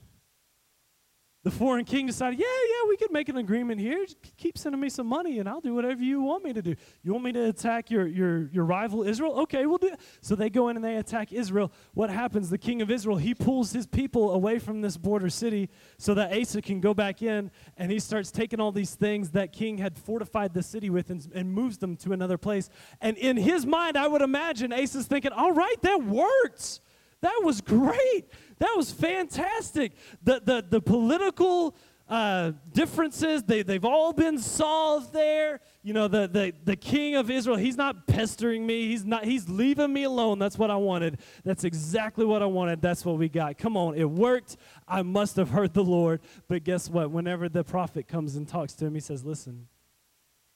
the 1.44 1.52
foreign 1.52 1.84
king 1.84 2.08
decided, 2.08 2.40
yeah, 2.40 2.46
yeah, 2.46 2.88
we 2.88 2.96
could 2.96 3.12
make 3.12 3.28
an 3.28 3.36
agreement 3.36 3.80
here. 3.80 4.06
Just 4.06 4.18
keep 4.38 4.58
sending 4.58 4.80
me 4.80 4.88
some 4.88 5.08
money 5.08 5.40
and 5.40 5.50
I'll 5.50 5.60
do 5.60 5.76
whatever 5.76 6.02
you 6.02 6.22
want 6.22 6.46
me 6.46 6.54
to 6.54 6.62
do. 6.62 6.76
You 7.04 7.12
want 7.12 7.26
me 7.26 7.34
to 7.34 7.50
attack 7.50 7.92
your, 7.92 8.08
your, 8.08 8.48
your 8.48 8.64
rival 8.64 9.04
Israel? 9.04 9.38
Okay, 9.42 9.66
we'll 9.66 9.78
do 9.78 9.88
it. 9.88 10.00
So 10.22 10.36
they 10.36 10.50
go 10.50 10.70
in 10.70 10.78
and 10.78 10.86
they 10.86 10.96
attack 10.96 11.34
Israel. 11.34 11.74
What 11.94 12.10
happens? 12.10 12.50
The 12.50 12.58
king 12.58 12.82
of 12.82 12.90
Israel, 12.90 13.18
he 13.18 13.36
pulls 13.36 13.74
his 13.74 13.86
people 13.86 14.32
away 14.32 14.58
from 14.58 14.80
this 14.80 14.96
border 14.96 15.30
city 15.30 15.70
so 15.98 16.14
that 16.14 16.32
Asa 16.32 16.62
can 16.62 16.80
go 16.80 16.94
back 16.94 17.22
in 17.22 17.52
and 17.76 17.92
he 17.92 18.00
starts 18.00 18.32
taking 18.32 18.62
all 18.62 18.72
these 18.72 18.96
things 18.96 19.32
that 19.32 19.52
king 19.52 19.78
had 19.78 19.98
fortified 19.98 20.54
the 20.54 20.64
city 20.64 20.90
with 20.90 21.10
and, 21.10 21.30
and 21.36 21.52
moves 21.52 21.78
them 21.78 21.98
to 21.98 22.14
another 22.14 22.38
place. 22.38 22.70
And 23.02 23.18
in 23.18 23.36
his 23.36 23.66
mind, 23.66 23.98
I 23.98 24.08
would 24.08 24.22
imagine 24.22 24.72
Asa's 24.72 25.08
thinking, 25.08 25.34
all 25.34 25.52
right, 25.52 25.82
that 25.82 26.04
works. 26.04 26.80
That 27.24 27.42
was 27.42 27.62
great. 27.62 28.26
That 28.60 28.74
was 28.76 28.92
fantastic. 28.92 29.94
The, 30.24 30.42
the, 30.44 30.66
the 30.70 30.82
political 30.82 31.74
uh, 32.10 32.52
differences, 32.74 33.44
they, 33.44 33.64
they've 33.64 33.86
all 33.86 34.12
been 34.12 34.38
solved 34.38 35.14
there. 35.14 35.62
You 35.84 35.94
know, 35.94 36.10
the, 36.10 36.28
the, 36.28 36.54
the 36.66 36.76
king 36.76 37.16
of 37.16 37.32
Israel, 37.32 37.56
he's 37.56 37.78
not 37.78 38.08
pestering 38.08 38.68
me. 38.68 38.90
He's 38.90 39.06
not, 39.06 39.24
he's 39.24 39.48
leaving 39.48 39.94
me 39.94 40.04
alone. 40.04 40.38
That's 40.38 40.58
what 40.58 40.70
I 40.70 40.76
wanted. 40.76 41.20
That's 41.46 41.64
exactly 41.64 42.26
what 42.26 42.44
I 42.44 42.46
wanted. 42.46 42.82
That's 42.82 43.06
what 43.06 43.18
we 43.18 43.30
got. 43.30 43.58
Come 43.58 43.78
on, 43.78 43.96
it 43.96 44.10
worked. 44.10 44.58
I 44.86 45.02
must 45.02 45.38
have 45.38 45.50
heard 45.50 45.74
the 45.74 45.84
Lord. 45.84 46.20
But 46.50 46.66
guess 46.66 46.90
what? 46.90 47.10
Whenever 47.10 47.48
the 47.48 47.64
prophet 47.64 48.06
comes 48.06 48.36
and 48.36 48.46
talks 48.46 48.74
to 48.74 48.86
him, 48.86 48.96
he 48.96 49.00
says, 49.00 49.24
Listen, 49.24 49.70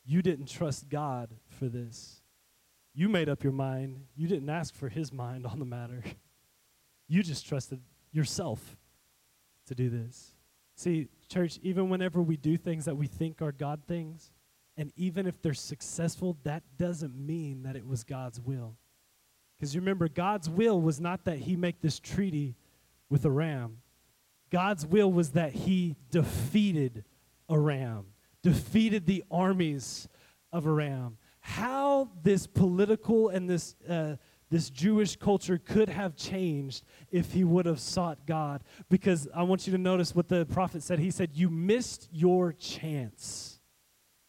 you 0.04 0.22
didn't 0.22 0.50
trust 0.50 0.90
God 0.90 1.30
for 1.48 1.70
this. 1.70 2.22
You 2.94 3.08
made 3.08 3.30
up 3.30 3.42
your 3.42 3.54
mind. 3.54 4.02
You 4.18 4.28
didn't 4.28 4.50
ask 4.50 4.76
for 4.76 4.90
his 4.90 5.14
mind 5.14 5.46
on 5.46 5.60
the 5.60 5.66
matter. 5.66 6.04
You 7.08 7.24
just 7.24 7.48
trusted 7.48 7.82
yourself 8.12 8.78
to 9.68 9.76
do 9.76 9.90
this. 9.90 10.34
See, 10.76 11.08
church, 11.30 11.60
even 11.64 11.90
whenever 11.90 12.22
we 12.22 12.38
do 12.38 12.58
things 12.58 12.86
that 12.86 12.96
we 12.96 13.08
think 13.08 13.42
are 13.42 13.52
God 13.52 13.82
things, 13.88 14.32
and 14.78 14.92
even 14.96 15.26
if 15.26 15.42
they're 15.42 15.54
successful, 15.54 16.38
that 16.44 16.64
doesn't 16.78 17.16
mean 17.16 17.64
that 17.64 17.76
it 17.76 17.86
was 17.86 18.04
God's 18.04 18.40
will. 18.40 18.78
Because 19.58 19.74
you 19.74 19.82
remember, 19.82 20.08
God's 20.08 20.50
will 20.50 20.80
was 20.80 21.00
not 21.00 21.26
that 21.26 21.40
he 21.40 21.56
make 21.56 21.82
this 21.82 22.00
treaty 22.00 22.56
with 23.10 23.26
Aram. 23.26 23.78
God's 24.52 24.86
will 24.86 25.12
was 25.12 25.32
that 25.32 25.52
he 25.52 25.96
defeated 26.12 27.04
Aram, 27.50 28.06
defeated 28.44 29.08
the 29.08 29.24
armies 29.32 30.08
of 30.52 30.68
Aram. 30.68 31.18
How 31.40 32.10
this 32.22 32.46
political 32.46 33.30
and 33.30 33.50
this 33.50 33.76
uh, 33.90 34.18
this 34.50 34.70
Jewish 34.70 35.16
culture 35.18 35.58
could 35.58 35.90
have 35.90 36.16
changed 36.16 36.84
if 37.12 37.34
he 37.34 37.44
would 37.44 37.66
have 37.66 37.80
sought 37.80 38.26
God. 38.26 38.64
Because 38.90 39.28
I 39.36 39.44
want 39.44 39.68
you 39.68 39.72
to 39.72 39.78
notice 39.78 40.16
what 40.16 40.30
the 40.30 40.46
prophet 40.46 40.84
said. 40.84 41.00
He 41.00 41.12
said, 41.12 41.32
You 41.34 41.50
missed 41.50 42.08
your 42.12 42.54
chance 42.54 43.60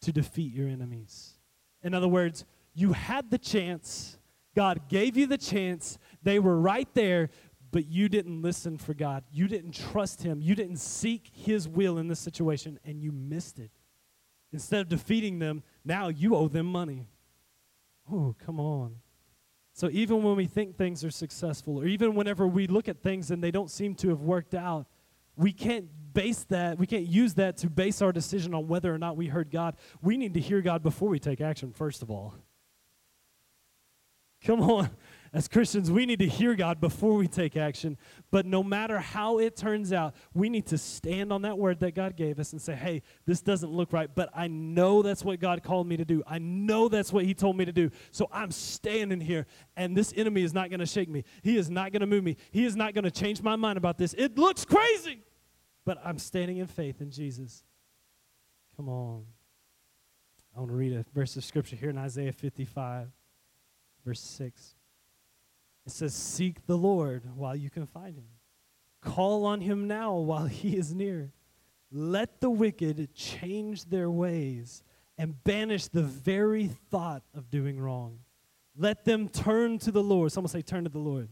to 0.01 0.11
defeat 0.11 0.53
your 0.53 0.67
enemies. 0.67 1.35
In 1.83 1.93
other 1.93 2.07
words, 2.07 2.45
you 2.73 2.93
had 2.93 3.31
the 3.31 3.37
chance, 3.37 4.17
God 4.55 4.89
gave 4.89 5.15
you 5.15 5.25
the 5.25 5.37
chance, 5.37 5.97
they 6.23 6.39
were 6.39 6.59
right 6.59 6.87
there, 6.93 7.29
but 7.71 7.85
you 7.85 8.09
didn't 8.09 8.41
listen 8.41 8.77
for 8.77 8.93
God. 8.93 9.23
You 9.31 9.47
didn't 9.47 9.73
trust 9.73 10.23
Him. 10.23 10.41
You 10.41 10.55
didn't 10.55 10.77
seek 10.77 11.29
His 11.33 11.67
will 11.67 11.97
in 11.97 12.07
this 12.07 12.19
situation, 12.19 12.79
and 12.83 13.01
you 13.01 13.11
missed 13.11 13.59
it. 13.59 13.71
Instead 14.51 14.81
of 14.81 14.89
defeating 14.89 15.39
them, 15.39 15.63
now 15.85 16.07
you 16.07 16.35
owe 16.35 16.47
them 16.47 16.65
money. 16.65 17.09
Oh, 18.11 18.35
come 18.43 18.59
on. 18.59 18.95
So 19.79 19.89
even 19.93 20.23
when 20.23 20.35
we 20.35 20.45
think 20.45 20.75
things 20.75 21.05
are 21.05 21.09
successful, 21.09 21.79
or 21.79 21.85
even 21.85 22.13
whenever 22.13 22.45
we 22.45 22.67
look 22.67 22.89
at 22.89 23.01
things 23.01 23.31
and 23.31 23.41
they 23.41 23.49
don't 23.49 23.71
seem 23.71 23.95
to 23.95 24.09
have 24.09 24.19
worked 24.19 24.53
out, 24.53 24.87
we 25.37 25.53
can't 25.53 25.85
base 26.11 26.43
that, 26.49 26.77
we 26.77 26.85
can't 26.85 27.07
use 27.07 27.35
that 27.35 27.55
to 27.59 27.69
base 27.69 28.01
our 28.01 28.11
decision 28.11 28.53
on 28.53 28.67
whether 28.67 28.93
or 28.93 28.97
not 28.97 29.15
we 29.15 29.27
heard 29.27 29.49
God. 29.49 29.77
We 30.01 30.17
need 30.17 30.33
to 30.33 30.41
hear 30.41 30.59
God 30.61 30.83
before 30.83 31.07
we 31.07 31.17
take 31.17 31.39
action, 31.39 31.71
first 31.71 32.01
of 32.01 32.11
all. 32.11 32.35
Come 34.43 34.59
on 34.59 34.89
as 35.31 35.47
Christians, 35.47 35.91
we 35.91 36.05
need 36.05 36.19
to 36.19 36.27
hear 36.27 36.55
God 36.55 36.81
before 36.81 37.13
we 37.13 37.27
take 37.27 37.55
action. 37.55 37.97
But 38.31 38.45
no 38.45 38.63
matter 38.63 38.99
how 38.99 39.37
it 39.37 39.55
turns 39.55 39.93
out, 39.93 40.15
we 40.33 40.49
need 40.49 40.65
to 40.67 40.77
stand 40.77 41.31
on 41.31 41.43
that 41.43 41.57
word 41.57 41.79
that 41.81 41.93
God 41.93 42.15
gave 42.15 42.39
us 42.39 42.51
and 42.51 42.61
say, 42.61 42.73
hey, 42.73 43.03
this 43.25 43.41
doesn't 43.41 43.71
look 43.71 43.93
right, 43.93 44.09
but 44.13 44.29
I 44.33 44.47
know 44.47 45.03
that's 45.03 45.23
what 45.23 45.39
God 45.39 45.61
called 45.61 45.87
me 45.87 45.97
to 45.97 46.05
do. 46.05 46.23
I 46.25 46.39
know 46.39 46.89
that's 46.89 47.13
what 47.13 47.25
He 47.25 47.35
told 47.35 47.57
me 47.57 47.65
to 47.65 47.71
do. 47.71 47.91
So 48.11 48.27
I'm 48.31 48.49
standing 48.49 49.21
here, 49.21 49.45
and 49.77 49.95
this 49.95 50.13
enemy 50.15 50.41
is 50.41 50.53
not 50.53 50.69
going 50.69 50.79
to 50.79 50.87
shake 50.87 51.09
me. 51.09 51.23
He 51.43 51.57
is 51.57 51.69
not 51.69 51.91
going 51.91 52.01
to 52.01 52.07
move 52.07 52.23
me. 52.23 52.37
He 52.49 52.65
is 52.65 52.75
not 52.75 52.95
going 52.95 53.03
to 53.03 53.11
change 53.11 53.43
my 53.43 53.55
mind 53.55 53.77
about 53.77 53.99
this. 53.99 54.15
It 54.17 54.37
looks 54.37 54.65
crazy, 54.65 55.21
but 55.85 55.99
I'm 56.03 56.17
standing 56.17 56.57
in 56.57 56.65
faith 56.67 57.01
in 57.01 57.11
Jesus. 57.11 57.63
Come 58.75 58.89
on. 58.89 59.25
I 60.55 60.59
want 60.59 60.71
to 60.71 60.75
read 60.75 60.93
a 60.93 61.05
verse 61.13 61.37
of 61.37 61.43
scripture 61.43 61.75
here 61.75 61.91
in 61.91 61.97
Isaiah 61.97 62.31
55, 62.31 63.09
verse 64.03 64.21
6. 64.21 64.75
It 65.89 65.93
says, 65.93 66.13
Seek 66.13 66.67
the 66.67 66.77
Lord 66.77 67.23
while 67.35 67.55
you 67.55 67.71
can 67.71 67.87
find 67.87 68.15
him. 68.15 68.27
Call 69.01 69.45
on 69.45 69.59
him 69.59 69.87
now 69.87 70.15
while 70.17 70.45
he 70.45 70.77
is 70.77 70.93
near. 70.93 71.31
Let 71.91 72.41
the 72.41 72.49
wicked 72.51 73.15
change 73.15 73.85
their 73.85 74.11
ways 74.11 74.83
and 75.17 75.43
banish 75.43 75.87
the 75.87 76.03
very 76.03 76.67
thought 76.91 77.23
of 77.33 77.49
doing 77.49 77.79
wrong. 77.79 78.19
Let 78.77 79.03
them 79.03 79.29
turn 79.29 79.79
to 79.79 79.91
the 79.91 80.03
Lord. 80.03 80.31
Someone 80.31 80.49
say, 80.49 80.61
Turn 80.61 80.83
to 80.83 80.91
the 80.91 80.99
Lord, 80.99 81.29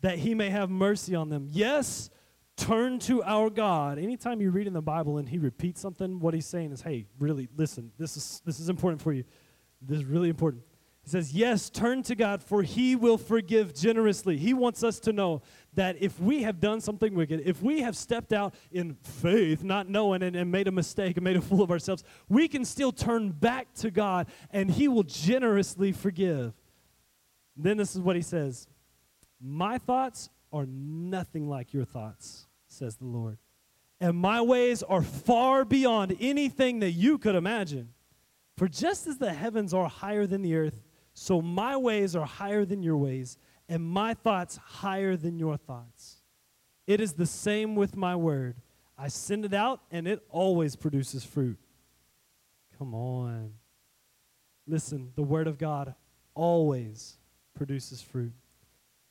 that 0.00 0.18
he 0.18 0.34
may 0.34 0.48
have 0.48 0.70
mercy 0.70 1.14
on 1.14 1.28
them. 1.28 1.46
Yes, 1.50 2.08
turn 2.56 2.98
to 3.00 3.22
our 3.22 3.50
God. 3.50 3.98
Anytime 3.98 4.40
you 4.40 4.50
read 4.50 4.66
in 4.66 4.72
the 4.72 4.80
Bible 4.80 5.18
and 5.18 5.28
he 5.28 5.36
repeats 5.36 5.82
something, 5.82 6.20
what 6.20 6.32
he's 6.32 6.46
saying 6.46 6.72
is, 6.72 6.80
Hey, 6.80 7.04
really, 7.18 7.50
listen, 7.54 7.92
this 7.98 8.16
is, 8.16 8.40
this 8.46 8.60
is 8.60 8.70
important 8.70 9.02
for 9.02 9.12
you. 9.12 9.24
This 9.82 9.98
is 9.98 10.04
really 10.06 10.30
important. 10.30 10.62
He 11.08 11.12
says, 11.12 11.32
Yes, 11.32 11.70
turn 11.70 12.02
to 12.02 12.14
God, 12.14 12.42
for 12.42 12.62
He 12.62 12.94
will 12.94 13.16
forgive 13.16 13.74
generously. 13.74 14.36
He 14.36 14.52
wants 14.52 14.84
us 14.84 15.00
to 15.00 15.12
know 15.14 15.40
that 15.72 15.96
if 16.02 16.20
we 16.20 16.42
have 16.42 16.60
done 16.60 16.82
something 16.82 17.14
wicked, 17.14 17.40
if 17.46 17.62
we 17.62 17.80
have 17.80 17.96
stepped 17.96 18.30
out 18.30 18.52
in 18.70 18.92
faith, 18.92 19.64
not 19.64 19.88
knowing 19.88 20.22
and, 20.22 20.36
and 20.36 20.52
made 20.52 20.68
a 20.68 20.70
mistake 20.70 21.16
and 21.16 21.24
made 21.24 21.36
a 21.36 21.40
fool 21.40 21.62
of 21.62 21.70
ourselves, 21.70 22.04
we 22.28 22.46
can 22.46 22.62
still 22.62 22.92
turn 22.92 23.30
back 23.30 23.72
to 23.76 23.90
God 23.90 24.26
and 24.50 24.70
He 24.70 24.86
will 24.86 25.02
generously 25.02 25.92
forgive. 25.92 26.52
Then 27.56 27.78
this 27.78 27.96
is 27.96 28.02
what 28.02 28.14
He 28.14 28.20
says 28.20 28.66
My 29.40 29.78
thoughts 29.78 30.28
are 30.52 30.66
nothing 30.66 31.48
like 31.48 31.72
your 31.72 31.86
thoughts, 31.86 32.46
says 32.66 32.96
the 32.96 33.06
Lord. 33.06 33.38
And 33.98 34.14
my 34.14 34.42
ways 34.42 34.82
are 34.82 35.02
far 35.02 35.64
beyond 35.64 36.18
anything 36.20 36.80
that 36.80 36.90
you 36.90 37.16
could 37.16 37.34
imagine. 37.34 37.94
For 38.58 38.68
just 38.68 39.06
as 39.06 39.16
the 39.16 39.32
heavens 39.32 39.72
are 39.72 39.88
higher 39.88 40.26
than 40.26 40.42
the 40.42 40.54
earth, 40.56 40.82
so 41.18 41.42
my 41.42 41.76
ways 41.76 42.14
are 42.14 42.24
higher 42.24 42.64
than 42.64 42.80
your 42.80 42.96
ways, 42.96 43.38
and 43.68 43.82
my 43.84 44.14
thoughts 44.14 44.56
higher 44.56 45.16
than 45.16 45.36
your 45.36 45.56
thoughts. 45.56 46.22
It 46.86 47.00
is 47.00 47.14
the 47.14 47.26
same 47.26 47.74
with 47.74 47.96
my 47.96 48.14
word. 48.14 48.56
I 48.96 49.08
send 49.08 49.44
it 49.44 49.52
out, 49.52 49.80
and 49.90 50.06
it 50.06 50.22
always 50.30 50.76
produces 50.76 51.24
fruit. 51.24 51.58
Come 52.78 52.94
on. 52.94 53.54
Listen, 54.64 55.10
the 55.16 55.22
word 55.24 55.48
of 55.48 55.58
God 55.58 55.94
always 56.34 57.18
produces 57.52 58.00
fruit. 58.00 58.32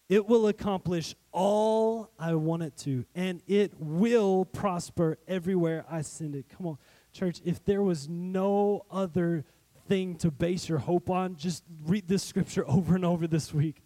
It 0.08 0.28
will 0.28 0.48
accomplish 0.48 1.14
all 1.34 2.12
I 2.18 2.36
want 2.36 2.64
it 2.64 2.78
to, 2.78 3.06
and 3.16 3.42
it 3.48 3.74
will 3.78 4.46
prosper 4.46 5.20
everywhere 5.28 5.84
I 5.92 6.04
send 6.04 6.36
it. 6.36 6.46
Come 6.48 6.68
on, 6.68 6.78
church, 7.12 7.42
if 7.44 7.66
there 7.66 7.84
was 7.84 8.08
no 8.08 8.86
other 8.90 9.44
thing 9.88 10.16
to 10.18 10.32
base 10.32 10.68
your 10.68 10.80
hope 10.80 11.10
on, 11.10 11.36
just 11.36 11.64
read 11.86 12.08
this 12.08 12.24
scripture 12.24 12.66
over 12.68 12.96
and 12.96 13.06
over 13.06 13.28
this 13.28 13.54
week. 13.54 13.82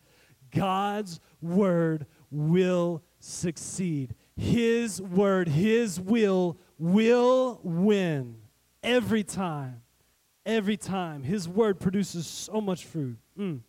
God's 0.53 1.19
word 1.41 2.05
will 2.29 3.03
succeed. 3.19 4.15
His 4.35 5.01
word, 5.01 5.47
His 5.47 5.99
will, 5.99 6.57
will 6.77 7.59
win 7.63 8.37
every 8.83 9.23
time. 9.23 9.81
Every 10.45 10.77
time. 10.77 11.23
His 11.23 11.47
word 11.47 11.79
produces 11.79 12.25
so 12.27 12.59
much 12.59 12.85
fruit. 12.85 13.17
Mm. 13.37 13.61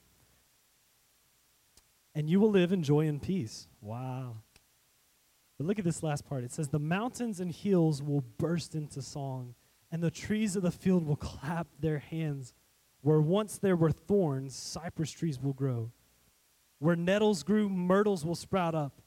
And 2.15 2.29
you 2.29 2.41
will 2.41 2.51
live 2.51 2.73
in 2.73 2.83
joy 2.83 3.07
and 3.07 3.21
peace. 3.21 3.69
Wow. 3.81 4.37
But 5.59 5.67
look 5.67 5.79
at 5.79 5.85
this 5.85 6.03
last 6.03 6.27
part. 6.27 6.45
It 6.45 6.53
says, 6.53 6.69
The 6.69 6.79
mountains 6.79 7.41
and 7.41 7.53
hills 7.53 8.03
will 8.03 8.25
burst 8.39 8.75
into 8.75 9.03
song 9.03 9.55
and 9.93 10.03
the 10.03 10.11
trees 10.11 10.57
of 10.57 10.63
the 10.63 10.71
field 10.71 11.07
will 11.07 11.17
clap 11.17 11.69
their 11.79 11.99
hands. 11.99 12.55
Where 13.03 13.21
once 13.21 13.59
there 13.59 13.77
were 13.77 13.93
thorns, 13.93 14.57
cypress 14.57 15.11
trees 15.11 15.39
will 15.39 15.53
grow. 15.53 15.93
Where 16.79 16.97
nettles 16.97 17.43
grew, 17.43 17.69
myrtles 17.69 18.25
will 18.25 18.35
sprout 18.35 18.75
up. 18.75 19.03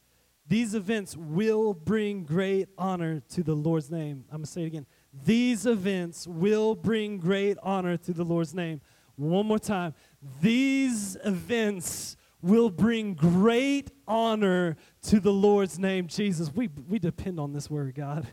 These 0.48 0.76
events 0.76 1.18
will 1.18 1.74
bring 1.74 2.24
great 2.24 2.70
honor 2.78 3.22
to 3.30 3.42
the 3.42 3.56
Lord's 3.56 3.90
name. 3.90 4.26
I'm 4.30 4.38
going 4.38 4.46
to 4.46 4.52
say 4.52 4.62
it 4.62 4.68
again. 4.68 4.86
These 5.26 5.66
events 5.66 6.28
will 6.28 6.76
bring 6.76 7.18
great 7.18 7.58
honor 7.64 7.98
to 7.98 8.14
the 8.14 8.24
Lord's 8.24 8.54
name. 8.54 8.80
One 9.16 9.48
more 9.48 9.60
time. 9.60 9.96
These 10.42 11.18
events 11.26 12.16
will 12.42 12.70
bring 12.70 13.16
great 13.16 13.90
honor 14.08 14.78
to 15.04 15.20
the 15.20 15.34
Lord's 15.34 15.80
name, 15.80 16.08
Jesus. 16.08 16.54
We, 16.54 16.70
we 16.88 17.00
depend 17.00 17.40
on 17.40 17.54
this 17.54 17.70
word, 17.70 17.96
God. 17.96 18.28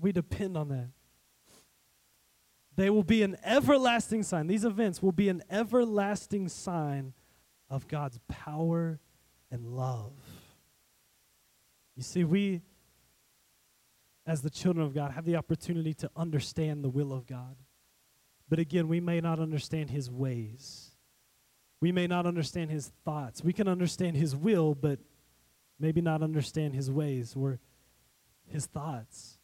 We 0.00 0.10
depend 0.12 0.56
on 0.56 0.68
that. 0.70 0.88
They 2.78 2.90
will 2.90 3.02
be 3.02 3.24
an 3.24 3.36
everlasting 3.42 4.22
sign. 4.22 4.46
These 4.46 4.64
events 4.64 5.02
will 5.02 5.10
be 5.10 5.28
an 5.28 5.42
everlasting 5.50 6.46
sign 6.46 7.12
of 7.68 7.88
God's 7.88 8.20
power 8.28 9.00
and 9.50 9.66
love. 9.66 10.12
You 11.96 12.04
see, 12.04 12.22
we, 12.22 12.62
as 14.24 14.42
the 14.42 14.48
children 14.48 14.86
of 14.86 14.94
God, 14.94 15.10
have 15.10 15.24
the 15.24 15.34
opportunity 15.34 15.92
to 15.94 16.10
understand 16.14 16.84
the 16.84 16.88
will 16.88 17.12
of 17.12 17.26
God. 17.26 17.56
But 18.48 18.60
again, 18.60 18.86
we 18.86 19.00
may 19.00 19.20
not 19.20 19.40
understand 19.40 19.90
his 19.90 20.08
ways. 20.08 20.92
We 21.80 21.90
may 21.90 22.06
not 22.06 22.26
understand 22.26 22.70
his 22.70 22.92
thoughts. 23.04 23.42
We 23.42 23.52
can 23.52 23.66
understand 23.66 24.16
his 24.16 24.36
will, 24.36 24.76
but 24.76 25.00
maybe 25.80 26.00
not 26.00 26.22
understand 26.22 26.74
his 26.74 26.92
ways 26.92 27.34
or 27.36 27.58
his 28.46 28.66
thoughts. 28.66 29.37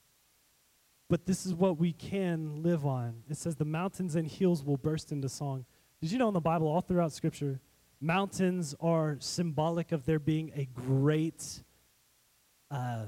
But 1.09 1.27
this 1.27 1.45
is 1.45 1.55
what 1.55 1.79
we 1.79 1.93
can 1.93 2.63
live 2.63 2.87
on. 2.87 3.23
It 3.29 3.37
says 3.37 3.57
the 3.57 3.65
mountains 3.65 4.15
and 4.15 4.27
hills 4.27 4.65
will 4.65 4.77
burst 4.77 5.13
into 5.13 5.29
song. 5.29 5.67
Did 6.01 6.11
you 6.11 6.19
know 6.19 6.29
in 6.29 6.35
the 6.35 6.41
Bible, 6.41 6.67
all 6.67 6.81
throughout 6.81 7.13
Scripture, 7.13 7.61
mountains 8.01 8.75
are 8.81 9.17
symbolic 9.21 9.93
of 9.93 10.07
there 10.07 10.19
being 10.19 10.53
a 10.55 10.67
great 10.67 11.63
uh, 12.71 13.07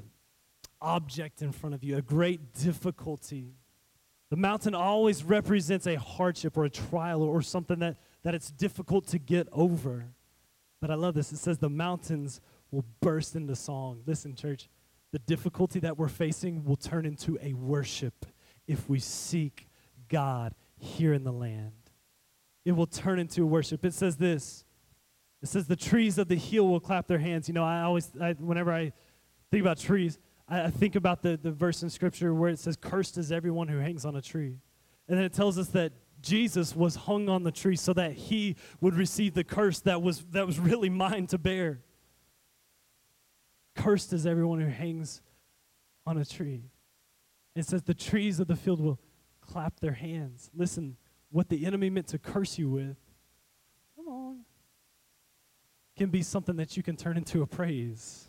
object 0.80 1.42
in 1.42 1.52
front 1.52 1.74
of 1.74 1.82
you, 1.82 1.96
a 1.96 2.02
great 2.02 2.52
difficulty. 2.52 3.54
The 4.30 4.36
mountain 4.36 4.74
always 4.74 5.24
represents 5.24 5.86
a 5.86 5.96
hardship 5.96 6.56
or 6.56 6.64
a 6.64 6.70
trial 6.70 7.22
or 7.22 7.42
something 7.42 7.78
that, 7.78 7.96
that 8.22 8.34
it's 8.34 8.50
difficult 8.50 9.06
to 9.08 9.18
get 9.18 9.48
over. 9.52 10.06
But 10.80 10.90
I 10.90 10.94
love 10.94 11.14
this. 11.14 11.32
It 11.32 11.38
says 11.38 11.58
the 11.58 11.70
mountains 11.70 12.40
will 12.70 12.84
burst 13.00 13.36
into 13.36 13.56
song. 13.56 14.02
Listen, 14.06 14.34
church, 14.34 14.68
the 15.16 15.20
difficulty 15.20 15.80
that 15.80 15.96
we're 15.96 16.08
facing 16.08 16.62
will 16.62 16.76
turn 16.76 17.06
into 17.06 17.38
a 17.40 17.54
worship 17.54 18.26
if 18.66 18.86
we 18.86 18.98
seek 18.98 19.66
God 20.10 20.54
here 20.76 21.14
in 21.14 21.24
the 21.24 21.32
land. 21.32 21.72
It 22.66 22.72
will 22.72 22.86
turn 22.86 23.18
into 23.18 23.42
a 23.42 23.46
worship. 23.46 23.82
It 23.86 23.94
says 23.94 24.18
this. 24.18 24.66
It 25.42 25.48
says 25.48 25.68
the 25.68 25.74
trees 25.74 26.18
of 26.18 26.28
the 26.28 26.34
hill 26.36 26.68
will 26.68 26.80
clap 26.80 27.06
their 27.06 27.18
hands. 27.18 27.48
You 27.48 27.54
know, 27.54 27.64
I 27.64 27.80
always, 27.80 28.12
I, 28.20 28.34
whenever 28.34 28.70
I 28.70 28.92
think 29.50 29.62
about 29.62 29.78
trees, 29.78 30.18
I, 30.46 30.64
I 30.64 30.70
think 30.70 30.96
about 30.96 31.22
the, 31.22 31.38
the 31.42 31.50
verse 31.50 31.82
in 31.82 31.88
Scripture 31.88 32.34
where 32.34 32.50
it 32.50 32.58
says, 32.58 32.76
Cursed 32.76 33.16
is 33.16 33.32
everyone 33.32 33.68
who 33.68 33.78
hangs 33.78 34.04
on 34.04 34.16
a 34.16 34.20
tree. 34.20 34.58
And 35.08 35.16
then 35.16 35.24
it 35.24 35.32
tells 35.32 35.58
us 35.58 35.68
that 35.68 35.92
Jesus 36.20 36.76
was 36.76 36.94
hung 36.94 37.30
on 37.30 37.42
the 37.42 37.52
tree 37.52 37.76
so 37.76 37.94
that 37.94 38.12
he 38.12 38.56
would 38.82 38.92
receive 38.92 39.32
the 39.32 39.44
curse 39.44 39.80
that 39.80 40.02
was, 40.02 40.26
that 40.32 40.46
was 40.46 40.58
really 40.58 40.90
mine 40.90 41.26
to 41.28 41.38
bear. 41.38 41.80
Cursed 43.86 44.12
is 44.12 44.26
everyone 44.26 44.60
who 44.60 44.66
hangs 44.66 45.22
on 46.04 46.18
a 46.18 46.24
tree. 46.24 46.72
It 47.54 47.66
says, 47.66 47.84
The 47.84 47.94
trees 47.94 48.40
of 48.40 48.48
the 48.48 48.56
field 48.56 48.80
will 48.80 48.98
clap 49.40 49.78
their 49.78 49.92
hands. 49.92 50.50
Listen, 50.52 50.96
what 51.30 51.48
the 51.48 51.64
enemy 51.64 51.88
meant 51.88 52.08
to 52.08 52.18
curse 52.18 52.58
you 52.58 52.68
with, 52.68 52.96
come 53.94 54.08
on, 54.08 54.40
can 55.96 56.10
be 56.10 56.20
something 56.20 56.56
that 56.56 56.76
you 56.76 56.82
can 56.82 56.96
turn 56.96 57.16
into 57.16 57.42
a 57.42 57.46
praise. 57.46 58.26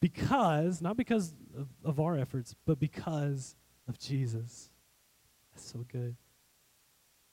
Because, 0.00 0.80
not 0.80 0.96
because 0.96 1.34
of, 1.58 1.66
of 1.84 1.98
our 1.98 2.16
efforts, 2.16 2.54
but 2.64 2.78
because 2.78 3.56
of 3.88 3.98
Jesus. 3.98 4.70
That's 5.50 5.68
so 5.68 5.84
good. 5.90 6.14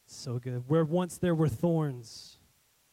So 0.07 0.39
good. 0.39 0.63
Where 0.67 0.85
once 0.85 1.19
there 1.19 1.35
were 1.35 1.49
thorns, 1.49 2.39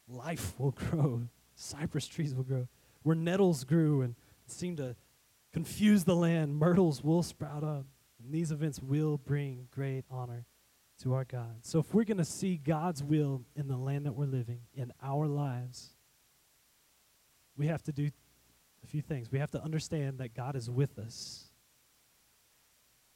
life 0.07 0.53
will 0.59 0.73
grow. 0.91 1.31
Cypress 1.55 2.07
trees 2.07 2.35
will 2.35 2.45
grow. 2.45 2.69
Where 3.07 3.15
nettles 3.15 3.63
grew 3.63 4.03
and 4.03 4.17
seemed 4.49 4.79
to 4.79 4.97
confuse 5.53 6.03
the 6.03 6.17
land, 6.17 6.57
myrtles 6.57 7.05
will 7.05 7.23
sprout 7.23 7.63
up. 7.63 7.87
And 8.21 8.33
these 8.35 8.51
events 8.51 8.81
will 8.83 9.17
bring 9.17 9.69
great 9.71 10.05
honor 10.11 10.45
to 11.05 11.15
our 11.15 11.23
God. 11.25 11.59
So 11.61 11.79
if 11.79 11.95
we're 11.95 12.03
going 12.03 12.17
to 12.19 12.25
see 12.25 12.57
God's 12.57 13.05
will 13.05 13.45
in 13.55 13.69
the 13.69 13.77
land 13.77 14.07
that 14.07 14.17
we're 14.17 14.27
living, 14.27 14.63
in 14.75 14.93
our 15.01 15.29
lives, 15.29 15.91
we 17.57 17.69
have 17.69 17.81
to 17.85 17.93
do 17.93 18.11
a 18.83 18.87
few 18.89 19.03
things. 19.03 19.31
We 19.31 19.39
have 19.39 19.53
to 19.53 19.63
understand 19.63 20.19
that 20.19 20.35
God 20.35 20.57
is 20.57 20.69
with 20.69 20.99
us. 20.99 21.45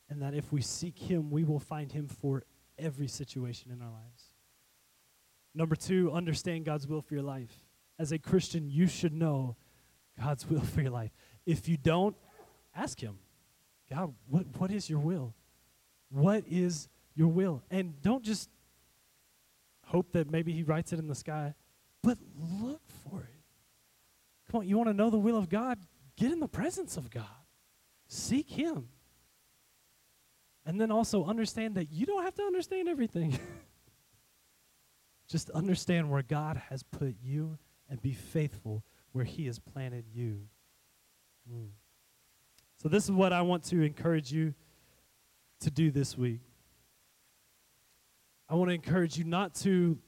And 0.08 0.22
that 0.22 0.34
if 0.34 0.52
we 0.52 0.62
seek 0.62 0.98
Him, 0.98 1.32
we 1.32 1.42
will 1.42 1.58
find 1.58 1.90
Him 1.90 2.06
for 2.06 2.44
every 2.78 3.08
situation 3.08 3.72
in 3.72 3.82
our 3.82 3.90
lives. 3.90 4.26
Number 5.52 5.74
two, 5.74 6.12
understand 6.12 6.64
God's 6.64 6.86
will 6.86 7.02
for 7.02 7.14
your 7.14 7.24
life. 7.24 7.66
As 7.98 8.12
a 8.12 8.20
Christian, 8.20 8.70
you 8.70 8.86
should 8.86 9.12
know 9.12 9.56
God's 10.20 10.48
will 10.48 10.60
for 10.60 10.80
your 10.82 10.90
life. 10.90 11.10
If 11.46 11.68
you 11.68 11.76
don't, 11.76 12.16
ask 12.74 13.00
Him 13.00 13.18
God, 13.90 14.14
what, 14.28 14.46
what 14.58 14.70
is 14.70 14.88
your 14.88 15.00
will? 15.00 15.34
What 16.10 16.44
is 16.48 16.88
your 17.14 17.28
will? 17.28 17.62
And 17.70 18.00
don't 18.02 18.22
just 18.22 18.48
hope 19.86 20.12
that 20.12 20.30
maybe 20.30 20.52
He 20.52 20.62
writes 20.62 20.92
it 20.92 20.98
in 20.98 21.08
the 21.08 21.14
sky, 21.14 21.54
but 22.02 22.18
look 22.60 22.82
for 23.04 23.20
it. 23.20 23.40
Come 24.50 24.60
on, 24.60 24.68
you 24.68 24.76
want 24.76 24.88
to 24.88 24.94
know 24.94 25.10
the 25.10 25.18
will 25.18 25.36
of 25.36 25.48
God? 25.48 25.78
Get 26.16 26.32
in 26.32 26.40
the 26.40 26.48
presence 26.48 26.96
of 26.96 27.10
God. 27.10 27.24
Seek 28.06 28.48
Him. 28.50 28.88
And 30.66 30.80
then 30.80 30.92
also 30.92 31.24
understand 31.24 31.74
that 31.76 31.90
you 31.90 32.06
don't 32.06 32.22
have 32.22 32.34
to 32.34 32.42
understand 32.42 32.88
everything. 32.88 33.38
Just 35.28 35.50
understand 35.50 36.10
where 36.10 36.22
God 36.22 36.60
has 36.68 36.82
put 36.82 37.14
you 37.22 37.58
and 37.88 38.00
be 38.02 38.12
faithful 38.12 38.84
where 39.12 39.24
He 39.24 39.46
has 39.46 39.58
planted 39.58 40.04
you. 40.12 40.40
Mm. 41.50 41.68
So, 42.82 42.88
this 42.88 43.04
is 43.04 43.12
what 43.12 43.32
I 43.32 43.42
want 43.42 43.64
to 43.64 43.82
encourage 43.82 44.32
you 44.32 44.54
to 45.60 45.70
do 45.70 45.90
this 45.90 46.16
week. 46.16 46.40
I 48.48 48.54
want 48.54 48.70
to 48.70 48.74
encourage 48.74 49.16
you 49.16 49.24
not 49.24 49.54
to 49.56 49.98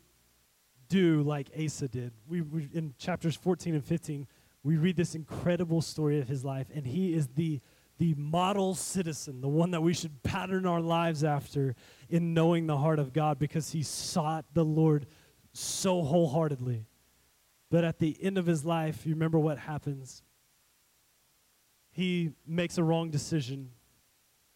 do 0.89 1.23
like 1.23 1.51
Asa 1.63 1.89
did. 1.89 2.13
We, 2.27 2.41
we, 2.41 2.69
in 2.73 2.95
chapters 2.99 3.37
14 3.37 3.75
and 3.75 3.85
15, 3.85 4.27
we 4.63 4.77
read 4.77 4.97
this 4.97 5.15
incredible 5.15 5.81
story 5.81 6.21
of 6.21 6.29
his 6.29 6.45
life, 6.45 6.69
and 6.75 6.87
he 6.87 7.15
is 7.15 7.29
the 7.29 7.61
the 7.99 8.15
model 8.15 8.75
citizen, 8.75 9.41
the 9.41 9.49
one 9.49 9.71
that 9.71 9.81
we 9.81 9.95
should 9.95 10.25
pattern 10.25 10.67
our 10.67 10.81
lives 10.81 11.23
after 11.23 11.77
in 12.09 12.35
knowing 12.35 12.67
the 12.67 12.77
heart 12.77 12.99
of 12.99 13.13
God 13.13 13.39
because 13.39 13.71
he 13.71 13.85
sought 13.85 14.45
the 14.55 14.65
Lord 14.65 15.07
so 15.53 16.03
wholeheartedly. 16.03 16.87
But 17.73 17.85
at 17.85 17.99
the 17.99 18.15
end 18.23 18.37
of 18.37 18.45
his 18.45 18.67
life, 18.67 19.07
you 19.07 19.15
remember 19.15 19.39
what 19.39 19.57
happens? 19.57 20.23
He 21.91 22.33
makes 22.47 22.77
a 22.77 22.85
wrong 22.85 23.09
decision. 23.09 23.71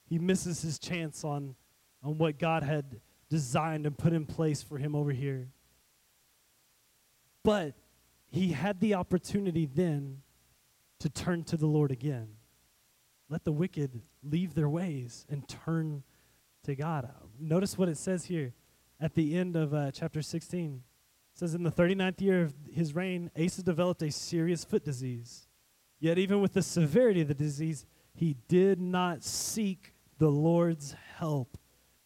He 0.05 0.19
misses 0.19 0.61
his 0.61 0.79
chance 0.79 1.25
on, 1.25 1.55
on 2.03 2.19
what 2.19 2.39
God 2.39 2.63
had 2.63 3.01
designed 3.31 3.87
and 3.87 3.97
put 3.97 4.13
in 4.13 4.27
place 4.27 4.63
for 4.63 4.77
him 4.77 4.95
over 4.95 5.13
here. 5.13 5.49
But 7.43 7.73
he 8.27 8.49
had 8.49 8.81
the 8.81 8.93
opportunity 8.93 9.65
then 9.65 10.21
to 11.01 11.09
turn 11.09 11.43
to 11.45 11.57
the 11.57 11.67
Lord 11.67 11.91
again. 11.91 12.29
Let 13.31 13.45
the 13.45 13.53
wicked 13.53 14.03
leave 14.23 14.55
their 14.55 14.69
ways 14.69 15.25
and 15.31 15.49
turn 15.49 16.03
to 16.65 16.77
God. 16.77 17.11
Notice 17.41 17.79
what 17.79 17.89
it 17.89 17.97
says 17.97 18.27
here 18.27 18.53
at 19.01 19.15
the 19.15 19.39
end 19.39 19.57
of 19.57 19.73
uh, 19.73 19.91
chapter 19.91 20.21
16. 20.21 20.83
Says, 21.37 21.55
In 21.55 21.65
the 21.65 21.71
39th 21.71 22.23
year 22.23 22.43
of 22.45 22.55
his 22.73 22.95
reign, 22.95 23.31
Asa 23.39 23.63
developed 23.63 24.01
a 24.01 24.11
serious 24.11 24.65
foot 24.65 24.85
disease. 24.85 25.47
Yet, 26.01 26.17
even 26.17 26.41
with 26.41 26.55
the 26.55 26.63
severity 26.63 27.21
of 27.21 27.29
the 27.29 27.35
disease, 27.35 27.85
he 28.15 28.37
did 28.49 28.81
not 28.81 29.23
seek 29.23 29.93
the 30.17 30.31
Lord's 30.31 30.97
help, 31.19 31.59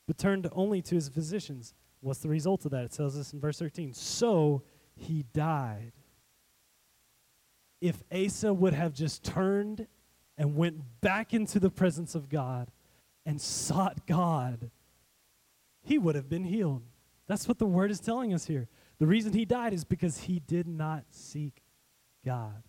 but 0.08 0.18
turned 0.18 0.48
only 0.50 0.82
to 0.82 0.96
his 0.96 1.08
physicians. 1.08 1.74
What's 2.00 2.18
the 2.18 2.28
result 2.28 2.64
of 2.64 2.72
that? 2.72 2.84
It 2.84 2.90
tells 2.90 3.16
us 3.16 3.32
in 3.32 3.38
verse 3.38 3.60
13. 3.60 3.94
So 3.94 4.64
he 4.96 5.24
died. 5.32 5.92
If 7.80 8.02
Asa 8.12 8.52
would 8.52 8.74
have 8.74 8.92
just 8.92 9.22
turned 9.22 9.86
and 10.36 10.56
went 10.56 10.82
back 11.00 11.32
into 11.32 11.60
the 11.60 11.70
presence 11.70 12.16
of 12.16 12.28
God 12.28 12.72
and 13.24 13.40
sought 13.40 14.06
God, 14.06 14.72
he 15.82 15.98
would 15.98 16.16
have 16.16 16.28
been 16.28 16.44
healed. 16.44 16.82
That's 17.28 17.46
what 17.46 17.58
the 17.58 17.66
word 17.66 17.92
is 17.92 18.00
telling 18.00 18.34
us 18.34 18.46
here. 18.46 18.68
The 19.00 19.06
reason 19.06 19.32
he 19.32 19.46
died 19.46 19.72
is 19.72 19.82
because 19.82 20.18
he 20.18 20.38
did 20.38 20.68
not 20.68 21.04
seek 21.10 21.62
God. 22.24 22.62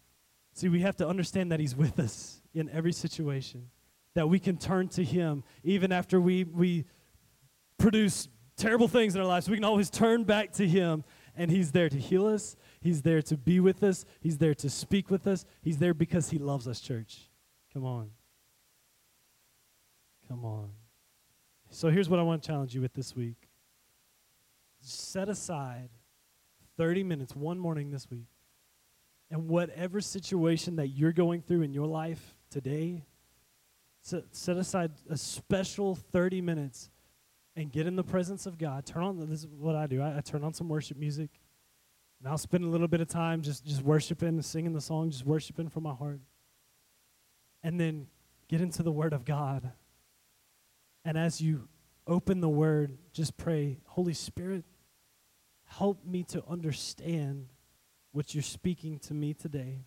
See, 0.53 0.69
we 0.69 0.79
have 0.79 0.95
to 0.97 1.07
understand 1.07 1.51
that 1.51 1.59
he's 1.59 1.75
with 1.75 1.99
us 1.99 2.41
in 2.53 2.69
every 2.69 2.93
situation, 2.93 3.69
that 4.15 4.29
we 4.29 4.39
can 4.39 4.57
turn 4.57 4.87
to 4.89 5.03
him 5.03 5.43
even 5.63 5.91
after 5.91 6.19
we, 6.19 6.45
we 6.45 6.85
produce 7.77 8.29
terrible 8.55 8.87
things 8.87 9.13
in 9.13 9.21
our 9.21 9.27
lives. 9.27 9.49
We 9.49 9.57
can 9.57 9.65
always 9.65 9.89
turn 9.89 10.23
back 10.23 10.53
to 10.53 10.67
him, 10.67 11.03
and 11.35 11.51
he's 11.51 11.73
there 11.73 11.89
to 11.89 11.97
heal 11.97 12.25
us. 12.27 12.55
He's 12.79 13.01
there 13.01 13.21
to 13.23 13.35
be 13.35 13.59
with 13.59 13.83
us. 13.83 14.05
He's 14.21 14.37
there 14.37 14.55
to 14.55 14.69
speak 14.69 15.09
with 15.09 15.27
us. 15.27 15.45
He's 15.61 15.79
there 15.79 15.93
because 15.93 16.29
he 16.29 16.37
loves 16.37 16.65
us, 16.65 16.79
church. 16.79 17.29
Come 17.73 17.83
on. 17.83 18.09
Come 20.29 20.45
on. 20.45 20.69
So 21.69 21.89
here's 21.89 22.07
what 22.07 22.21
I 22.21 22.23
want 22.23 22.41
to 22.41 22.47
challenge 22.47 22.73
you 22.73 22.81
with 22.81 22.93
this 22.93 23.15
week 23.15 23.49
set 24.83 25.29
aside 25.29 25.89
30 26.81 27.03
minutes 27.03 27.35
one 27.35 27.59
morning 27.59 27.91
this 27.91 28.09
week. 28.09 28.25
And 29.29 29.47
whatever 29.47 30.01
situation 30.01 30.77
that 30.77 30.87
you're 30.87 31.11
going 31.11 31.43
through 31.43 31.61
in 31.61 31.75
your 31.75 31.85
life 31.85 32.33
today, 32.49 33.03
set, 34.01 34.25
aside 34.57 34.89
a 35.07 35.15
special 35.15 35.93
30 35.93 36.41
minutes 36.41 36.89
and 37.55 37.71
get 37.71 37.85
in 37.85 37.95
the 37.95 38.03
presence 38.03 38.47
of 38.47 38.57
God. 38.57 38.87
Turn 38.87 39.03
on, 39.03 39.19
this 39.29 39.41
is 39.41 39.47
what 39.47 39.75
I 39.75 39.85
do. 39.85 40.01
I, 40.01 40.17
I 40.17 40.21
turn 40.21 40.43
on 40.43 40.55
some 40.55 40.69
worship 40.69 40.97
music. 40.97 41.29
And 42.19 42.27
I'll 42.27 42.39
spend 42.39 42.63
a 42.63 42.67
little 42.67 42.87
bit 42.87 42.99
of 42.99 43.07
time 43.07 43.43
just, 43.43 43.63
just 43.63 43.83
worshiping 43.83 44.29
and 44.29 44.43
singing 44.43 44.73
the 44.73 44.81
song, 44.81 45.11
just 45.11 45.23
worshiping 45.23 45.69
from 45.69 45.83
my 45.83 45.93
heart 45.93 46.19
and 47.61 47.79
then 47.79 48.07
get 48.47 48.59
into 48.59 48.81
the 48.81 48.91
Word 48.91 49.13
of 49.13 49.23
God. 49.23 49.71
And 51.05 51.15
as 51.15 51.39
you 51.39 51.67
open 52.07 52.41
the 52.41 52.49
Word, 52.49 52.97
just 53.13 53.37
pray, 53.37 53.77
Holy 53.85 54.15
Spirit, 54.15 54.65
help 55.77 56.05
me 56.05 56.23
to 56.23 56.43
understand 56.47 57.47
what 58.11 58.33
you're 58.33 58.43
speaking 58.43 58.99
to 58.99 59.13
me 59.13 59.33
today. 59.33 59.85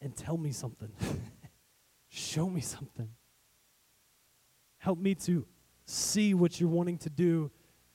and 0.00 0.14
tell 0.14 0.36
me 0.36 0.52
something. 0.52 0.92
Show 2.08 2.48
me 2.48 2.60
something. 2.60 3.08
Help 4.78 4.98
me 4.98 5.14
to 5.16 5.46
see 5.84 6.34
what 6.34 6.60
you're 6.60 6.68
wanting 6.68 6.98
to 6.98 7.10
do 7.10 7.50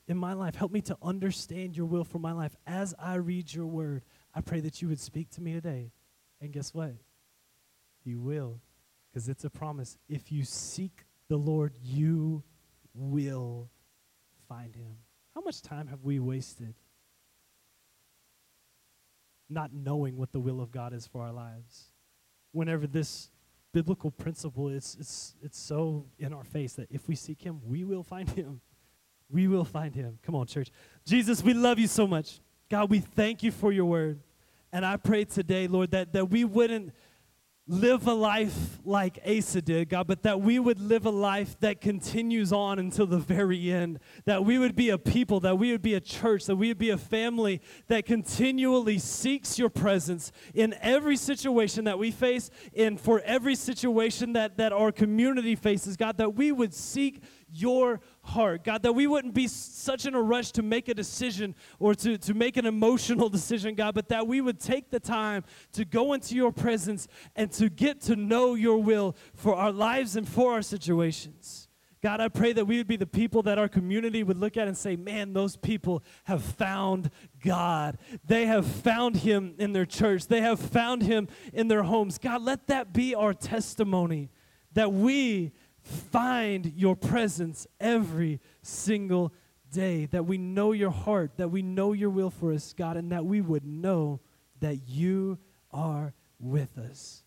in 0.07 0.17
my 0.17 0.33
life. 0.33 0.55
Help 0.55 0.71
me 0.71 0.81
to 0.81 0.97
understand 1.01 1.77
your 1.77 1.85
will 1.85 2.03
for 2.03 2.19
my 2.19 2.31
life. 2.31 2.55
As 2.67 2.93
I 2.99 3.15
read 3.15 3.53
your 3.53 3.65
word, 3.65 4.03
I 4.33 4.41
pray 4.41 4.59
that 4.61 4.81
you 4.81 4.87
would 4.89 4.99
speak 4.99 5.29
to 5.31 5.41
me 5.41 5.53
today. 5.53 5.91
And 6.41 6.51
guess 6.51 6.73
what? 6.73 6.93
You 8.03 8.19
will, 8.19 8.59
because 9.09 9.29
it's 9.29 9.45
a 9.45 9.49
promise. 9.49 9.97
If 10.09 10.31
you 10.31 10.43
seek 10.43 11.05
the 11.27 11.37
Lord, 11.37 11.73
you 11.81 12.43
will 12.93 13.69
find 14.49 14.75
him. 14.75 14.97
How 15.35 15.41
much 15.41 15.61
time 15.61 15.87
have 15.87 16.03
we 16.03 16.19
wasted 16.19 16.75
not 19.49 19.73
knowing 19.73 20.17
what 20.17 20.31
the 20.31 20.39
will 20.39 20.61
of 20.61 20.71
God 20.71 20.93
is 20.93 21.07
for 21.07 21.21
our 21.21 21.31
lives? 21.31 21.91
Whenever 22.51 22.87
this 22.87 23.29
biblical 23.73 24.11
principle 24.11 24.67
is 24.67 24.97
it's, 24.99 25.35
it's 25.41 25.59
so 25.59 26.05
in 26.19 26.33
our 26.33 26.43
face 26.43 26.73
that 26.73 26.87
if 26.91 27.07
we 27.07 27.15
seek 27.15 27.41
him, 27.41 27.61
we 27.63 27.83
will 27.83 28.03
find 28.03 28.29
him. 28.31 28.61
We 29.29 29.47
will 29.47 29.63
find 29.63 29.95
him. 29.95 30.19
Come 30.23 30.35
on, 30.35 30.47
church. 30.47 30.69
Jesus, 31.05 31.41
we 31.41 31.53
love 31.53 31.79
you 31.79 31.87
so 31.87 32.05
much. 32.05 32.41
God, 32.69 32.89
we 32.89 32.99
thank 32.99 33.43
you 33.43 33.51
for 33.51 33.71
your 33.71 33.85
word. 33.85 34.19
And 34.73 34.85
I 34.85 34.97
pray 34.97 35.25
today, 35.25 35.67
Lord, 35.67 35.91
that, 35.91 36.13
that 36.13 36.29
we 36.29 36.43
wouldn't 36.43 36.93
live 37.67 38.07
a 38.07 38.13
life 38.13 38.79
like 38.83 39.19
Asa 39.25 39.61
did, 39.61 39.89
God, 39.89 40.07
but 40.07 40.23
that 40.23 40.41
we 40.41 40.57
would 40.57 40.79
live 40.79 41.05
a 41.05 41.11
life 41.11 41.59
that 41.59 41.79
continues 41.79 42.51
on 42.51 42.79
until 42.79 43.05
the 43.05 43.19
very 43.19 43.71
end. 43.71 43.99
That 44.25 44.43
we 44.43 44.57
would 44.57 44.75
be 44.75 44.89
a 44.89 44.97
people, 44.97 45.39
that 45.41 45.57
we 45.57 45.71
would 45.71 45.81
be 45.81 45.93
a 45.93 45.99
church, 45.99 46.45
that 46.45 46.55
we 46.55 46.69
would 46.69 46.79
be 46.79 46.89
a 46.89 46.97
family 46.97 47.61
that 47.87 48.05
continually 48.05 48.97
seeks 48.97 49.59
your 49.59 49.69
presence 49.69 50.31
in 50.53 50.75
every 50.81 51.15
situation 51.15 51.85
that 51.85 51.99
we 51.99 52.11
face, 52.11 52.49
and 52.75 52.99
for 52.99 53.21
every 53.21 53.55
situation 53.55 54.33
that, 54.33 54.57
that 54.57 54.73
our 54.73 54.91
community 54.91 55.55
faces, 55.55 55.95
God, 55.95 56.17
that 56.17 56.33
we 56.33 56.51
would 56.51 56.73
seek 56.73 57.23
your 57.53 57.99
heart. 58.23 58.63
God, 58.63 58.83
that 58.83 58.93
we 58.93 59.07
wouldn't 59.07 59.33
be 59.33 59.47
such 59.47 60.05
in 60.05 60.15
a 60.15 60.21
rush 60.21 60.51
to 60.53 60.61
make 60.61 60.87
a 60.87 60.93
decision 60.93 61.55
or 61.79 61.93
to, 61.95 62.17
to 62.17 62.33
make 62.33 62.57
an 62.57 62.65
emotional 62.65 63.29
decision, 63.37 63.75
God, 63.75 63.95
but 63.95 64.09
that 64.09 64.27
we 64.27 64.41
would 64.41 64.59
take 64.59 64.89
the 64.89 64.99
time 64.99 65.43
to 65.73 65.85
go 65.85 66.13
into 66.13 66.35
your 66.35 66.51
presence 66.51 67.07
and 67.35 67.51
to 67.53 67.69
get 67.69 68.01
to 68.01 68.15
know 68.15 68.55
your 68.55 68.77
will 68.77 69.15
for 69.33 69.55
our 69.55 69.71
lives 69.71 70.15
and 70.15 70.27
for 70.27 70.53
our 70.53 70.61
situations. 70.61 71.67
God, 72.01 72.19
I 72.19 72.29
pray 72.29 72.51
that 72.53 72.65
we 72.65 72.77
would 72.77 72.87
be 72.87 72.97
the 72.97 73.05
people 73.05 73.43
that 73.43 73.59
our 73.59 73.67
community 73.67 74.23
would 74.23 74.37
look 74.37 74.57
at 74.57 74.67
and 74.67 74.75
say, 74.75 74.95
man, 74.95 75.33
those 75.33 75.55
people 75.55 76.03
have 76.23 76.41
found 76.41 77.11
God. 77.43 77.99
They 78.25 78.47
have 78.47 78.65
found 78.65 79.17
Him 79.17 79.53
in 79.59 79.71
their 79.71 79.85
church, 79.85 80.25
they 80.25 80.41
have 80.41 80.59
found 80.59 81.03
Him 81.03 81.27
in 81.53 81.67
their 81.67 81.83
homes. 81.83 82.17
God, 82.17 82.41
let 82.41 82.65
that 82.67 82.91
be 82.91 83.13
our 83.13 83.35
testimony 83.35 84.31
that 84.73 84.91
we 84.91 85.51
find 85.83 86.73
your 86.75 86.95
presence 86.95 87.67
every 87.79 88.39
single 88.61 89.33
day, 89.71 90.05
that 90.07 90.25
we 90.25 90.37
know 90.37 90.71
your 90.71 90.91
heart, 90.91 91.37
that 91.37 91.49
we 91.49 91.61
know 91.61 91.93
your 91.93 92.09
will 92.09 92.29
for 92.29 92.53
us, 92.53 92.73
God, 92.73 92.97
and 92.97 93.11
that 93.11 93.25
we 93.25 93.41
would 93.41 93.65
know 93.65 94.19
that 94.59 94.87
you 94.87 95.39
are 95.71 96.13
with 96.39 96.77
us. 96.77 97.23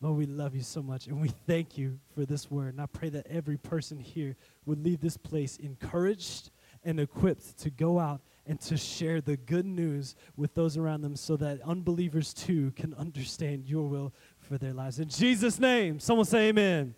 Lord, 0.00 0.18
we 0.18 0.26
love 0.26 0.54
you 0.54 0.62
so 0.62 0.82
much, 0.82 1.06
and 1.06 1.20
we 1.20 1.28
thank 1.46 1.78
you 1.78 1.98
for 2.14 2.26
this 2.26 2.50
word. 2.50 2.74
And 2.74 2.80
I 2.80 2.86
pray 2.86 3.08
that 3.10 3.26
every 3.28 3.56
person 3.56 3.98
here 3.98 4.36
would 4.66 4.84
leave 4.84 5.00
this 5.00 5.16
place 5.16 5.56
encouraged 5.56 6.50
and 6.82 7.00
equipped 7.00 7.58
to 7.60 7.70
go 7.70 7.98
out 7.98 8.20
and 8.46 8.60
to 8.60 8.76
share 8.76 9.22
the 9.22 9.38
good 9.38 9.64
news 9.64 10.14
with 10.36 10.54
those 10.54 10.76
around 10.76 11.00
them 11.00 11.16
so 11.16 11.36
that 11.36 11.62
unbelievers 11.62 12.34
too 12.34 12.72
can 12.72 12.92
understand 12.94 13.64
your 13.64 13.88
will 13.88 14.12
for 14.38 14.58
their 14.58 14.74
lives. 14.74 14.98
In 14.98 15.08
Jesus' 15.08 15.58
name, 15.58 15.98
someone 15.98 16.26
say 16.26 16.48
amen. 16.48 16.94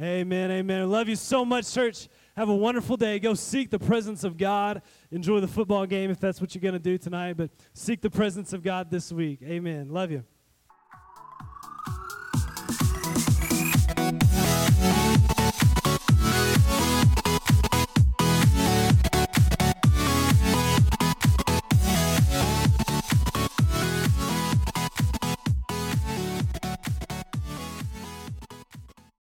Amen, 0.00 0.52
amen. 0.52 0.82
I 0.82 0.84
love 0.84 1.08
you 1.08 1.16
so 1.16 1.44
much, 1.44 1.72
church. 1.74 2.08
Have 2.36 2.48
a 2.48 2.54
wonderful 2.54 2.96
day. 2.96 3.18
Go 3.18 3.34
seek 3.34 3.68
the 3.68 3.80
presence 3.80 4.22
of 4.22 4.36
God. 4.38 4.82
Enjoy 5.10 5.40
the 5.40 5.48
football 5.48 5.86
game 5.86 6.08
if 6.08 6.20
that's 6.20 6.40
what 6.40 6.54
you're 6.54 6.62
going 6.62 6.74
to 6.74 6.78
do 6.78 6.96
tonight, 6.98 7.36
but 7.36 7.50
seek 7.74 8.00
the 8.00 8.10
presence 8.10 8.52
of 8.52 8.62
God 8.62 8.92
this 8.92 9.10
week. 9.10 9.40
Amen. 9.42 9.88
Love 9.90 10.12
you. 10.12 10.22